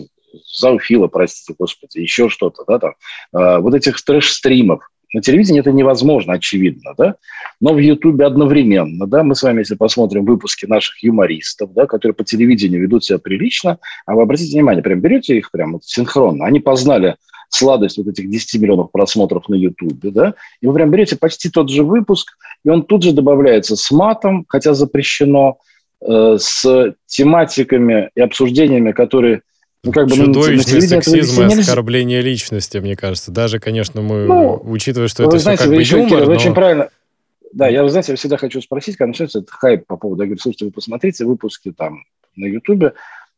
зауфила, 0.46 1.08
простите, 1.08 1.54
господи, 1.58 1.98
еще 1.98 2.28
что-то, 2.28 2.64
да, 2.66 2.78
там, 2.78 2.94
э, 3.34 3.58
вот 3.58 3.74
этих 3.74 4.02
трэш-стримов, 4.02 4.80
на 5.14 5.22
телевидении 5.22 5.60
это 5.60 5.72
невозможно, 5.72 6.34
очевидно, 6.34 6.94
да, 6.96 7.16
но 7.60 7.72
в 7.72 7.78
Ютубе 7.78 8.26
одновременно, 8.26 9.06
да, 9.06 9.22
мы 9.22 9.34
с 9.34 9.42
вами, 9.42 9.60
если 9.60 9.74
посмотрим 9.74 10.24
выпуски 10.24 10.66
наших 10.66 11.02
юмористов, 11.02 11.72
да, 11.72 11.86
которые 11.86 12.14
по 12.14 12.24
телевидению 12.24 12.82
ведут 12.82 13.04
себя 13.04 13.18
прилично, 13.18 13.78
а 14.06 14.14
вы 14.14 14.22
обратите 14.22 14.52
внимание, 14.52 14.82
прям 14.82 15.00
берете 15.00 15.36
их 15.36 15.50
прям 15.50 15.74
вот 15.74 15.84
синхронно, 15.84 16.44
они 16.44 16.60
познали 16.60 17.16
сладость 17.48 17.96
вот 17.96 18.08
этих 18.08 18.28
10 18.28 18.60
миллионов 18.60 18.92
просмотров 18.92 19.48
на 19.48 19.54
Ютубе, 19.54 20.10
да, 20.10 20.34
и 20.60 20.66
вы 20.66 20.74
прям 20.74 20.90
берете 20.90 21.16
почти 21.16 21.48
тот 21.48 21.70
же 21.70 21.82
выпуск, 21.82 22.36
и 22.64 22.68
он 22.68 22.82
тут 22.82 23.02
же 23.02 23.12
добавляется 23.12 23.76
с 23.76 23.90
матом, 23.90 24.44
хотя 24.48 24.74
запрещено, 24.74 25.58
э, 26.06 26.36
с 26.38 26.94
тематиками 27.06 28.10
и 28.14 28.20
обсуждениями, 28.20 28.92
которые 28.92 29.42
ну, 29.84 29.92
как 29.92 30.08
бы, 30.08 30.16
Чудовищный 30.16 30.80
ну, 30.80 30.80
сексизм 30.80 31.42
и 31.42 31.60
оскорбление 31.60 32.20
личности, 32.20 32.78
мне 32.78 32.96
кажется. 32.96 33.30
Даже, 33.30 33.60
конечно, 33.60 34.00
мы, 34.00 34.26
ну, 34.26 34.60
учитывая, 34.64 35.08
что 35.08 35.24
это 35.24 35.38
знаете, 35.38 35.62
все 35.62 35.70
как 35.70 36.04
бы 36.04 36.12
юмор, 36.12 36.26
но... 36.26 36.32
очень 36.32 36.54
правильно. 36.54 36.90
Да, 37.52 37.68
я, 37.68 37.82
вы 37.82 37.90
знаете, 37.90 38.12
я 38.12 38.16
всегда 38.16 38.36
хочу 38.36 38.60
спросить, 38.60 38.96
когда 38.96 39.08
начнется 39.08 39.38
этот 39.38 39.50
хайп 39.50 39.86
по 39.86 39.96
поводу, 39.96 40.22
я 40.22 40.26
говорю, 40.26 40.40
слушайте, 40.40 40.66
вы 40.66 40.70
посмотрите 40.72 41.24
выпуски 41.24 41.72
там 41.72 42.04
на 42.36 42.46
Ютубе, 42.46 42.92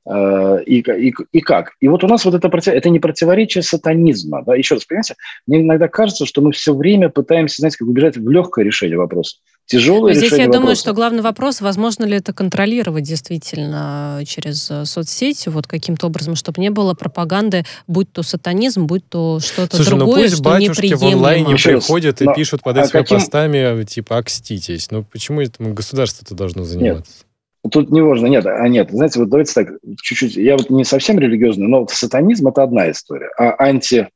и, 0.07 0.81
и, 0.81 1.15
и 1.33 1.41
как? 1.41 1.73
И 1.81 1.89
вот 1.89 2.05
у 2.05 2.09
нас 2.09 2.25
вот 2.25 2.35
это, 2.35 2.49
это 2.71 2.91
не 2.91 2.99
противоречие 2.99 3.63
сатанизма. 3.63 4.43
Да? 4.45 4.57
Еще 4.57 4.75
раз, 4.75 4.85
понимаете, 4.85 5.15
мне 5.47 5.61
иногда 5.61 5.89
кажется, 5.89 6.27
что 6.27 6.41
мы 6.41 6.53
все 6.53 6.75
время 6.75 7.09
пытаемся, 7.09 7.57
знаете, 7.61 7.79
как 7.79 7.89
убежать 7.89 8.17
в 8.17 8.29
легкое 8.29 8.65
решение 8.65 8.99
вопроса 8.99 9.37
тяжелое 9.71 10.15
Здесь 10.15 10.25
решение 10.25 10.45
я 10.45 10.47
вопроса. 10.47 10.61
думаю, 10.61 10.77
что 10.77 10.93
главный 10.93 11.23
вопрос, 11.23 11.61
возможно 11.61 12.05
ли 12.05 12.17
это 12.17 12.33
контролировать 12.33 13.05
действительно 13.05 14.21
через 14.27 14.69
э, 14.71 14.85
соцсети, 14.85 15.49
вот 15.49 15.69
каким-то 15.69 16.09
образом, 16.09 16.35
чтобы 16.35 16.61
не 16.61 16.71
было 16.71 16.95
пропаганды, 16.95 17.65
будь 17.87 18.13
то 18.13 18.25
сатанизм, 18.25 18.87
будь 18.87 19.09
то 19.09 19.39
что-то 19.39 19.77
Слушай, 19.77 19.91
ну 19.91 19.99
другое, 19.99 20.17
ну 20.17 20.23
пусть 20.25 20.35
что 20.35 20.43
батюшки 20.43 20.95
в 20.95 21.03
онлайне 21.05 21.55
приходят 21.55 22.21
и 22.21 22.25
но, 22.25 22.35
пишут 22.35 22.63
под 22.63 22.79
а 22.79 22.81
этими 22.81 22.91
каким... 22.91 23.19
постами, 23.19 23.85
типа, 23.85 24.19
окститесь. 24.19 24.91
Ну 24.91 25.05
почему 25.05 25.41
это 25.41 25.63
государство-то 25.63 26.35
должно 26.35 26.65
заниматься? 26.65 27.13
Нет. 27.13 27.27
Тут 27.71 27.91
не 27.91 28.01
можно, 28.01 28.27
нет, 28.27 28.47
а 28.47 28.67
нет, 28.69 28.91
знаете, 28.91 29.21
вот 29.21 29.29
давайте 29.29 29.53
так, 29.53 29.69
чуть-чуть, 30.01 30.37
я 30.37 30.57
вот 30.57 30.71
не 30.71 30.85
совсем 30.85 31.19
религиозный, 31.19 31.69
но 31.69 31.81
вот 31.81 31.91
сатанизм– 31.91 32.49
это 32.49 32.63
одна 32.63 32.91
история, 32.91 33.29
а 33.37 33.55
анти, 33.63 34.09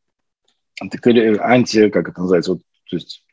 анти, 0.80 1.90
как 1.90 2.09
это 2.09 2.20
называется, 2.22 2.52
вот, 2.52 2.62
то 2.88 2.96
есть 2.96 3.24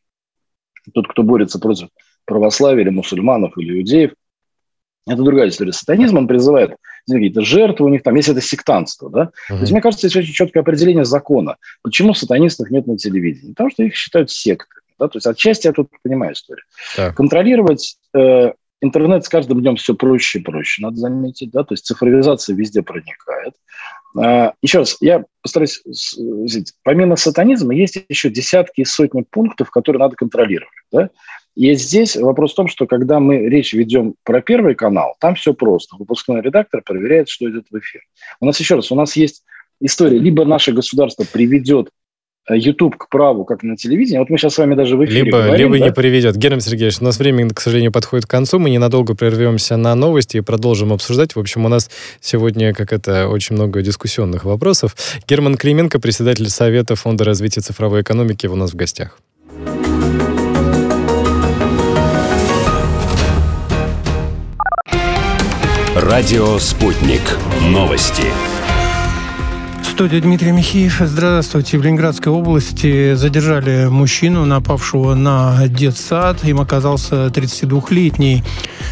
тот, 0.93 1.07
кто 1.07 1.23
борется 1.23 1.59
против 1.59 1.89
православия 2.25 2.83
или 2.83 2.89
мусульманов 2.89 3.57
или 3.57 3.77
иудеев. 3.77 4.11
Это 5.07 5.23
другая 5.23 5.49
история. 5.49 5.73
Сатанизм, 5.73 6.17
он 6.17 6.27
призывает 6.27 6.75
какие-то 7.09 7.41
жертвы 7.41 7.87
у 7.87 7.89
них 7.89 8.03
там, 8.03 8.15
если 8.15 8.33
это 8.33 8.41
сектантство, 8.41 9.09
да. 9.09 9.31
Uh-huh. 9.49 9.55
То 9.55 9.59
есть, 9.61 9.71
мне 9.71 9.81
кажется, 9.81 10.05
есть 10.05 10.15
очень 10.15 10.33
четкое 10.33 10.61
определение 10.61 11.05
закона. 11.05 11.57
Почему 11.81 12.13
сатанистов 12.13 12.69
нет 12.69 12.85
на 12.85 12.97
телевидении? 12.97 13.53
Потому 13.53 13.71
что 13.71 13.83
их 13.83 13.95
считают 13.95 14.29
сектой. 14.29 14.81
Да? 14.99 15.07
То 15.07 15.17
есть, 15.17 15.25
отчасти 15.25 15.67
я 15.67 15.73
тут 15.73 15.89
понимаю 16.03 16.33
историю. 16.33 16.63
Так. 16.95 17.15
Контролировать 17.15 17.97
э, 18.13 18.53
интернет 18.81 19.23
с 19.23 19.29
каждым 19.29 19.61
днем 19.61 19.75
все 19.75 19.93
проще 19.93 20.39
и 20.39 20.41
проще, 20.43 20.81
надо 20.81 20.97
заметить, 20.97 21.51
да, 21.51 21.63
то 21.63 21.73
есть 21.73 21.85
цифровизация 21.85 22.55
везде 22.55 22.81
проникает. 22.81 23.53
А, 24.17 24.53
еще 24.61 24.79
раз, 24.79 24.97
я 24.99 25.23
постараюсь. 25.41 25.81
Помимо 26.83 27.15
сатанизма 27.15 27.73
есть 27.73 28.03
еще 28.09 28.29
десятки 28.29 28.81
и 28.81 28.85
сотни 28.85 29.23
пунктов, 29.29 29.71
которые 29.71 29.99
надо 29.99 30.15
контролировать. 30.15 30.73
Да? 30.91 31.09
И 31.55 31.73
здесь 31.75 32.15
вопрос 32.15 32.53
в 32.53 32.55
том, 32.55 32.67
что 32.67 32.87
когда 32.87 33.19
мы 33.19 33.37
речь 33.37 33.73
ведем 33.73 34.15
про 34.23 34.41
Первый 34.41 34.75
канал, 34.75 35.15
там 35.19 35.35
все 35.35 35.53
просто. 35.53 35.95
Выпускной 35.97 36.41
редактор 36.41 36.81
проверяет, 36.81 37.29
что 37.29 37.49
идет 37.49 37.67
в 37.69 37.77
эфир. 37.77 38.01
У 38.39 38.45
нас 38.45 38.59
еще 38.59 38.75
раз, 38.75 38.91
у 38.91 38.95
нас 38.95 39.15
есть 39.15 39.43
история, 39.79 40.17
либо 40.17 40.45
наше 40.45 40.71
государство 40.71 41.25
приведет 41.31 41.89
YouTube 42.49 42.97
к 42.97 43.09
праву, 43.09 43.45
как 43.45 43.63
на 43.63 43.77
телевидении. 43.77 44.19
Вот 44.19 44.29
мы 44.29 44.37
сейчас 44.37 44.55
с 44.55 44.57
вами 44.57 44.75
даже 44.75 44.97
в 44.97 45.05
эфире 45.05 45.23
Либо, 45.23 45.43
говорим, 45.43 45.73
либо 45.73 45.79
да? 45.79 45.89
не 45.89 45.93
приведет. 45.93 46.35
Герман 46.35 46.61
Сергеевич, 46.61 46.97
у 46.99 47.03
нас 47.03 47.19
время, 47.19 47.49
к 47.49 47.59
сожалению, 47.59 47.91
подходит 47.91 48.25
к 48.25 48.29
концу. 48.29 48.59
Мы 48.59 48.69
ненадолго 48.69 49.15
прервемся 49.15 49.77
на 49.77 49.93
новости 49.95 50.37
и 50.37 50.41
продолжим 50.41 50.91
обсуждать. 50.91 51.35
В 51.35 51.39
общем, 51.39 51.65
у 51.65 51.69
нас 51.69 51.89
сегодня, 52.19 52.73
как 52.73 52.93
это, 52.93 53.27
очень 53.27 53.55
много 53.55 53.81
дискуссионных 53.81 54.43
вопросов. 54.43 54.95
Герман 55.27 55.55
Клименко, 55.55 55.99
председатель 55.99 56.49
Совета 56.49 56.95
Фонда 56.95 57.23
развития 57.25 57.61
цифровой 57.61 58.01
экономики, 58.01 58.47
у 58.47 58.55
нас 58.55 58.71
в 58.71 58.75
гостях. 58.75 59.19
Радио 65.93 66.57
«Спутник». 66.57 67.21
Новости 67.69 68.23
студии 70.01 70.17
Дмитрий 70.17 70.51
Михеев. 70.51 70.99
Здравствуйте. 70.99 71.77
В 71.77 71.83
Ленинградской 71.83 72.31
области 72.31 73.13
задержали 73.13 73.85
мужчину, 73.85 74.45
напавшего 74.45 75.13
на 75.13 75.67
детсад. 75.67 76.43
Им 76.43 76.59
оказался 76.59 77.27
32-летний 77.27 78.43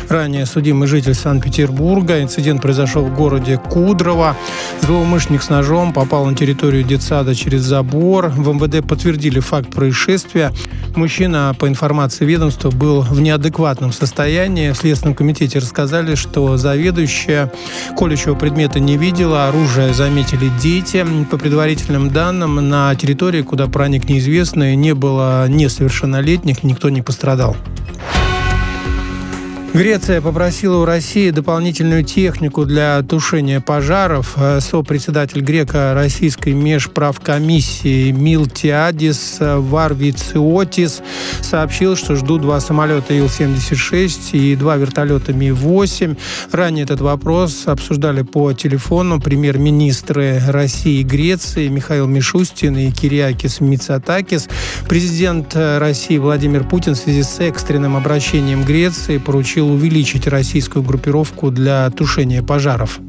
ранее 0.07 0.45
судимый 0.45 0.87
житель 0.87 1.15
Санкт-Петербурга. 1.15 2.21
Инцидент 2.21 2.61
произошел 2.61 3.05
в 3.05 3.15
городе 3.15 3.57
Кудрово. 3.57 4.35
Злоумышленник 4.81 5.41
с 5.41 5.49
ножом 5.49 5.93
попал 5.93 6.27
на 6.27 6.35
территорию 6.35 6.83
детсада 6.83 7.33
через 7.33 7.61
забор. 7.61 8.27
В 8.27 8.53
МВД 8.53 8.87
подтвердили 8.87 9.39
факт 9.39 9.71
происшествия. 9.71 10.51
Мужчина, 10.95 11.55
по 11.57 11.67
информации 11.67 12.25
ведомства, 12.25 12.69
был 12.69 13.01
в 13.01 13.19
неадекватном 13.19 13.93
состоянии. 13.93 14.71
В 14.71 14.77
Следственном 14.77 15.15
комитете 15.15 15.57
рассказали, 15.57 16.13
что 16.13 16.57
заведующая 16.57 17.51
колющего 17.97 18.35
предмета 18.35 18.79
не 18.79 18.95
видела, 18.95 19.47
оружие 19.47 19.91
заметили 19.93 20.51
дети. 20.61 20.98
По 20.99 21.37
предварительным 21.37 22.09
данным, 22.09 22.55
на 22.67 22.93
территории, 22.93 23.41
куда 23.41 23.67
проник 23.67 24.09
неизвестный, 24.09 24.75
не 24.75 24.93
было 24.93 25.47
несовершеннолетних, 25.47 26.63
никто 26.63 26.89
не 26.89 27.01
пострадал. 27.01 27.55
Греция 29.71 30.19
попросила 30.19 30.77
у 30.77 30.85
России 30.85 31.29
дополнительную 31.29 32.03
технику 32.03 32.65
для 32.65 33.03
тушения 33.03 33.61
пожаров. 33.61 34.33
Э, 34.35 34.59
сопредседатель 34.61 35.41
греко-российской 35.41 36.53
межправкомиссии 36.53 38.09
Милтиадис 38.09 39.37
Варвициотис 39.39 41.03
сообщил, 41.41 41.95
что 41.95 42.15
ждут 42.15 42.41
два 42.41 42.59
самолета 42.61 43.13
Ил-76 43.13 44.31
и 44.31 44.55
два 44.55 44.75
вертолета 44.75 45.33
Ми-8. 45.33 46.17
Ранее 46.51 46.83
этот 46.83 47.01
вопрос 47.01 47.67
обсуждали 47.67 48.23
по 48.23 48.53
телефону 48.53 49.21
премьер-министры 49.21 50.41
России 50.47 51.01
и 51.01 51.03
Греции 51.03 51.67
Михаил 51.67 52.07
Мишустин 52.07 52.75
и 52.75 52.89
Кириакис 52.89 53.61
Мицатакис. 53.61 54.49
Президент 54.87 55.55
России 55.55 56.17
Владимир 56.17 56.63
Путин 56.63 56.95
в 56.95 56.97
связи 56.97 57.21
с 57.21 57.39
экстренным 57.39 57.95
обращением 57.95 58.63
Греции 58.63 59.19
поручил 59.19 59.58
поручил 59.59 59.71
увеличить 59.71 60.27
российскую 60.27 60.83
группировку 60.83 61.51
для 61.51 61.89
тушения 61.89 62.41
пожаров. 62.41 62.99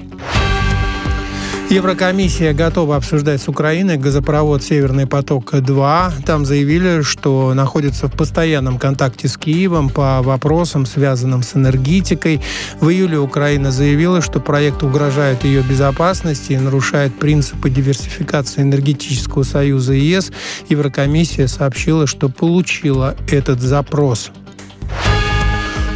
Еврокомиссия 1.70 2.52
готова 2.52 2.96
обсуждать 2.96 3.40
с 3.40 3.46
Украиной 3.46 3.96
газопровод 3.96 4.60
«Северный 4.60 5.06
поток-2». 5.06 6.24
Там 6.26 6.44
заявили, 6.44 7.02
что 7.02 7.54
находится 7.54 8.08
в 8.08 8.12
постоянном 8.12 8.76
контакте 8.76 9.28
с 9.28 9.36
Киевом 9.36 9.88
по 9.88 10.20
вопросам, 10.22 10.84
связанным 10.84 11.44
с 11.44 11.54
энергетикой. 11.54 12.40
В 12.80 12.88
июле 12.88 13.20
Украина 13.20 13.70
заявила, 13.70 14.20
что 14.20 14.40
проект 14.40 14.82
угрожает 14.82 15.44
ее 15.44 15.62
безопасности 15.62 16.54
и 16.54 16.58
нарушает 16.58 17.16
принципы 17.16 17.70
диверсификации 17.70 18.62
энергетического 18.62 19.44
союза 19.44 19.92
ЕС. 19.92 20.32
Еврокомиссия 20.68 21.46
сообщила, 21.46 22.08
что 22.08 22.28
получила 22.28 23.14
этот 23.30 23.60
запрос. 23.60 24.32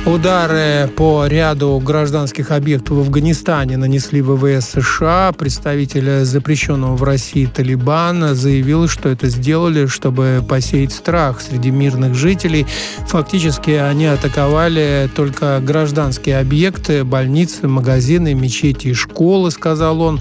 Удары 0.06 0.90
по 0.98 1.26
ряду 1.26 1.80
гражданских 1.82 2.50
объектов 2.50 2.98
в 2.98 3.00
Афганистане 3.00 3.78
нанесли 3.78 4.20
ВВС 4.20 4.72
США. 4.72 5.32
Представитель 5.32 6.26
запрещенного 6.26 6.94
в 6.94 7.02
России 7.02 7.46
Талибана 7.46 8.34
заявил, 8.34 8.86
что 8.86 9.08
это 9.08 9.28
сделали, 9.28 9.86
чтобы 9.86 10.44
посеять 10.46 10.92
страх 10.92 11.40
среди 11.40 11.70
мирных 11.70 12.14
жителей. 12.14 12.66
Фактически 13.06 13.70
они 13.70 14.04
атаковали 14.04 15.08
только 15.16 15.58
гражданские 15.62 16.38
объекты, 16.38 17.02
больницы, 17.02 17.66
магазины, 17.66 18.34
мечети 18.34 18.88
и 18.88 18.94
школы, 18.94 19.50
сказал 19.50 20.02
он. 20.02 20.20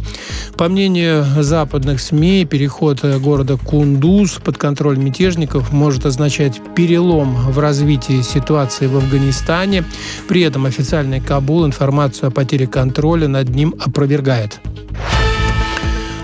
По 0.58 0.69
мнению 0.69 1.26
западных 1.39 2.00
СМИ, 2.00 2.46
переход 2.46 3.04
города 3.04 3.58
Кундуз 3.58 4.34
под 4.34 4.58
контроль 4.58 4.98
мятежников 4.98 5.74
может 5.74 6.06
означать 6.06 6.62
перелом 6.74 7.36
в 7.36 7.60
развитии 7.60 8.22
ситуации 8.22 8.88
в 8.88 8.96
Афганистане 8.96 9.72
Казани. 9.73 9.83
При 10.27 10.41
этом 10.41 10.65
официальный 10.65 11.19
Кабул 11.19 11.65
информацию 11.65 12.27
о 12.27 12.31
потере 12.31 12.67
контроля 12.67 13.27
над 13.27 13.49
ним 13.49 13.75
опровергает. 13.79 14.59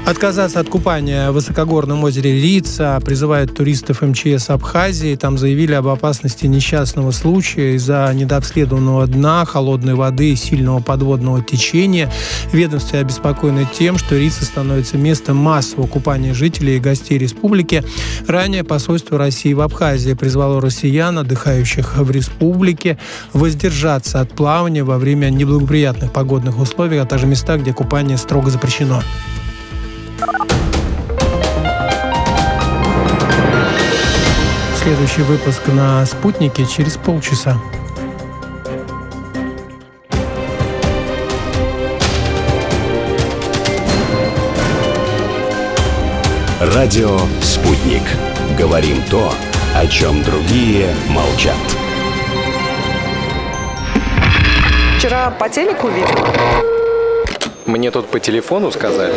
Отказаться 0.06 0.60
от 0.60 0.68
купания 0.70 1.30
в 1.30 1.36
высокогорном 1.36 2.04
озере 2.04 2.42
Рица 2.42 3.00
призывают 3.06 3.56
туристов 3.56 4.02
МЧС 4.02 4.50
Абхазии. 4.50 5.16
Там 5.16 5.38
заявили 5.38 5.74
об 5.74 5.88
опасности 5.88 6.48
несчастного 6.48 7.12
случая 7.12 7.76
из-за 7.76 8.12
недообследованного 8.14 9.06
дна, 9.06 9.46
холодной 9.46 9.94
воды 9.94 10.32
и 10.32 10.36
сильного 10.36 10.82
подводного 10.82 11.44
течения. 11.44 12.12
Ведомстве 12.52 13.02
обеспокоены 13.02 13.68
тем, 13.72 14.00
что 14.00 14.18
Рица 14.18 14.46
становится 14.46 14.98
местом 14.98 15.38
массового 15.38 15.86
купания 15.86 16.34
жителей 16.34 16.78
и 16.78 16.80
гостей 16.80 17.20
республики. 17.20 17.84
Ранее 18.28 18.64
посольство 18.64 19.18
России 19.18 19.54
в 19.54 19.62
Абхазии 19.62 20.14
призвало 20.14 20.60
россиян, 20.60 21.20
отдыхающих 21.20 21.98
в 21.98 22.10
республике, 22.10 22.98
воздержаться 23.34 24.22
от 24.22 24.32
плавания 24.32 24.84
во 24.84 24.98
время 24.98 25.30
неблагоприятных 25.30 26.12
погодных 26.12 26.60
условий, 26.60 26.98
а 26.98 27.06
также 27.06 27.28
места, 27.28 27.58
где 27.58 27.74
купание 27.74 28.18
строго 28.18 28.50
запрещено. 28.50 29.04
Следующий 34.82 35.22
выпуск 35.22 35.62
на 35.68 36.06
«Спутнике» 36.06 36.66
через 36.66 36.98
полчаса. 36.98 37.58
Радио 46.60 47.20
«Спутник». 47.42 48.02
Говорим 48.58 49.02
то, 49.10 49.34
о 49.76 49.88
чем 49.88 50.24
другие 50.24 50.88
молчат. 51.10 51.56
Вчера 54.98 55.32
по 55.32 55.48
телеку 55.50 55.88
видел. 55.88 56.18
Мне 57.66 57.92
тут 57.92 58.08
по 58.08 58.20
телефону 58.20 58.72
сказали. 58.72 59.14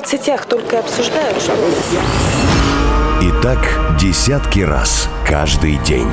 В 0.00 0.02
соцсетях 0.02 0.46
только 0.46 0.78
обсуждают, 0.78 1.36
что... 1.42 1.52
И 3.20 3.42
так 3.42 3.58
десятки 4.00 4.60
раз 4.60 5.10
каждый 5.26 5.76
день. 5.84 6.08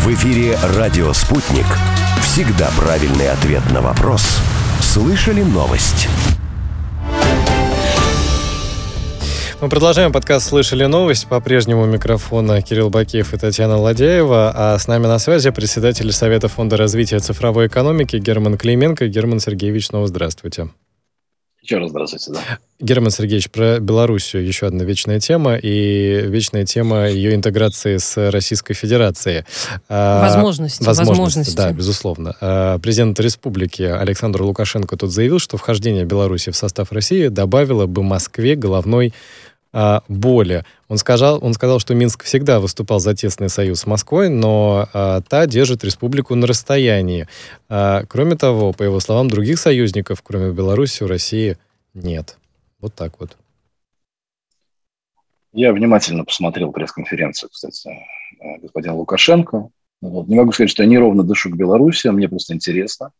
В 0.00 0.12
эфире 0.12 0.58
«Радио 0.76 1.14
Спутник». 1.14 1.64
Всегда 2.22 2.70
правильный 2.78 3.30
ответ 3.30 3.62
на 3.72 3.80
вопрос. 3.80 4.38
Слышали 4.82 5.42
новость? 5.42 6.08
Мы 9.62 9.68
продолжаем 9.70 10.12
подкаст 10.12 10.48
«Слышали 10.48 10.84
новость». 10.84 11.26
По-прежнему 11.26 11.86
микрофона 11.86 12.60
Кирилл 12.60 12.90
Бакеев 12.90 13.32
и 13.32 13.38
Татьяна 13.38 13.78
Ладяева. 13.78 14.52
А 14.54 14.78
с 14.78 14.86
нами 14.88 15.06
на 15.06 15.18
связи 15.18 15.48
председатель 15.48 16.12
Совета 16.12 16.48
фонда 16.48 16.76
развития 16.76 17.20
цифровой 17.20 17.68
экономики 17.68 18.16
Герман 18.16 18.58
Клименко. 18.58 19.08
Герман 19.08 19.40
Сергеевич, 19.40 19.86
снова 19.86 20.06
здравствуйте. 20.06 20.68
Еще 21.64 21.78
раз 21.78 21.90
здравствуйте, 21.90 22.32
да. 22.32 22.58
Герман 22.78 23.10
Сергеевич, 23.10 23.50
про 23.50 23.80
Белоруссию 23.80 24.46
еще 24.46 24.66
одна 24.66 24.84
вечная 24.84 25.18
тема, 25.18 25.56
и 25.56 26.20
вечная 26.26 26.66
тема 26.66 27.08
ее 27.08 27.34
интеграции 27.34 27.96
с 27.96 28.30
Российской 28.30 28.74
Федерацией. 28.74 29.44
А, 29.88 30.20
возможности. 30.20 30.82
Возможности, 30.84 31.08
возможности. 31.08 31.56
да, 31.56 31.72
безусловно. 31.72 32.36
А, 32.42 32.78
президент 32.80 33.18
республики 33.18 33.80
Александр 33.80 34.42
Лукашенко 34.42 34.98
тут 34.98 35.10
заявил, 35.10 35.38
что 35.38 35.56
вхождение 35.56 36.04
Беларуси 36.04 36.50
в 36.50 36.56
состав 36.56 36.92
России 36.92 37.28
добавило 37.28 37.86
бы 37.86 38.02
Москве 38.02 38.56
головной 38.56 39.14
а, 39.76 40.04
боли. 40.06 40.64
Он 40.86 40.98
сказал, 40.98 41.40
он 41.42 41.52
сказал, 41.52 41.80
что 41.80 41.94
Минск 41.94 42.22
всегда 42.22 42.60
выступал 42.60 43.00
за 43.00 43.12
тесный 43.16 43.48
союз 43.48 43.80
с 43.80 43.86
Москвой, 43.86 44.28
но 44.28 44.88
а, 44.92 45.20
та 45.20 45.46
держит 45.46 45.82
республику 45.82 46.36
на 46.36 46.46
расстоянии. 46.46 47.26
А, 47.68 48.04
кроме 48.08 48.36
того, 48.36 48.72
по 48.72 48.84
его 48.84 49.00
словам, 49.00 49.28
других 49.28 49.58
союзников, 49.58 50.22
кроме 50.22 50.52
Беларуси, 50.52 51.02
у 51.02 51.08
России 51.08 51.58
нет. 51.92 52.38
Вот 52.80 52.94
так 52.94 53.18
вот. 53.18 53.36
Я 55.52 55.72
внимательно 55.72 56.24
посмотрел 56.24 56.70
пресс-конференцию, 56.70 57.50
кстати, 57.50 57.88
э, 57.88 58.60
господина 58.62 58.94
Лукашенко. 58.94 59.70
Вот. 60.00 60.28
Не 60.28 60.36
могу 60.36 60.52
сказать, 60.52 60.70
что 60.70 60.84
я 60.84 60.88
неровно 60.88 61.24
дышу 61.24 61.50
к 61.50 61.56
Беларуси, 61.56 62.06
мне 62.08 62.28
просто 62.28 62.54
интересно. 62.54 63.10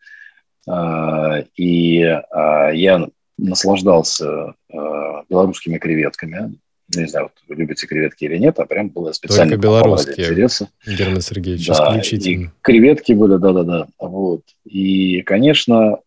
И 1.57 1.97
я 1.99 3.09
наслаждался 3.37 4.55
а, 4.73 5.23
белорусскими 5.29 5.79
креветками. 5.79 6.55
Не 6.95 7.07
знаю, 7.07 7.31
вот 7.49 7.57
любите 7.57 7.87
креветки 7.87 8.25
или 8.25 8.37
нет, 8.37 8.59
а 8.59 8.67
прям 8.67 8.91
было 8.91 9.13
специально 9.13 9.53
Только 9.53 9.63
белорусские, 9.63 10.29
интереса. 10.29 10.69
Герман 10.87 11.23
Сергеевич, 11.23 11.67
да, 11.67 11.73
исключительно. 11.73 12.45
И 12.45 12.51
креветки 12.61 13.13
были, 13.13 13.39
да-да-да. 13.39 13.87
Вот. 13.99 14.43
И, 14.65 15.23
конечно, 15.23 15.99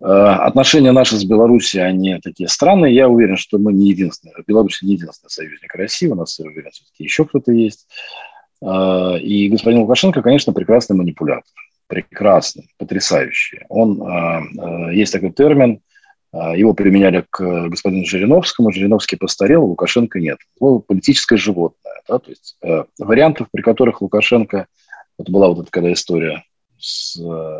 отношения 0.00 0.92
наши 0.92 1.16
с 1.16 1.24
Беларусью, 1.24 1.84
они 1.84 2.20
такие 2.22 2.48
странные. 2.48 2.94
Я 2.94 3.08
уверен, 3.08 3.36
что 3.36 3.58
мы 3.58 3.72
не 3.72 3.88
единственные. 3.88 4.44
Беларусь 4.46 4.80
не 4.82 4.92
единственный 4.92 5.30
союзник 5.30 5.74
России. 5.74 6.06
У 6.06 6.14
нас, 6.14 6.38
я 6.38 6.46
уверен, 6.46 6.70
все-таки 6.70 7.02
еще 7.02 7.24
кто-то 7.24 7.50
есть. 7.52 7.88
И 8.62 9.48
господин 9.50 9.80
Лукашенко, 9.80 10.22
конечно, 10.22 10.52
прекрасный 10.52 10.96
манипулятор 10.96 11.50
прекрасный, 11.86 12.70
потрясающий. 12.78 13.62
Он, 13.68 14.02
а, 14.02 14.42
а, 14.58 14.92
есть 14.92 15.12
такой 15.12 15.30
термин, 15.30 15.80
а, 16.32 16.56
его 16.56 16.74
применяли 16.74 17.24
к 17.30 17.68
господину 17.68 18.04
Жириновскому. 18.04 18.72
Жириновский 18.72 19.16
постарел, 19.16 19.64
Лукашенко 19.64 20.18
нет. 20.18 20.38
Он 20.58 20.82
политическое 20.82 21.36
животное. 21.36 22.02
Да? 22.08 22.18
То 22.18 22.30
есть 22.30 22.56
э, 22.62 22.84
вариантов, 22.98 23.48
при 23.52 23.62
которых 23.62 24.02
Лукашенко... 24.02 24.66
Вот 25.16 25.30
была 25.30 25.48
вот 25.48 25.60
эта 25.60 25.70
когда 25.70 25.92
история 25.92 26.42
с 26.76 27.16
э, 27.16 27.58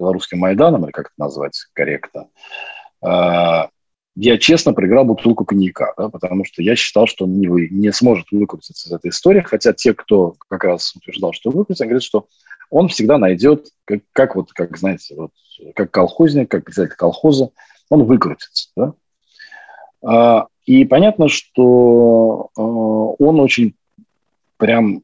белорусским 0.00 0.40
Майданом, 0.40 0.84
или 0.84 0.90
как 0.90 1.06
это 1.06 1.14
назвать 1.16 1.54
корректно, 1.74 2.28
я 4.16 4.38
честно 4.38 4.72
проиграл 4.72 5.04
бутылку 5.04 5.44
коньяка, 5.44 5.92
да, 5.96 6.08
потому 6.08 6.44
что 6.44 6.62
я 6.62 6.74
считал, 6.74 7.06
что 7.06 7.26
он 7.26 7.38
не, 7.38 7.48
вы, 7.48 7.68
не 7.68 7.92
сможет 7.92 8.26
выкрутиться 8.32 8.88
из 8.88 8.92
этой 8.92 9.10
истории, 9.10 9.42
хотя 9.42 9.74
те, 9.74 9.92
кто 9.92 10.34
как 10.48 10.64
раз 10.64 10.96
утверждал, 10.96 11.34
что 11.34 11.50
выкрутится, 11.50 11.84
говорят, 11.84 12.02
что 12.02 12.26
он 12.70 12.88
всегда 12.88 13.18
найдет, 13.18 13.68
как, 13.84 14.00
как 14.12 14.34
вот, 14.34 14.52
как 14.52 14.76
знаете, 14.78 15.14
вот, 15.16 15.32
как 15.74 15.90
колхозник, 15.90 16.50
как 16.50 16.64
председатель 16.64 16.96
колхоза, 16.96 17.50
он 17.90 18.04
выкрутится. 18.04 18.70
Да? 18.74 18.94
А, 20.02 20.46
и 20.64 20.86
понятно, 20.86 21.28
что 21.28 22.50
а, 22.56 22.62
он 22.62 23.38
очень 23.38 23.74
прям 24.56 25.02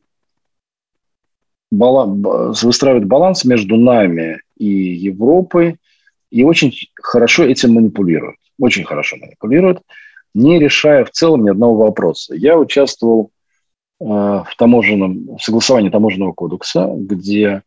баланс, 1.71 2.63
выстраивает 2.63 3.07
баланс 3.07 3.45
между 3.45 3.77
нами 3.77 4.41
и 4.57 4.67
Европой, 4.67 5.77
и 6.33 6.43
очень 6.43 6.73
хорошо 6.95 7.45
этим 7.45 7.75
манипулирует. 7.75 8.37
Очень 8.59 8.85
хорошо 8.85 9.17
манипулирует, 9.17 9.81
не 10.35 10.59
решая 10.59 11.05
в 11.05 11.11
целом 11.11 11.45
ни 11.45 11.51
одного 11.51 11.85
вопроса. 11.85 12.35
Я 12.35 12.59
участвовал 12.59 13.31
Э, 14.03 14.43
в 14.45 14.57
таможенном, 14.59 15.37
в 15.37 15.41
согласовании 15.41 15.89
таможенного 15.89 16.33
кодекса, 16.33 16.91
где 16.93 17.63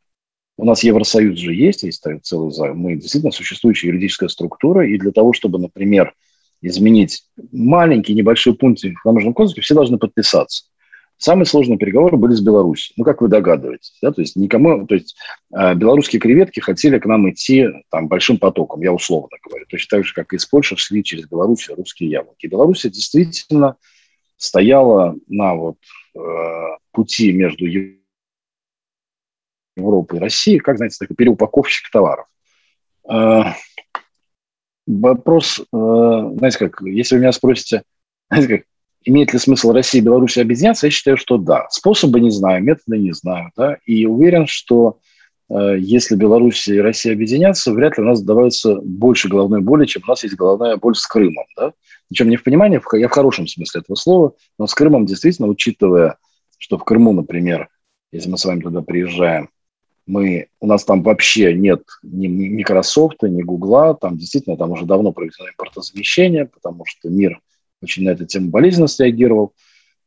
у 0.58 0.66
нас 0.66 0.84
Евросоюз 0.84 1.40
же 1.40 1.54
есть, 1.54 1.84
есть 1.84 2.04
целый 2.24 2.74
мы 2.74 2.96
действительно 2.96 3.32
существующая 3.32 3.88
юридическая 3.88 4.28
структура, 4.28 4.86
и 4.86 4.98
для 4.98 5.12
того, 5.12 5.32
чтобы, 5.32 5.60
например, 5.60 6.14
изменить 6.62 7.24
маленькие 7.54 8.18
небольшие 8.18 8.54
пункты 8.54 8.96
в 9.00 9.04
таможенном 9.04 9.34
кодексе, 9.34 9.62
все 9.62 9.76
должны 9.76 9.98
подписаться. 9.98 10.66
Самые 11.18 11.46
сложные 11.46 11.78
переговоры 11.78 12.18
были 12.18 12.34
с 12.34 12.42
Беларусью. 12.42 12.94
Ну, 12.98 13.06
как 13.06 13.22
вы 13.22 13.30
догадываетесь, 13.30 13.98
да, 14.02 14.12
то 14.12 14.22
есть 14.22 14.36
никому, 14.36 14.86
то 14.86 14.96
есть 14.96 15.16
э, 15.54 15.74
белорусские 15.74 16.20
креветки 16.20 16.60
хотели 16.60 17.00
к 17.00 17.06
нам 17.06 17.30
идти 17.30 17.68
там 17.90 18.08
большим 18.10 18.38
потоком, 18.38 18.82
я 18.82 18.92
условно 18.92 19.30
говорю, 19.44 19.66
точно 19.70 19.98
так 19.98 20.06
же, 20.06 20.14
как 20.14 20.34
из 20.34 20.46
Польши 20.46 20.76
шли 20.76 21.04
через 21.04 21.28
Беларусь 21.28 21.70
русские 21.70 22.10
яблоки. 22.10 22.48
Беларусь 22.48 22.84
действительно 22.84 23.78
стояла 24.36 25.16
на 25.28 25.56
вот 25.56 25.78
э, 26.16 26.20
пути 26.92 27.32
между 27.32 27.66
Европой 29.76 30.18
и 30.18 30.22
Россией, 30.22 30.60
как, 30.60 30.78
знаете, 30.78 30.98
такой 31.00 31.16
переупаковщик 31.16 31.90
товаров. 31.92 32.28
Э, 33.10 33.54
вопрос, 34.86 35.60
э, 35.60 35.64
знаете 35.72 36.58
как, 36.60 36.82
если 36.82 37.16
вы 37.16 37.22
меня 37.22 37.32
спросите, 37.32 37.84
знаете 38.30 38.58
как, 38.58 38.66
имеет 39.06 39.34
ли 39.34 39.40
смысл 39.40 39.72
России 39.72 40.00
и 40.00 40.04
Беларуси 40.04 40.40
объединяться, 40.40 40.88
я 40.88 40.92
считаю, 40.92 41.18
что 41.18 41.38
да. 41.38 41.68
Способы 41.70 42.20
не 42.20 42.32
знаю, 42.32 42.64
методы 42.64 42.98
не 42.98 43.14
знаю, 43.14 43.52
да, 43.56 43.78
и 43.86 44.06
уверен, 44.06 44.48
что 44.48 45.00
э, 45.50 45.78
если 45.80 46.16
Беларусь 46.16 46.68
и 46.68 46.80
Россия 46.80 47.14
объединятся, 47.14 47.72
вряд 47.72 47.98
ли 47.98 48.04
у 48.04 48.08
нас 48.08 48.22
добавится 48.22 48.76
больше 48.84 49.30
головной 49.30 49.62
боли, 49.62 49.86
чем 49.86 50.04
у 50.06 50.10
нас 50.10 50.24
есть 50.24 50.36
головная 50.36 50.78
боль 50.78 50.96
с 50.96 51.06
Крымом, 51.06 51.46
да. 51.56 51.74
Причем 52.10 52.30
не 52.30 52.36
в 52.36 52.44
понимании, 52.44 52.82
я 53.00 53.08
в 53.08 53.12
хорошем 53.12 53.48
смысле 53.48 53.82
этого 53.82 53.96
слова, 53.96 54.34
но 54.58 54.68
с 54.68 54.74
Крымом 54.74 55.06
действительно, 55.06 55.48
учитывая, 55.48 56.18
что 56.58 56.78
в 56.78 56.84
Крыму, 56.84 57.14
например, 57.14 57.70
если 58.12 58.30
мы 58.30 58.38
с 58.38 58.46
вами 58.46 58.62
туда 58.62 58.82
приезжаем, 58.82 59.50
мы, 60.08 60.48
у 60.60 60.68
нас 60.68 60.86
там 60.86 61.02
вообще 61.02 61.54
нет 61.54 61.84
ни 62.04 62.28
Microsoft, 62.28 63.24
ни 63.24 63.42
Гугла, 63.42 63.96
там 63.96 64.18
действительно 64.18 64.56
там 64.56 64.72
уже 64.72 64.86
давно 64.86 65.12
проведено 65.12 65.50
импортозамещение, 65.50 66.46
потому 66.46 66.86
что 66.86 67.10
мир 67.10 67.40
очень 67.82 68.04
на 68.04 68.10
эту 68.10 68.26
тему 68.26 68.50
болезненно 68.50 68.88
среагировал. 68.88 69.54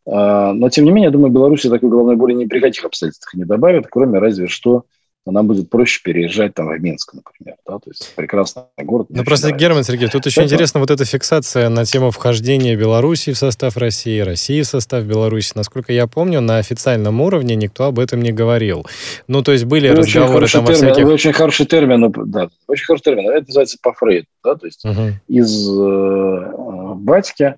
А, 0.07 0.53
но, 0.53 0.69
тем 0.71 0.85
не 0.85 0.91
менее, 0.91 1.07
я 1.07 1.13
думаю, 1.13 1.33
Беларуси 1.33 1.69
такой 1.69 1.91
головной 1.91 2.17
боли 2.17 2.33
ни 2.35 2.47
при 2.47 2.61
каких 2.61 2.85
обстоятельствах 2.85 3.35
не 3.35 3.45
добавит, 3.45 3.87
кроме 3.91 4.19
разве 4.19 4.47
что 4.47 4.85
нам 5.31 5.47
будет 5.47 5.71
проще 5.71 6.01
переезжать 6.03 6.55
там 6.55 6.69
в 6.69 6.81
Минск, 6.81 7.15
например. 7.15 7.57
Да? 7.67 7.79
То 7.79 7.91
есть 7.91 8.15
прекрасный 8.15 8.63
город. 8.79 9.09
Ну 9.11 9.25
просто, 9.25 9.49
нравится. 9.49 9.67
Герман 9.67 9.85
Сергеевич, 9.85 10.13
тут 10.13 10.27
еще 10.27 10.43
Это... 10.43 10.55
интересно 10.55 10.81
вот 10.81 10.91
эта 10.91 11.05
фиксация 11.05 11.69
на 11.69 11.85
тему 11.85 12.11
вхождения 12.11 12.77
Беларуси 12.77 13.33
в 13.33 13.39
состав 13.39 13.77
России, 13.77 14.21
России 14.21 14.63
в 14.63 14.67
состав 14.67 15.05
Беларуси. 15.05 15.53
Насколько 15.55 15.93
я 15.93 16.07
помню, 16.07 16.41
на 16.41 16.59
официальном 16.59 17.21
уровне 17.21 17.57
никто 17.57 17.85
об 17.85 17.99
этом 17.99 18.23
не 18.23 18.33
говорил. 18.33 18.87
Ну, 19.27 19.43
то 19.43 19.53
есть 19.53 19.65
были 19.65 19.89
вы 19.89 19.97
разговоры 19.97 20.49
там 20.49 20.65
термин, 20.65 20.91
о 20.91 20.93
всяких... 20.93 21.07
Очень 21.07 21.33
хороший 21.33 21.67
термин, 21.67 22.13
да, 22.27 22.49
очень 22.67 22.85
хороший 22.85 23.03
термин. 23.03 23.31
Это 23.31 23.47
называется 23.47 23.79
по 23.83 23.93
Фрейду, 23.93 24.27
да, 24.45 24.55
то 24.55 24.67
есть 24.67 24.85
угу. 24.85 25.13
из 25.29 25.69
э, 25.69 26.53
батьки 26.95 27.55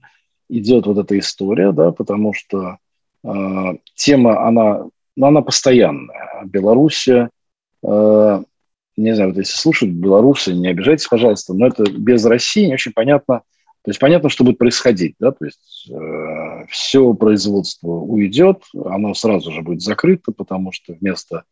идет 0.49 0.87
вот 0.87 0.99
эта 0.99 1.19
история, 1.19 1.73
да, 1.73 1.93
потому 1.93 2.33
что 2.33 2.77
э, 3.25 3.75
тема, 3.95 4.47
она, 4.47 4.85
ну, 5.17 5.27
она 5.27 5.43
постоянная. 5.43 6.45
Белоруссия 6.45 7.31
не 7.83 9.15
знаю, 9.15 9.31
вот 9.31 9.39
если 9.39 9.57
слушают 9.57 9.95
белорусы, 9.95 10.53
не 10.53 10.69
обижайтесь, 10.69 11.07
пожалуйста, 11.07 11.55
но 11.55 11.69
это 11.69 11.85
без 11.91 12.25
России 12.25 12.67
не 12.67 12.75
очень 12.75 12.93
понятно. 12.93 13.43
То 13.83 13.91
есть 13.91 13.99
понятно, 13.99 14.29
что 14.29 14.45
будет 14.45 14.59
происходить, 14.59 15.15
да, 15.19 15.33
то 15.33 15.43
есть 15.47 15.91
э, 15.91 16.67
все 16.69 17.15
производство 17.15 17.89
уйдет, 17.89 18.63
оно 18.85 19.15
сразу 19.15 19.51
же 19.53 19.63
будет 19.63 19.81
закрыто, 19.81 20.33
потому 20.33 20.71
что 20.71 20.93
вместо 21.01 21.45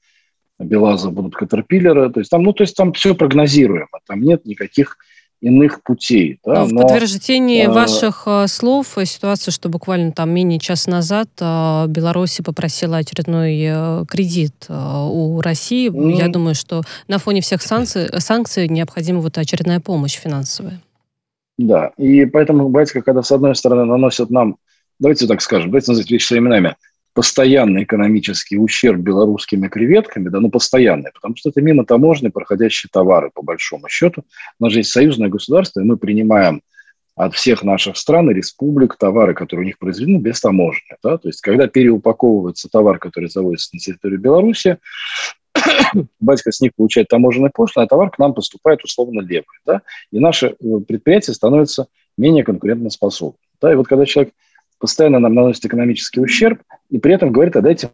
Белаза 0.59 1.09
будут 1.09 1.37
катерпиллеры, 1.37 2.11
то 2.11 2.21
есть 2.21 2.31
там, 2.31 2.43
ну, 2.43 2.53
то 2.53 2.65
есть 2.65 2.77
там 2.77 2.93
все 2.93 3.15
прогнозируемо, 3.15 3.89
там 4.07 4.21
нет 4.21 4.45
никаких 4.45 4.99
иных 5.41 5.83
путей. 5.83 6.41
Да? 6.45 6.61
Но 6.61 6.65
в 6.65 6.73
Но, 6.73 6.83
подтверждении 6.83 7.65
э, 7.65 7.71
ваших 7.71 8.25
э, 8.27 8.47
слов, 8.49 8.97
ситуация, 9.05 9.53
что 9.53 9.69
буквально 9.69 10.13
там 10.13 10.31
менее 10.31 10.59
час 10.59 10.87
назад 10.87 11.29
э, 11.41 11.87
Беларусь 11.89 12.41
попросила 12.45 12.99
очередной 12.99 13.61
э, 13.61 14.05
кредит 14.09 14.67
э, 14.69 14.75
у 14.75 15.41
России, 15.41 15.91
mm. 15.91 16.19
я 16.19 16.29
думаю, 16.29 16.55
что 16.55 16.83
на 17.07 17.19
фоне 17.19 17.41
всех 17.41 17.63
санкций, 17.63 18.09
санкций 18.19 18.69
необходима 18.69 19.21
вот 19.21 19.39
очередная 19.39 19.81
помощь 19.81 20.17
финансовая. 20.19 20.81
Да, 21.57 21.91
и 21.97 22.25
поэтому, 22.25 22.69
батька, 22.69 23.03
когда 23.03 23.23
с 23.23 23.33
одной 23.33 23.55
стороны 23.57 23.85
наносят 23.85 24.31
нам, 24.31 24.57
давайте 24.99 25.27
так 25.27 25.41
скажем, 25.41 25.71
давайте 25.71 25.91
назвать 25.91 26.11
вещи 26.11 26.27
своими 26.27 26.47
именами, 26.47 26.77
постоянный 27.19 27.83
экономический 27.83 28.59
ущерб 28.59 29.01
белорусскими 29.01 29.67
креветками, 29.67 30.29
да, 30.29 30.39
ну, 30.39 30.51
постоянный, 30.51 31.11
потому 31.13 31.35
что 31.35 31.49
это 31.49 31.61
мимо 31.61 31.85
таможни 31.85 32.29
проходящие 32.29 32.91
товары, 32.93 33.33
по 33.35 33.43
большому 33.43 33.89
счету. 33.89 34.23
У 34.61 34.63
нас 34.63 34.73
же 34.73 34.79
есть 34.79 34.93
союзное 34.93 35.29
государство, 35.29 35.81
и 35.81 35.85
мы 35.85 35.97
принимаем 35.97 36.63
от 37.17 37.35
всех 37.35 37.65
наших 37.65 37.97
стран 37.97 38.31
и 38.31 38.35
республик 38.35 38.95
товары, 38.95 39.35
которые 39.35 39.65
у 39.65 39.67
них 39.67 39.81
произведены 39.81 40.19
без 40.19 40.41
таможни. 40.41 40.95
Да? 41.03 41.19
То 41.19 41.27
есть, 41.27 41.41
когда 41.41 41.67
переупаковывается 41.67 42.69
товар, 42.69 43.01
который 43.01 43.29
завозится 43.29 43.71
на 43.73 43.81
территорию 43.81 44.21
Беларуси, 44.21 44.79
батька 46.21 46.53
с 46.53 46.61
них 46.61 46.71
получает 46.77 47.09
таможенный 47.09 47.51
пошлин, 47.51 47.83
а 47.83 47.89
товар 47.89 48.11
к 48.11 48.21
нам 48.21 48.33
поступает 48.33 48.85
условно 48.85 49.23
левый. 49.23 49.59
Да? 49.67 49.83
И 50.13 50.21
наши 50.21 50.51
э, 50.51 50.55
предприятия 50.87 51.33
становятся 51.33 51.89
менее 52.17 52.45
конкурентоспособны. 52.45 53.41
Да? 53.61 53.73
И 53.73 53.75
вот 53.75 53.89
когда 53.89 54.07
человек 54.07 54.33
постоянно 54.79 55.19
нам 55.19 55.35
наносит 55.35 55.65
экономический 55.65 56.21
ущерб 56.21 56.63
и 56.91 56.99
при 56.99 57.15
этом 57.15 57.33
говорит, 57.33 57.57
а 57.57 57.61
дайте 57.61 57.91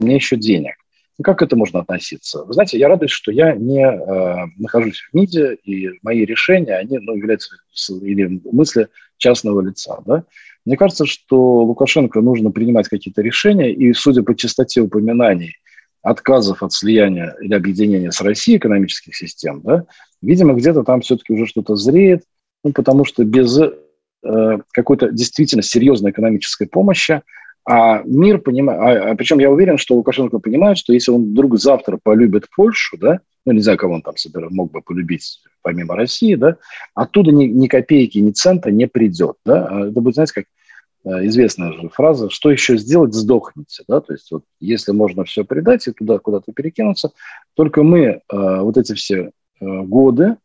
мне 0.00 0.16
еще 0.16 0.36
денег. 0.36 0.74
Ну, 1.18 1.22
как 1.22 1.38
к 1.38 1.42
этому 1.42 1.60
можно 1.60 1.80
относиться? 1.80 2.44
Вы 2.44 2.52
знаете, 2.52 2.78
я 2.78 2.88
радуюсь, 2.88 3.10
что 3.10 3.32
я 3.32 3.54
не 3.54 3.82
э, 3.82 4.46
нахожусь 4.58 5.00
в 5.00 5.14
МИДе, 5.14 5.54
и 5.64 5.90
мои 6.02 6.26
решения, 6.26 6.76
они 6.76 6.98
ну, 6.98 7.14
являются 7.14 7.56
или 8.02 8.40
мысли 8.44 8.88
частного 9.16 9.62
лица. 9.62 9.98
Да? 10.04 10.24
Мне 10.66 10.76
кажется, 10.76 11.06
что 11.06 11.62
Лукашенко 11.62 12.20
нужно 12.20 12.50
принимать 12.50 12.88
какие-то 12.88 13.22
решения, 13.22 13.72
и, 13.72 13.94
судя 13.94 14.22
по 14.22 14.34
частоте 14.34 14.82
упоминаний 14.82 15.56
отказов 16.02 16.62
от 16.62 16.72
слияния 16.72 17.34
или 17.40 17.54
объединения 17.54 18.12
с 18.12 18.20
Россией 18.20 18.58
экономических 18.58 19.16
систем, 19.16 19.62
да, 19.62 19.86
видимо, 20.20 20.54
где-то 20.54 20.84
там 20.84 21.00
все-таки 21.00 21.32
уже 21.32 21.46
что-то 21.46 21.76
зреет, 21.76 22.24
ну, 22.62 22.72
потому 22.72 23.04
что 23.04 23.24
без 23.24 23.58
э, 24.26 24.58
какой-то 24.72 25.10
действительно 25.10 25.62
серьезной 25.62 26.10
экономической 26.10 26.66
помощи 26.66 27.22
а 27.66 28.02
мир 28.04 28.38
понимает, 28.38 28.80
а, 28.80 29.10
а 29.10 29.14
причем 29.16 29.40
я 29.40 29.50
уверен, 29.50 29.76
что 29.76 29.96
Лукашенко 29.96 30.38
понимает, 30.38 30.78
что 30.78 30.92
если 30.92 31.10
он 31.10 31.24
вдруг 31.24 31.58
завтра 31.58 31.98
полюбит 32.00 32.46
Польшу, 32.54 32.96
да, 32.96 33.20
ну, 33.44 33.52
не 33.52 33.60
знаю, 33.60 33.76
кого 33.76 33.94
он 33.94 34.02
там 34.02 34.16
собирал, 34.16 34.50
мог 34.50 34.70
бы 34.70 34.82
полюбить 34.82 35.40
помимо 35.62 35.96
России, 35.96 36.36
да, 36.36 36.58
оттуда 36.94 37.32
ни, 37.32 37.46
ни 37.46 37.66
копейки, 37.66 38.18
ни 38.18 38.30
цента 38.30 38.70
не 38.70 38.86
придет, 38.86 39.36
да. 39.44 39.66
А 39.66 39.88
это 39.88 40.00
будет, 40.00 40.14
знаете, 40.14 40.34
как 40.34 40.44
э, 41.04 41.26
известная 41.26 41.72
же 41.72 41.88
фраза, 41.88 42.30
что 42.30 42.52
еще 42.52 42.76
сделать, 42.76 43.14
сдохнете, 43.14 43.82
да, 43.88 44.00
то 44.00 44.12
есть 44.12 44.30
вот 44.30 44.44
если 44.60 44.92
можно 44.92 45.24
все 45.24 45.44
предать 45.44 45.88
и 45.88 45.92
туда 45.92 46.20
куда-то 46.20 46.52
перекинуться, 46.52 47.10
только 47.54 47.82
мы 47.82 48.00
э, 48.00 48.20
вот 48.30 48.76
эти 48.76 48.92
все 48.94 49.30
годы, 49.60 50.36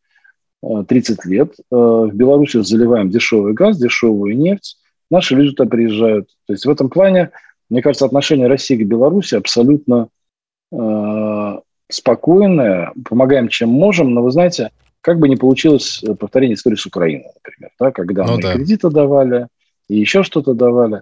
30 0.61 1.25
лет, 1.25 1.55
в 1.69 2.11
Беларуси 2.13 2.61
заливаем 2.61 3.09
дешевый 3.09 3.53
газ, 3.53 3.77
дешевую 3.77 4.37
нефть, 4.37 4.77
Наши 5.11 5.35
люди 5.35 5.51
туда 5.53 5.69
приезжают. 5.69 6.29
То 6.47 6.53
есть 6.53 6.65
в 6.65 6.69
этом 6.69 6.89
плане, 6.89 7.31
мне 7.69 7.81
кажется, 7.81 8.05
отношение 8.05 8.47
России 8.47 8.77
к 8.77 8.87
Беларуси 8.87 9.35
абсолютно 9.35 10.07
э, 10.71 11.59
спокойное. 11.89 12.93
Помогаем, 13.07 13.49
чем 13.49 13.69
можем. 13.69 14.13
Но 14.13 14.23
вы 14.23 14.31
знаете, 14.31 14.71
как 15.01 15.19
бы 15.19 15.27
не 15.27 15.35
получилось 15.35 16.01
повторение 16.17 16.55
истории 16.55 16.77
с 16.77 16.85
Украиной, 16.85 17.27
например, 17.35 17.71
да, 17.77 17.91
когда 17.91 18.23
ну, 18.23 18.37
мы 18.37 18.41
да. 18.41 18.53
кредиты 18.53 18.89
давали 18.89 19.47
и 19.89 19.97
еще 19.97 20.23
что-то 20.23 20.53
давали. 20.53 21.01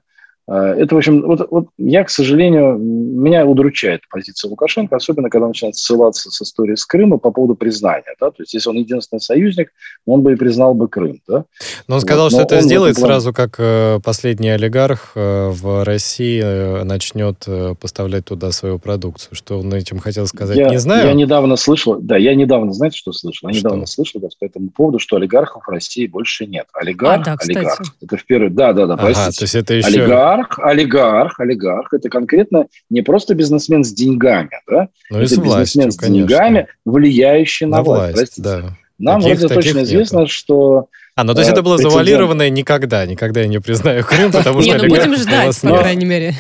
А, 0.49 0.73
это, 0.73 0.95
в 0.95 0.97
общем, 0.97 1.21
вот, 1.21 1.47
вот 1.51 1.67
я, 1.77 2.03
к 2.03 2.09
сожалению, 2.09 2.75
меня 2.79 3.45
удручает 3.45 4.01
позиция 4.09 4.49
Лукашенко, 4.49 4.95
особенно 4.95 5.29
когда 5.29 5.45
он 5.45 5.51
начинает 5.51 5.75
ссылаться 5.75 6.31
с 6.31 6.41
историей 6.41 6.75
с 6.75 6.85
Крыма 6.85 7.19
по 7.19 7.29
поводу 7.29 7.53
признания. 7.53 8.15
Да? 8.19 8.31
То 8.31 8.41
есть, 8.41 8.55
если 8.55 8.69
он 8.69 8.77
единственный 8.77 9.19
союзник, 9.19 9.71
он 10.07 10.23
бы 10.23 10.33
и 10.33 10.35
признал 10.35 10.73
бы 10.73 10.87
Крым. 10.87 11.21
Да? 11.27 11.45
Но 11.87 11.95
он 11.95 12.01
сказал, 12.01 12.25
вот. 12.25 12.31
что 12.31 12.39
Но 12.39 12.45
это 12.45 12.61
сделает 12.61 12.95
план... 12.95 13.07
сразу, 13.09 13.31
как 13.31 13.55
э, 13.59 13.99
последний 14.03 14.49
олигарх 14.49 15.11
э, 15.13 15.49
в 15.49 15.83
России 15.83 16.41
э, 16.43 16.83
начнет 16.83 17.45
поставлять 17.79 18.25
туда 18.25 18.51
свою 18.51 18.79
продукцию. 18.79 19.35
Что 19.35 19.59
он 19.59 19.71
этим 19.73 19.99
хотел 19.99 20.25
сказать, 20.25 20.57
я, 20.57 20.69
не 20.69 20.79
знаю. 20.79 21.07
Я 21.07 21.13
недавно 21.13 21.57
слышал, 21.57 21.99
да, 22.01 22.17
я 22.17 22.33
недавно, 22.33 22.73
знаете, 22.73 22.97
что 22.97 23.11
слышал? 23.11 23.49
Я 23.49 23.53
что? 23.53 23.67
недавно 23.67 23.85
слышал 23.85 24.19
да, 24.19 24.29
по 24.39 24.45
этому 24.45 24.69
поводу, 24.69 24.97
что 24.97 25.17
олигархов 25.17 25.63
в 25.67 25.69
России 25.69 26.07
больше 26.07 26.47
нет. 26.47 26.65
Олигарх, 26.73 27.21
а, 27.21 27.23
да, 27.23 27.37
олигарх. 27.39 27.81
Это 28.01 28.17
в 28.17 28.25
первый, 28.25 28.49
да, 28.49 28.73
да, 28.73 28.87
да, 28.87 28.93
ага, 28.95 29.03
простите. 29.03 29.37
то 29.37 29.43
есть 29.43 29.55
это 29.55 29.73
еще... 29.75 29.87
Олигарх, 29.87 30.38
олигарх, 30.39 30.59
олигарх, 30.59 31.39
олигарх, 31.39 31.93
это 31.93 32.09
конкретно 32.09 32.67
не 32.89 33.01
просто 33.01 33.35
бизнесмен 33.35 33.83
с 33.83 33.93
деньгами, 33.93 34.51
да? 34.67 34.89
Ну, 35.09 35.17
это 35.17 35.41
бизнесмен 35.41 35.85
властью, 35.85 35.91
с 35.91 35.97
деньгами, 35.97 36.67
влияющий 36.85 37.65
на, 37.65 37.77
на 37.77 37.83
власть. 37.83 38.15
власть 38.15 38.41
да. 38.41 38.77
Нам 38.97 39.21
таких, 39.21 39.39
вроде 39.39 39.55
точно 39.55 39.69
нету. 39.69 39.83
известно, 39.83 40.27
что 40.27 40.87
а, 41.19 41.23
ну 41.23 41.33
то 41.33 41.41
есть 41.41 41.51
это 41.51 41.61
было 41.61 41.75
прецедент... 41.75 41.91
завуалированное 41.91 42.49
никогда, 42.49 43.05
никогда 43.05 43.41
я 43.41 43.47
не 43.47 43.59
признаю 43.59 44.03
Крым, 44.03 44.31
потому 44.31 44.61
что... 44.61 44.71
Не, 44.71 44.77
ну 44.77 44.87
будем 44.87 45.15
ждать, 45.15 45.59
по 45.61 45.77
крайней 45.77 46.05
мере. 46.05 46.35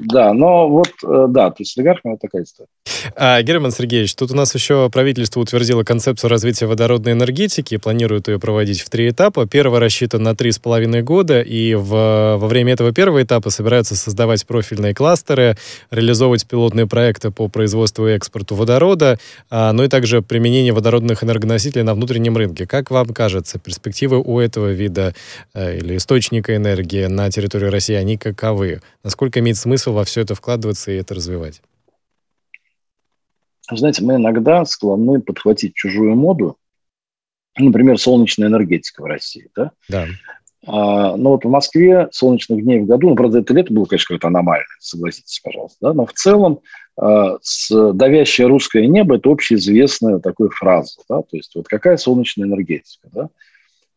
Да, 0.00 0.32
но 0.32 0.68
вот, 0.68 0.88
э, 1.04 1.26
да, 1.28 1.50
то 1.50 1.56
есть 1.58 1.72
с 1.72 1.78
олигархами 1.78 2.12
вот 2.12 2.20
такая 2.20 2.42
история. 2.42 2.68
А, 3.14 3.42
Герман 3.42 3.70
Сергеевич, 3.70 4.14
тут 4.14 4.30
у 4.30 4.34
нас 4.34 4.54
еще 4.54 4.88
правительство 4.90 5.40
утвердило 5.40 5.84
концепцию 5.84 6.30
развития 6.30 6.66
водородной 6.66 7.12
энергетики 7.12 7.74
и 7.74 7.78
планирует 7.78 8.28
ее 8.28 8.38
проводить 8.38 8.80
в 8.80 8.90
три 8.90 9.10
этапа. 9.10 9.46
Первый 9.46 9.80
рассчитан 9.80 10.22
на 10.22 10.34
три 10.34 10.50
с 10.50 10.58
половиной 10.58 11.02
года, 11.02 11.40
и 11.40 11.74
в, 11.74 12.36
во 12.38 12.46
время 12.46 12.72
этого 12.72 12.92
первого 12.92 13.22
этапа 13.22 13.50
собираются 13.50 13.94
создавать 13.94 14.46
профильные 14.46 14.94
кластеры, 14.94 15.56
реализовывать 15.90 16.46
пилотные 16.46 16.86
проекты 16.86 17.30
по 17.30 17.48
производству 17.48 18.08
и 18.08 18.12
экспорту 18.12 18.54
водорода, 18.54 19.18
а, 19.50 19.72
ну 19.72 19.84
и 19.84 19.88
также 19.88 20.22
применение 20.22 20.72
водородных 20.72 21.22
энергоносителей 21.22 21.84
на 21.84 21.94
внутреннем 21.94 22.36
рынке. 22.36 22.66
Как 22.66 22.90
вам 22.90 23.08
кажется, 23.08 23.58
перспективы 23.58 24.21
у 24.22 24.38
этого 24.38 24.72
вида 24.72 25.14
э, 25.54 25.78
или 25.78 25.96
источника 25.96 26.56
энергии 26.56 27.06
на 27.06 27.30
территории 27.30 27.66
России, 27.66 27.94
они 27.94 28.16
каковы? 28.16 28.80
Насколько 29.02 29.40
имеет 29.40 29.56
смысл 29.56 29.92
во 29.92 30.04
все 30.04 30.22
это 30.22 30.34
вкладываться 30.34 30.90
и 30.90 30.96
это 30.96 31.14
развивать? 31.14 31.62
Знаете, 33.70 34.02
мы 34.02 34.16
иногда 34.16 34.64
склонны 34.64 35.20
подхватить 35.20 35.74
чужую 35.74 36.14
моду, 36.14 36.56
например, 37.56 37.98
солнечная 37.98 38.48
энергетика 38.48 39.02
в 39.02 39.06
России, 39.06 39.48
да? 39.54 39.72
Да. 39.88 40.06
А, 40.64 41.16
но 41.16 41.30
вот 41.30 41.44
в 41.44 41.48
Москве 41.48 42.08
солнечных 42.12 42.62
дней 42.62 42.80
в 42.80 42.86
году, 42.86 43.10
ну, 43.10 43.16
правда, 43.16 43.40
это 43.40 43.52
лето 43.52 43.72
было, 43.72 43.84
конечно, 43.84 44.06
какое-то 44.06 44.28
аномальное, 44.28 44.66
согласитесь, 44.78 45.40
пожалуйста, 45.42 45.78
да? 45.80 45.92
но 45.92 46.06
в 46.06 46.12
целом 46.12 46.60
а, 46.96 47.38
с 47.42 47.92
давящее 47.92 48.46
русское 48.46 48.86
небо– 48.86 49.16
это 49.16 49.30
общеизвестная 49.30 50.20
такая 50.20 50.48
фраза, 50.50 51.00
да? 51.08 51.22
то 51.22 51.36
есть 51.36 51.52
вот 51.56 51.66
какая 51.66 51.96
солнечная 51.96 52.46
энергетика, 52.46 53.08
да? 53.12 53.28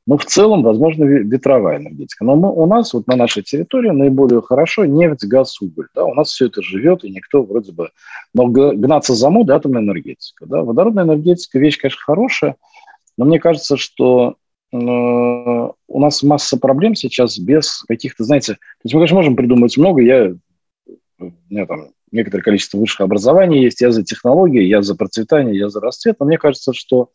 Но 0.08 0.18
в 0.18 0.26
целом, 0.26 0.62
возможно, 0.62 1.04
ветровая 1.04 1.78
энергетика. 1.78 2.24
Но 2.24 2.36
мы, 2.36 2.52
у 2.52 2.68
нас 2.68 2.94
вот 2.94 3.08
на 3.08 3.16
нашей 3.16 3.42
территории 3.42 3.90
наиболее 3.90 4.42
хорошо 4.42 4.86
нефть, 4.86 5.26
газ, 5.26 5.60
уголь. 5.62 5.88
Да? 5.96 6.06
У 6.06 6.14
нас 6.14 6.30
все 6.30 6.46
это 6.46 6.62
живет, 6.62 7.04
и 7.04 7.10
никто 7.10 7.42
вроде 7.42 7.72
бы... 7.72 7.90
Но 8.34 8.48
гнаться 8.48 9.16
за 9.16 9.30
модой 9.32 9.56
атомная 9.56 9.82
энергетика. 9.82 10.46
Да? 10.46 10.62
Водородная 10.62 11.06
энергетика– 11.06 11.58
вещь, 11.60 11.80
конечно, 11.80 12.02
хорошая, 12.04 12.56
но 13.18 13.26
мне 13.26 13.40
кажется, 13.40 13.78
что 13.78 14.36
э, 14.72 14.78
у 14.78 16.00
нас 16.00 16.22
масса 16.22 16.58
проблем 16.58 16.94
сейчас 16.94 17.40
без 17.40 17.82
каких-то, 17.88 18.24
знаете... 18.26 18.54
То 18.54 18.60
есть 18.84 18.94
мы, 18.94 19.00
конечно, 19.00 19.16
можем 19.16 19.36
придумать 19.36 19.76
много. 19.76 20.04
Я, 20.04 20.36
у 21.18 21.32
меня 21.50 21.66
там 21.66 21.88
некоторое 22.12 22.44
количество 22.44 22.78
высших 22.78 23.02
образований 23.02 23.64
есть. 23.64 23.82
Я 23.82 23.90
за 23.90 24.04
технологии, 24.04 24.62
я 24.62 24.84
за 24.84 24.96
процветание, 24.96 25.58
я 25.58 25.70
за 25.70 25.82
расцвет. 25.82 26.18
Но 26.20 26.28
мне 26.28 26.38
кажется, 26.38 26.74
что 26.74 27.10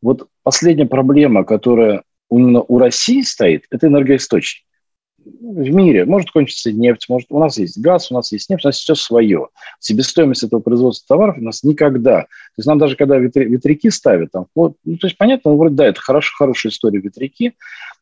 вот 0.00 0.28
последняя 0.42 0.86
проблема, 0.86 1.44
которая 1.44 2.04
именно 2.38 2.62
у 2.62 2.78
России 2.78 3.22
стоит, 3.22 3.64
это 3.70 3.86
энергоисточник. 3.86 4.64
В 5.24 5.70
мире 5.70 6.04
может 6.04 6.32
кончиться 6.32 6.72
нефть, 6.72 7.06
может 7.08 7.28
у 7.30 7.38
нас 7.38 7.56
есть 7.56 7.78
газ, 7.80 8.10
у 8.10 8.14
нас 8.14 8.32
есть 8.32 8.50
нефть, 8.50 8.64
у 8.64 8.68
нас 8.68 8.76
все 8.76 8.94
свое. 8.96 9.48
Себестоимость 9.78 10.42
этого 10.42 10.60
производства 10.60 11.14
товаров 11.14 11.36
у 11.38 11.42
нас 11.42 11.62
никогда. 11.62 12.22
То 12.22 12.26
есть 12.58 12.66
нам 12.66 12.78
даже 12.78 12.96
когда 12.96 13.18
ветряки 13.18 13.90
ставят, 13.90 14.32
там, 14.32 14.46
вот, 14.54 14.74
ну, 14.84 14.96
то 14.96 15.06
есть 15.06 15.16
понятно, 15.16 15.52
ну, 15.52 15.58
вроде 15.58 15.76
да, 15.76 15.86
это 15.86 16.00
хорошая, 16.00 16.34
хорошая 16.36 16.72
история 16.72 16.98
ветряки, 16.98 17.54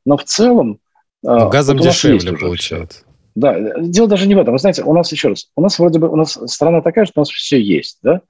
но 0.07 0.17
в 0.17 0.25
целом... 0.25 0.79
А, 1.25 1.41
но 1.41 1.51
газом 1.51 1.77
вот 1.77 1.87
дешевле 1.87 2.33
получается. 2.33 3.05
Да, 3.35 3.79
дело 3.81 4.09
даже 4.09 4.27
не 4.27 4.35
в 4.35 4.39
этом. 4.39 4.53
Вы 4.53 4.59
знаете, 4.59 4.83
у 4.83 4.95
нас 4.95 5.13
еще 5.13 5.29
раз, 5.29 5.51
у 5.55 5.61
нас 5.61 5.79
вроде 5.79 5.99
бы, 5.99 6.09
у 6.09 6.17
нас 6.17 6.39
страна 6.47 6.81
такая, 6.81 7.05
что 7.05 7.21
у 7.21 7.21
нас 7.21 7.29
все 7.29 7.61
есть, 7.61 7.99
да? 8.03 8.23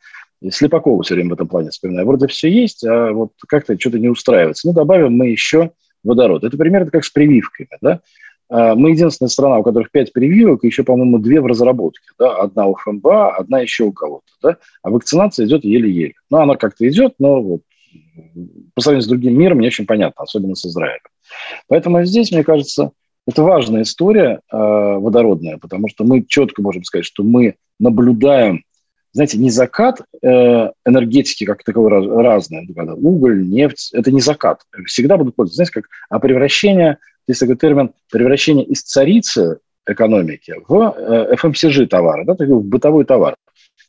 И 0.42 0.50
Слепакова 0.50 1.02
все 1.02 1.14
время 1.14 1.30
в 1.30 1.34
этом 1.34 1.48
плане 1.48 1.70
вспоминаю. 1.70 2.06
Вроде 2.06 2.26
все 2.26 2.50
есть, 2.50 2.84
а 2.84 3.12
вот 3.12 3.32
как-то 3.46 3.78
что-то 3.78 3.98
не 3.98 4.08
устраивается. 4.08 4.66
Ну, 4.66 4.72
добавим 4.72 5.12
мы 5.12 5.28
еще 5.28 5.72
водород. 6.04 6.44
Это 6.44 6.56
примерно 6.56 6.90
как 6.90 7.04
с 7.04 7.10
прививками. 7.10 7.68
Да? 7.80 8.00
А, 8.48 8.74
мы 8.74 8.90
единственная 8.90 9.28
страна, 9.28 9.58
у 9.58 9.62
которых 9.62 9.90
пять 9.90 10.12
прививок, 10.12 10.64
еще, 10.64 10.84
по-моему, 10.84 11.18
две 11.18 11.40
в 11.40 11.46
разработке. 11.46 12.04
Да? 12.18 12.36
Одна 12.36 12.66
у 12.66 12.74
ФМБА, 12.74 13.36
одна 13.36 13.60
еще 13.60 13.84
у 13.84 13.92
кого-то. 13.92 14.32
Да? 14.42 14.56
А 14.82 14.90
вакцинация 14.90 15.46
идет 15.46 15.64
еле-еле. 15.64 16.14
Ну, 16.30 16.38
она 16.38 16.56
как-то 16.56 16.88
идет, 16.88 17.14
но 17.18 17.42
вот 17.42 17.60
по 18.74 18.80
сравнению 18.80 19.04
с 19.04 19.08
другим 19.08 19.38
миром 19.38 19.60
не 19.60 19.68
очень 19.68 19.86
понятно, 19.86 20.22
особенно 20.22 20.54
с 20.54 20.64
Израилем. 20.64 21.00
Поэтому 21.68 22.04
здесь, 22.04 22.30
мне 22.30 22.44
кажется, 22.44 22.92
это 23.26 23.42
важная 23.42 23.82
история 23.82 24.40
э, 24.52 24.56
водородная, 24.56 25.58
потому 25.58 25.88
что 25.88 26.04
мы 26.04 26.24
четко 26.24 26.62
можем 26.62 26.84
сказать, 26.84 27.04
что 27.04 27.22
мы 27.22 27.54
наблюдаем 27.78 28.64
знаете, 29.12 29.38
не 29.38 29.50
закат 29.50 30.02
э, 30.22 30.28
энергетики 30.86 31.44
как 31.44 31.64
таковой 31.64 31.90
раз, 31.90 32.06
разные. 32.06 32.66
Когда 32.74 32.94
уголь, 32.94 33.46
нефть– 33.46 33.90
это 33.92 34.12
не 34.12 34.20
закат. 34.20 34.62
Всегда 34.86 35.16
будут 35.16 35.34
пользоваться. 35.34 35.56
Знаете, 35.56 35.72
как, 35.72 35.84
а 36.08 36.18
превращение, 36.20 36.98
есть 37.26 37.40
такой 37.40 37.56
термин, 37.56 37.92
превращение 38.10 38.64
из 38.64 38.82
царицы 38.82 39.58
экономики 39.86 40.54
в 40.68 40.94
э, 40.96 41.34
FMCG 41.34 41.86
товара, 41.86 42.24
да, 42.24 42.34
в 42.38 42.62
бытовой 42.62 43.04
товар. 43.04 43.34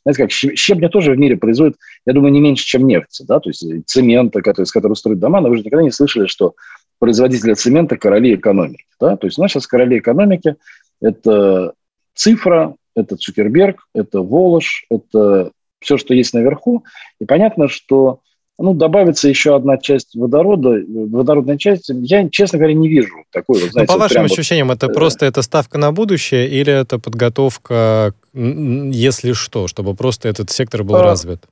Знаете, 0.04 0.22
как 0.22 0.32
щебня 0.32 0.88
тоже 0.88 1.12
в 1.12 1.18
мире 1.18 1.36
производит, 1.36 1.76
я 2.04 2.12
думаю, 2.12 2.32
не 2.32 2.40
меньше, 2.40 2.64
чем 2.64 2.88
нефть, 2.88 3.22
да, 3.28 3.38
то 3.38 3.50
есть 3.50 3.64
цемента, 3.86 4.42
который, 4.42 4.64
из 4.64 4.72
которого 4.72 4.96
строят 4.96 5.20
дома, 5.20 5.40
но 5.40 5.48
вы 5.48 5.58
же 5.58 5.62
никогда 5.62 5.84
не 5.84 5.92
слышали, 5.92 6.26
что 6.26 6.54
производители 6.98 7.54
цемента– 7.54 7.96
короли 7.98 8.34
экономики, 8.34 8.84
да, 8.98 9.16
то 9.16 9.28
есть 9.28 9.38
у 9.38 9.42
нас 9.42 9.52
сейчас 9.52 9.68
короли 9.68 9.98
экономики– 9.98 10.56
это 11.00 11.74
цифра, 12.14 12.74
это 12.94 13.16
Цукерберг, 13.16 13.86
это 13.94 14.20
Волош, 14.20 14.86
это 14.90 15.50
все, 15.80 15.96
что 15.96 16.14
есть 16.14 16.34
наверху. 16.34 16.84
И 17.20 17.24
понятно, 17.24 17.68
что 17.68 18.20
ну, 18.58 18.74
добавится 18.74 19.28
еще 19.28 19.56
одна 19.56 19.76
часть 19.78 20.14
водорода, 20.14 20.80
водородная 20.86 21.58
часть, 21.58 21.88
я, 21.88 22.28
честно 22.28 22.58
говоря, 22.58 22.74
не 22.74 22.88
вижу 22.88 23.24
такой. 23.32 23.60
Вот, 23.60 23.72
знаете, 23.72 23.92
Но 23.92 23.98
по 23.98 24.00
вашим 24.00 24.24
ощущениям, 24.24 24.68
вот, 24.68 24.76
это 24.76 24.86
э, 24.86 24.94
просто 24.94 25.26
это 25.26 25.42
ставка 25.42 25.78
на 25.78 25.90
будущее 25.90 26.48
или 26.48 26.72
это 26.72 26.98
подготовка 26.98 28.14
если 28.34 29.32
что, 29.32 29.66
чтобы 29.68 29.94
просто 29.94 30.28
этот 30.28 30.50
сектор 30.50 30.84
был 30.84 30.96
а, 30.96 31.02
развит? 31.02 31.44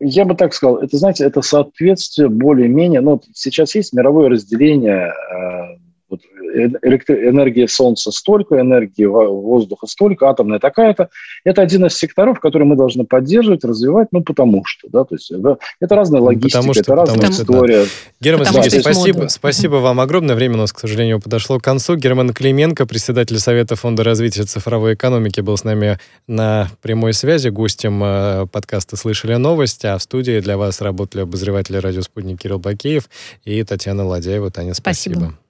Я 0.00 0.24
бы 0.24 0.34
так 0.34 0.54
сказал, 0.54 0.78
это, 0.78 0.96
знаете, 0.96 1.24
это 1.24 1.42
соответствие 1.42 2.28
более-менее, 2.28 3.00
ну, 3.00 3.20
сейчас 3.34 3.74
есть 3.74 3.92
мировое 3.92 4.30
разделение 4.30 5.12
э, 5.12 5.76
вот, 6.10 6.20
энергии 6.54 7.66
Солнца 7.66 8.10
столько, 8.10 8.60
энергии 8.60 9.04
воздуха 9.04 9.86
столько, 9.86 10.28
атомная 10.28 10.58
такая-то. 10.58 11.08
Это 11.44 11.62
один 11.62 11.86
из 11.86 11.96
секторов, 11.96 12.40
который 12.40 12.64
мы 12.64 12.76
должны 12.76 13.04
поддерживать, 13.04 13.64
развивать, 13.64 14.08
ну, 14.12 14.22
потому 14.22 14.64
что, 14.64 14.88
да, 14.88 15.04
то 15.04 15.14
есть 15.14 15.30
это, 15.30 15.58
это 15.80 15.94
разная 15.94 16.20
логистика, 16.20 16.58
потому 16.58 16.74
что, 16.74 16.82
это 16.82 16.94
разная 16.94 17.16
потому 17.16 17.32
история. 17.32 17.84
Да. 17.84 17.88
Герман 18.20 18.46
Сергеевич, 18.46 18.80
спасибо, 18.80 19.26
спасибо 19.28 19.76
вам 19.76 20.00
огромное. 20.00 20.34
Время 20.34 20.54
у 20.54 20.58
нас, 20.58 20.72
к 20.72 20.80
сожалению, 20.80 21.20
подошло 21.20 21.58
к 21.58 21.64
концу. 21.64 21.96
Герман 21.96 22.32
Клименко, 22.32 22.86
председатель 22.86 23.38
Совета 23.38 23.76
Фонда 23.76 24.04
развития 24.04 24.44
цифровой 24.44 24.94
экономики, 24.94 25.40
был 25.40 25.56
с 25.56 25.64
нами 25.64 25.98
на 26.26 26.68
прямой 26.82 27.12
связи, 27.12 27.48
гостем 27.48 28.02
э, 28.02 28.46
подкаста 28.50 28.96
«Слышали 28.96 29.34
новости», 29.34 29.86
а 29.86 29.98
в 29.98 30.02
студии 30.02 30.40
для 30.40 30.56
вас 30.56 30.80
работали 30.80 31.22
обозреватели 31.22 31.76
радио 31.76 32.02
«Спутник» 32.02 32.40
Кирилл 32.40 32.58
Бакеев 32.58 33.08
и 33.44 33.62
Татьяна 33.62 34.04
Ладяева. 34.04 34.50
Таня, 34.50 34.74
спасибо. 34.74 35.14
спасибо. 35.14 35.49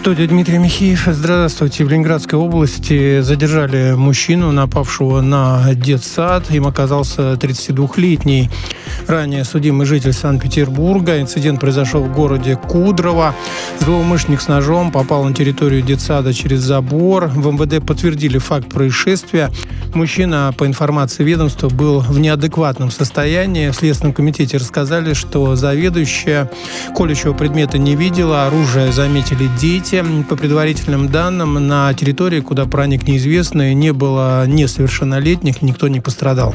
студии 0.00 0.24
Дмитрий 0.24 0.56
Михеев. 0.56 1.08
Здравствуйте. 1.08 1.84
В 1.84 1.90
Ленинградской 1.90 2.38
области 2.38 3.20
задержали 3.20 3.92
мужчину, 3.92 4.50
напавшего 4.50 5.20
на 5.20 5.74
детсад. 5.74 6.50
Им 6.50 6.66
оказался 6.66 7.34
32-летний 7.34 8.48
ранее 9.06 9.44
судимый 9.44 9.84
житель 9.84 10.14
Санкт-Петербурга. 10.14 11.20
Инцидент 11.20 11.60
произошел 11.60 12.02
в 12.02 12.14
городе 12.14 12.56
Кудрово. 12.56 13.34
Злоумышленник 13.80 14.40
с 14.40 14.48
ножом 14.48 14.90
попал 14.90 15.24
на 15.24 15.34
территорию 15.34 15.82
детсада 15.82 16.32
через 16.32 16.60
забор. 16.60 17.26
В 17.26 17.52
МВД 17.52 17.84
подтвердили 17.86 18.38
факт 18.38 18.70
происшествия. 18.70 19.50
Мужчина, 19.92 20.54
по 20.56 20.66
информации 20.66 21.24
ведомства, 21.24 21.68
был 21.68 22.00
в 22.00 22.18
неадекватном 22.18 22.90
состоянии. 22.90 23.68
В 23.68 23.74
Следственном 23.74 24.14
комитете 24.14 24.56
рассказали, 24.56 25.12
что 25.12 25.56
заведующая 25.56 26.50
колющего 26.96 27.34
предмета 27.34 27.76
не 27.76 27.96
видела, 27.96 28.46
оружие 28.46 28.92
заметили 28.92 29.50
дети 29.60 29.89
события. 29.90 30.24
По 30.28 30.36
предварительным 30.36 31.08
данным, 31.08 31.66
на 31.66 31.92
территории, 31.94 32.40
куда 32.40 32.64
проник 32.66 33.06
неизвестный, 33.08 33.74
не 33.74 33.92
было 33.92 34.46
несовершеннолетних, 34.46 35.62
никто 35.62 35.88
не 35.88 36.00
пострадал. 36.00 36.54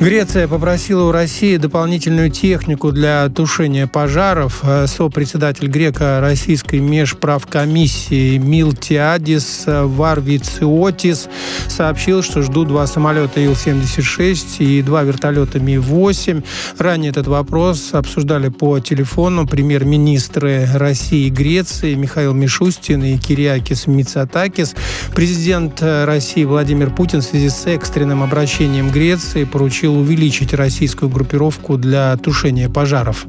Греция 0.00 0.46
попросила 0.46 1.08
у 1.08 1.10
России 1.10 1.56
дополнительную 1.56 2.30
технику 2.30 2.92
для 2.92 3.28
тушения 3.30 3.88
пожаров. 3.88 4.60
Э, 4.62 4.86
сопредседатель 4.86 5.66
греко-российской 5.66 6.78
межправкомиссии 6.78 8.38
Милтиадис 8.38 9.64
Варвициотис 9.66 11.28
сообщил, 11.66 12.22
что 12.22 12.42
ждут 12.42 12.68
два 12.68 12.86
самолета 12.86 13.40
Ил-76 13.40 14.58
и 14.60 14.82
два 14.82 15.02
вертолета 15.02 15.58
Ми-8. 15.58 16.44
Ранее 16.78 17.10
этот 17.10 17.26
вопрос 17.26 17.90
обсуждали 17.92 18.50
по 18.50 18.78
телефону 18.78 19.48
премьер-министры 19.48 20.68
России 20.74 21.26
и 21.26 21.30
Греции 21.30 21.94
Михаил 21.94 22.34
Мишустин 22.34 23.02
и 23.02 23.18
Кириакис 23.18 23.88
Мицатакис. 23.88 24.76
Президент 25.12 25.82
России 25.82 26.44
Владимир 26.44 26.90
Путин 26.90 27.20
в 27.20 27.24
связи 27.24 27.48
с 27.48 27.66
экстренным 27.66 28.22
обращением 28.22 28.90
Греции 28.92 29.42
поручил 29.42 29.87
решил 29.88 30.00
увеличить 30.00 30.52
российскую 30.52 31.08
группировку 31.08 31.78
для 31.78 32.14
тушения 32.16 32.68
пожаров. 32.68 33.26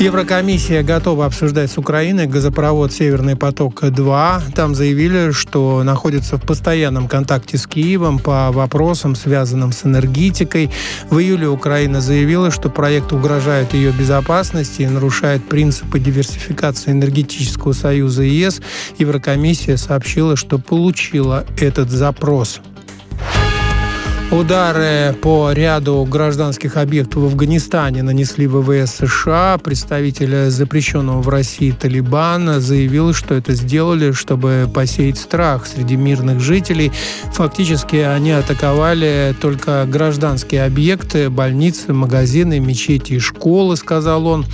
Еврокомиссия 0.00 0.82
готова 0.82 1.26
обсуждать 1.26 1.70
с 1.70 1.78
Украиной 1.78 2.26
газопровод 2.26 2.92
«Северный 2.92 3.36
поток-2». 3.36 4.52
Там 4.56 4.74
заявили, 4.74 5.30
что 5.30 5.84
находится 5.84 6.36
в 6.36 6.42
постоянном 6.42 7.06
контакте 7.06 7.56
с 7.56 7.68
Киевом 7.68 8.18
по 8.18 8.50
вопросам, 8.50 9.14
связанным 9.14 9.70
с 9.70 9.86
энергетикой. 9.86 10.70
В 11.08 11.20
июле 11.20 11.46
Украина 11.46 12.00
заявила, 12.00 12.50
что 12.50 12.68
проект 12.68 13.12
угрожает 13.12 13.74
ее 13.74 13.92
безопасности 13.92 14.82
и 14.82 14.88
нарушает 14.88 15.44
принципы 15.48 16.00
диверсификации 16.00 16.90
энергетического 16.90 17.72
союза 17.72 18.24
ЕС. 18.24 18.60
Еврокомиссия 18.98 19.76
сообщила, 19.76 20.34
что 20.34 20.58
получила 20.58 21.44
этот 21.60 21.90
запрос. 21.90 22.60
Удары 24.32 25.14
по 25.20 25.52
ряду 25.52 26.06
гражданских 26.08 26.78
объектов 26.78 27.24
в 27.24 27.26
Афганистане 27.26 28.02
нанесли 28.02 28.46
ВВС 28.46 28.94
США. 28.94 29.58
Представитель 29.62 30.48
запрещенного 30.48 31.20
в 31.20 31.28
России 31.28 31.70
Талибана 31.70 32.58
заявил, 32.58 33.12
что 33.12 33.34
это 33.34 33.52
сделали, 33.52 34.12
чтобы 34.12 34.70
посеять 34.72 35.18
страх 35.18 35.66
среди 35.66 35.96
мирных 35.96 36.40
жителей. 36.40 36.92
Фактически 37.34 37.96
они 37.96 38.30
атаковали 38.30 39.36
только 39.38 39.84
гражданские 39.86 40.64
объекты, 40.64 41.28
больницы, 41.28 41.92
магазины, 41.92 42.58
мечети 42.58 43.12
и 43.12 43.18
школы, 43.18 43.76
сказал 43.76 44.26
он. 44.26 44.46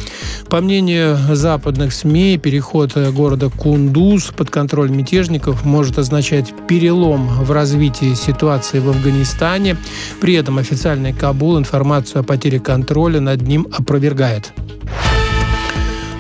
По 0.50 0.60
мнению 0.60 1.16
западных 1.36 1.92
СМИ, 1.92 2.38
переход 2.38 2.96
города 2.96 3.48
Кундуз 3.48 4.32
под 4.36 4.50
контроль 4.50 4.90
мятежников 4.90 5.64
может 5.64 5.98
означать 5.98 6.52
перелом 6.66 7.28
в 7.28 7.52
развитии 7.52 8.14
ситуации 8.14 8.80
в 8.80 8.88
Афганистане 8.88 9.67
Казани. 9.68 9.76
При 10.20 10.34
этом 10.34 10.58
официальный 10.58 11.12
Кабул 11.12 11.58
информацию 11.58 12.20
о 12.20 12.22
потере 12.22 12.60
контроля 12.60 13.20
над 13.20 13.42
ним 13.42 13.66
опровергает. 13.72 14.52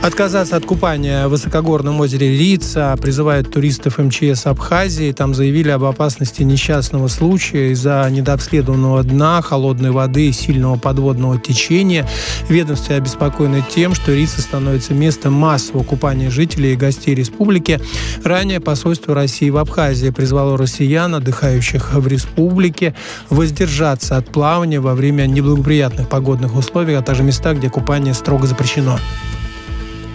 Отказаться 0.00 0.54
от 0.56 0.64
купания 0.64 1.26
в 1.26 1.32
высокогорном 1.32 1.98
озере 2.00 2.38
Рица 2.38 2.96
призывают 3.02 3.52
туристов 3.52 3.98
МЧС 3.98 4.46
Абхазии. 4.46 5.10
Там 5.10 5.34
заявили 5.34 5.70
об 5.70 5.82
опасности 5.82 6.44
несчастного 6.44 7.08
случая 7.08 7.72
из-за 7.72 8.06
недообследованного 8.08 9.02
дна, 9.02 9.42
холодной 9.42 9.90
воды 9.90 10.28
и 10.28 10.32
сильного 10.32 10.78
подводного 10.78 11.38
течения. 11.40 12.08
Ведомство 12.48 12.94
обеспокоено 12.94 13.60
тем, 13.74 13.92
что 13.92 14.14
Рица 14.14 14.40
становится 14.40 14.94
местом 14.94 15.32
массового 15.32 15.82
купания 15.82 16.30
жителей 16.30 16.74
и 16.74 16.76
гостей 16.76 17.16
республики. 17.16 17.80
Ранее 18.22 18.60
посольство 18.60 19.16
России 19.16 19.50
в 19.50 19.56
Абхазии 19.56 20.10
призвало 20.10 20.56
россиян, 20.56 21.12
отдыхающих 21.16 21.94
в 21.94 22.06
республике, 22.06 22.94
воздержаться 23.30 24.16
от 24.16 24.28
плавания 24.28 24.78
во 24.78 24.94
время 24.94 25.26
неблагоприятных 25.26 26.08
погодных 26.08 26.54
условий, 26.54 26.94
а 26.94 27.02
также 27.02 27.24
места, 27.24 27.52
где 27.52 27.68
купание 27.68 28.14
строго 28.14 28.46
запрещено. 28.46 28.98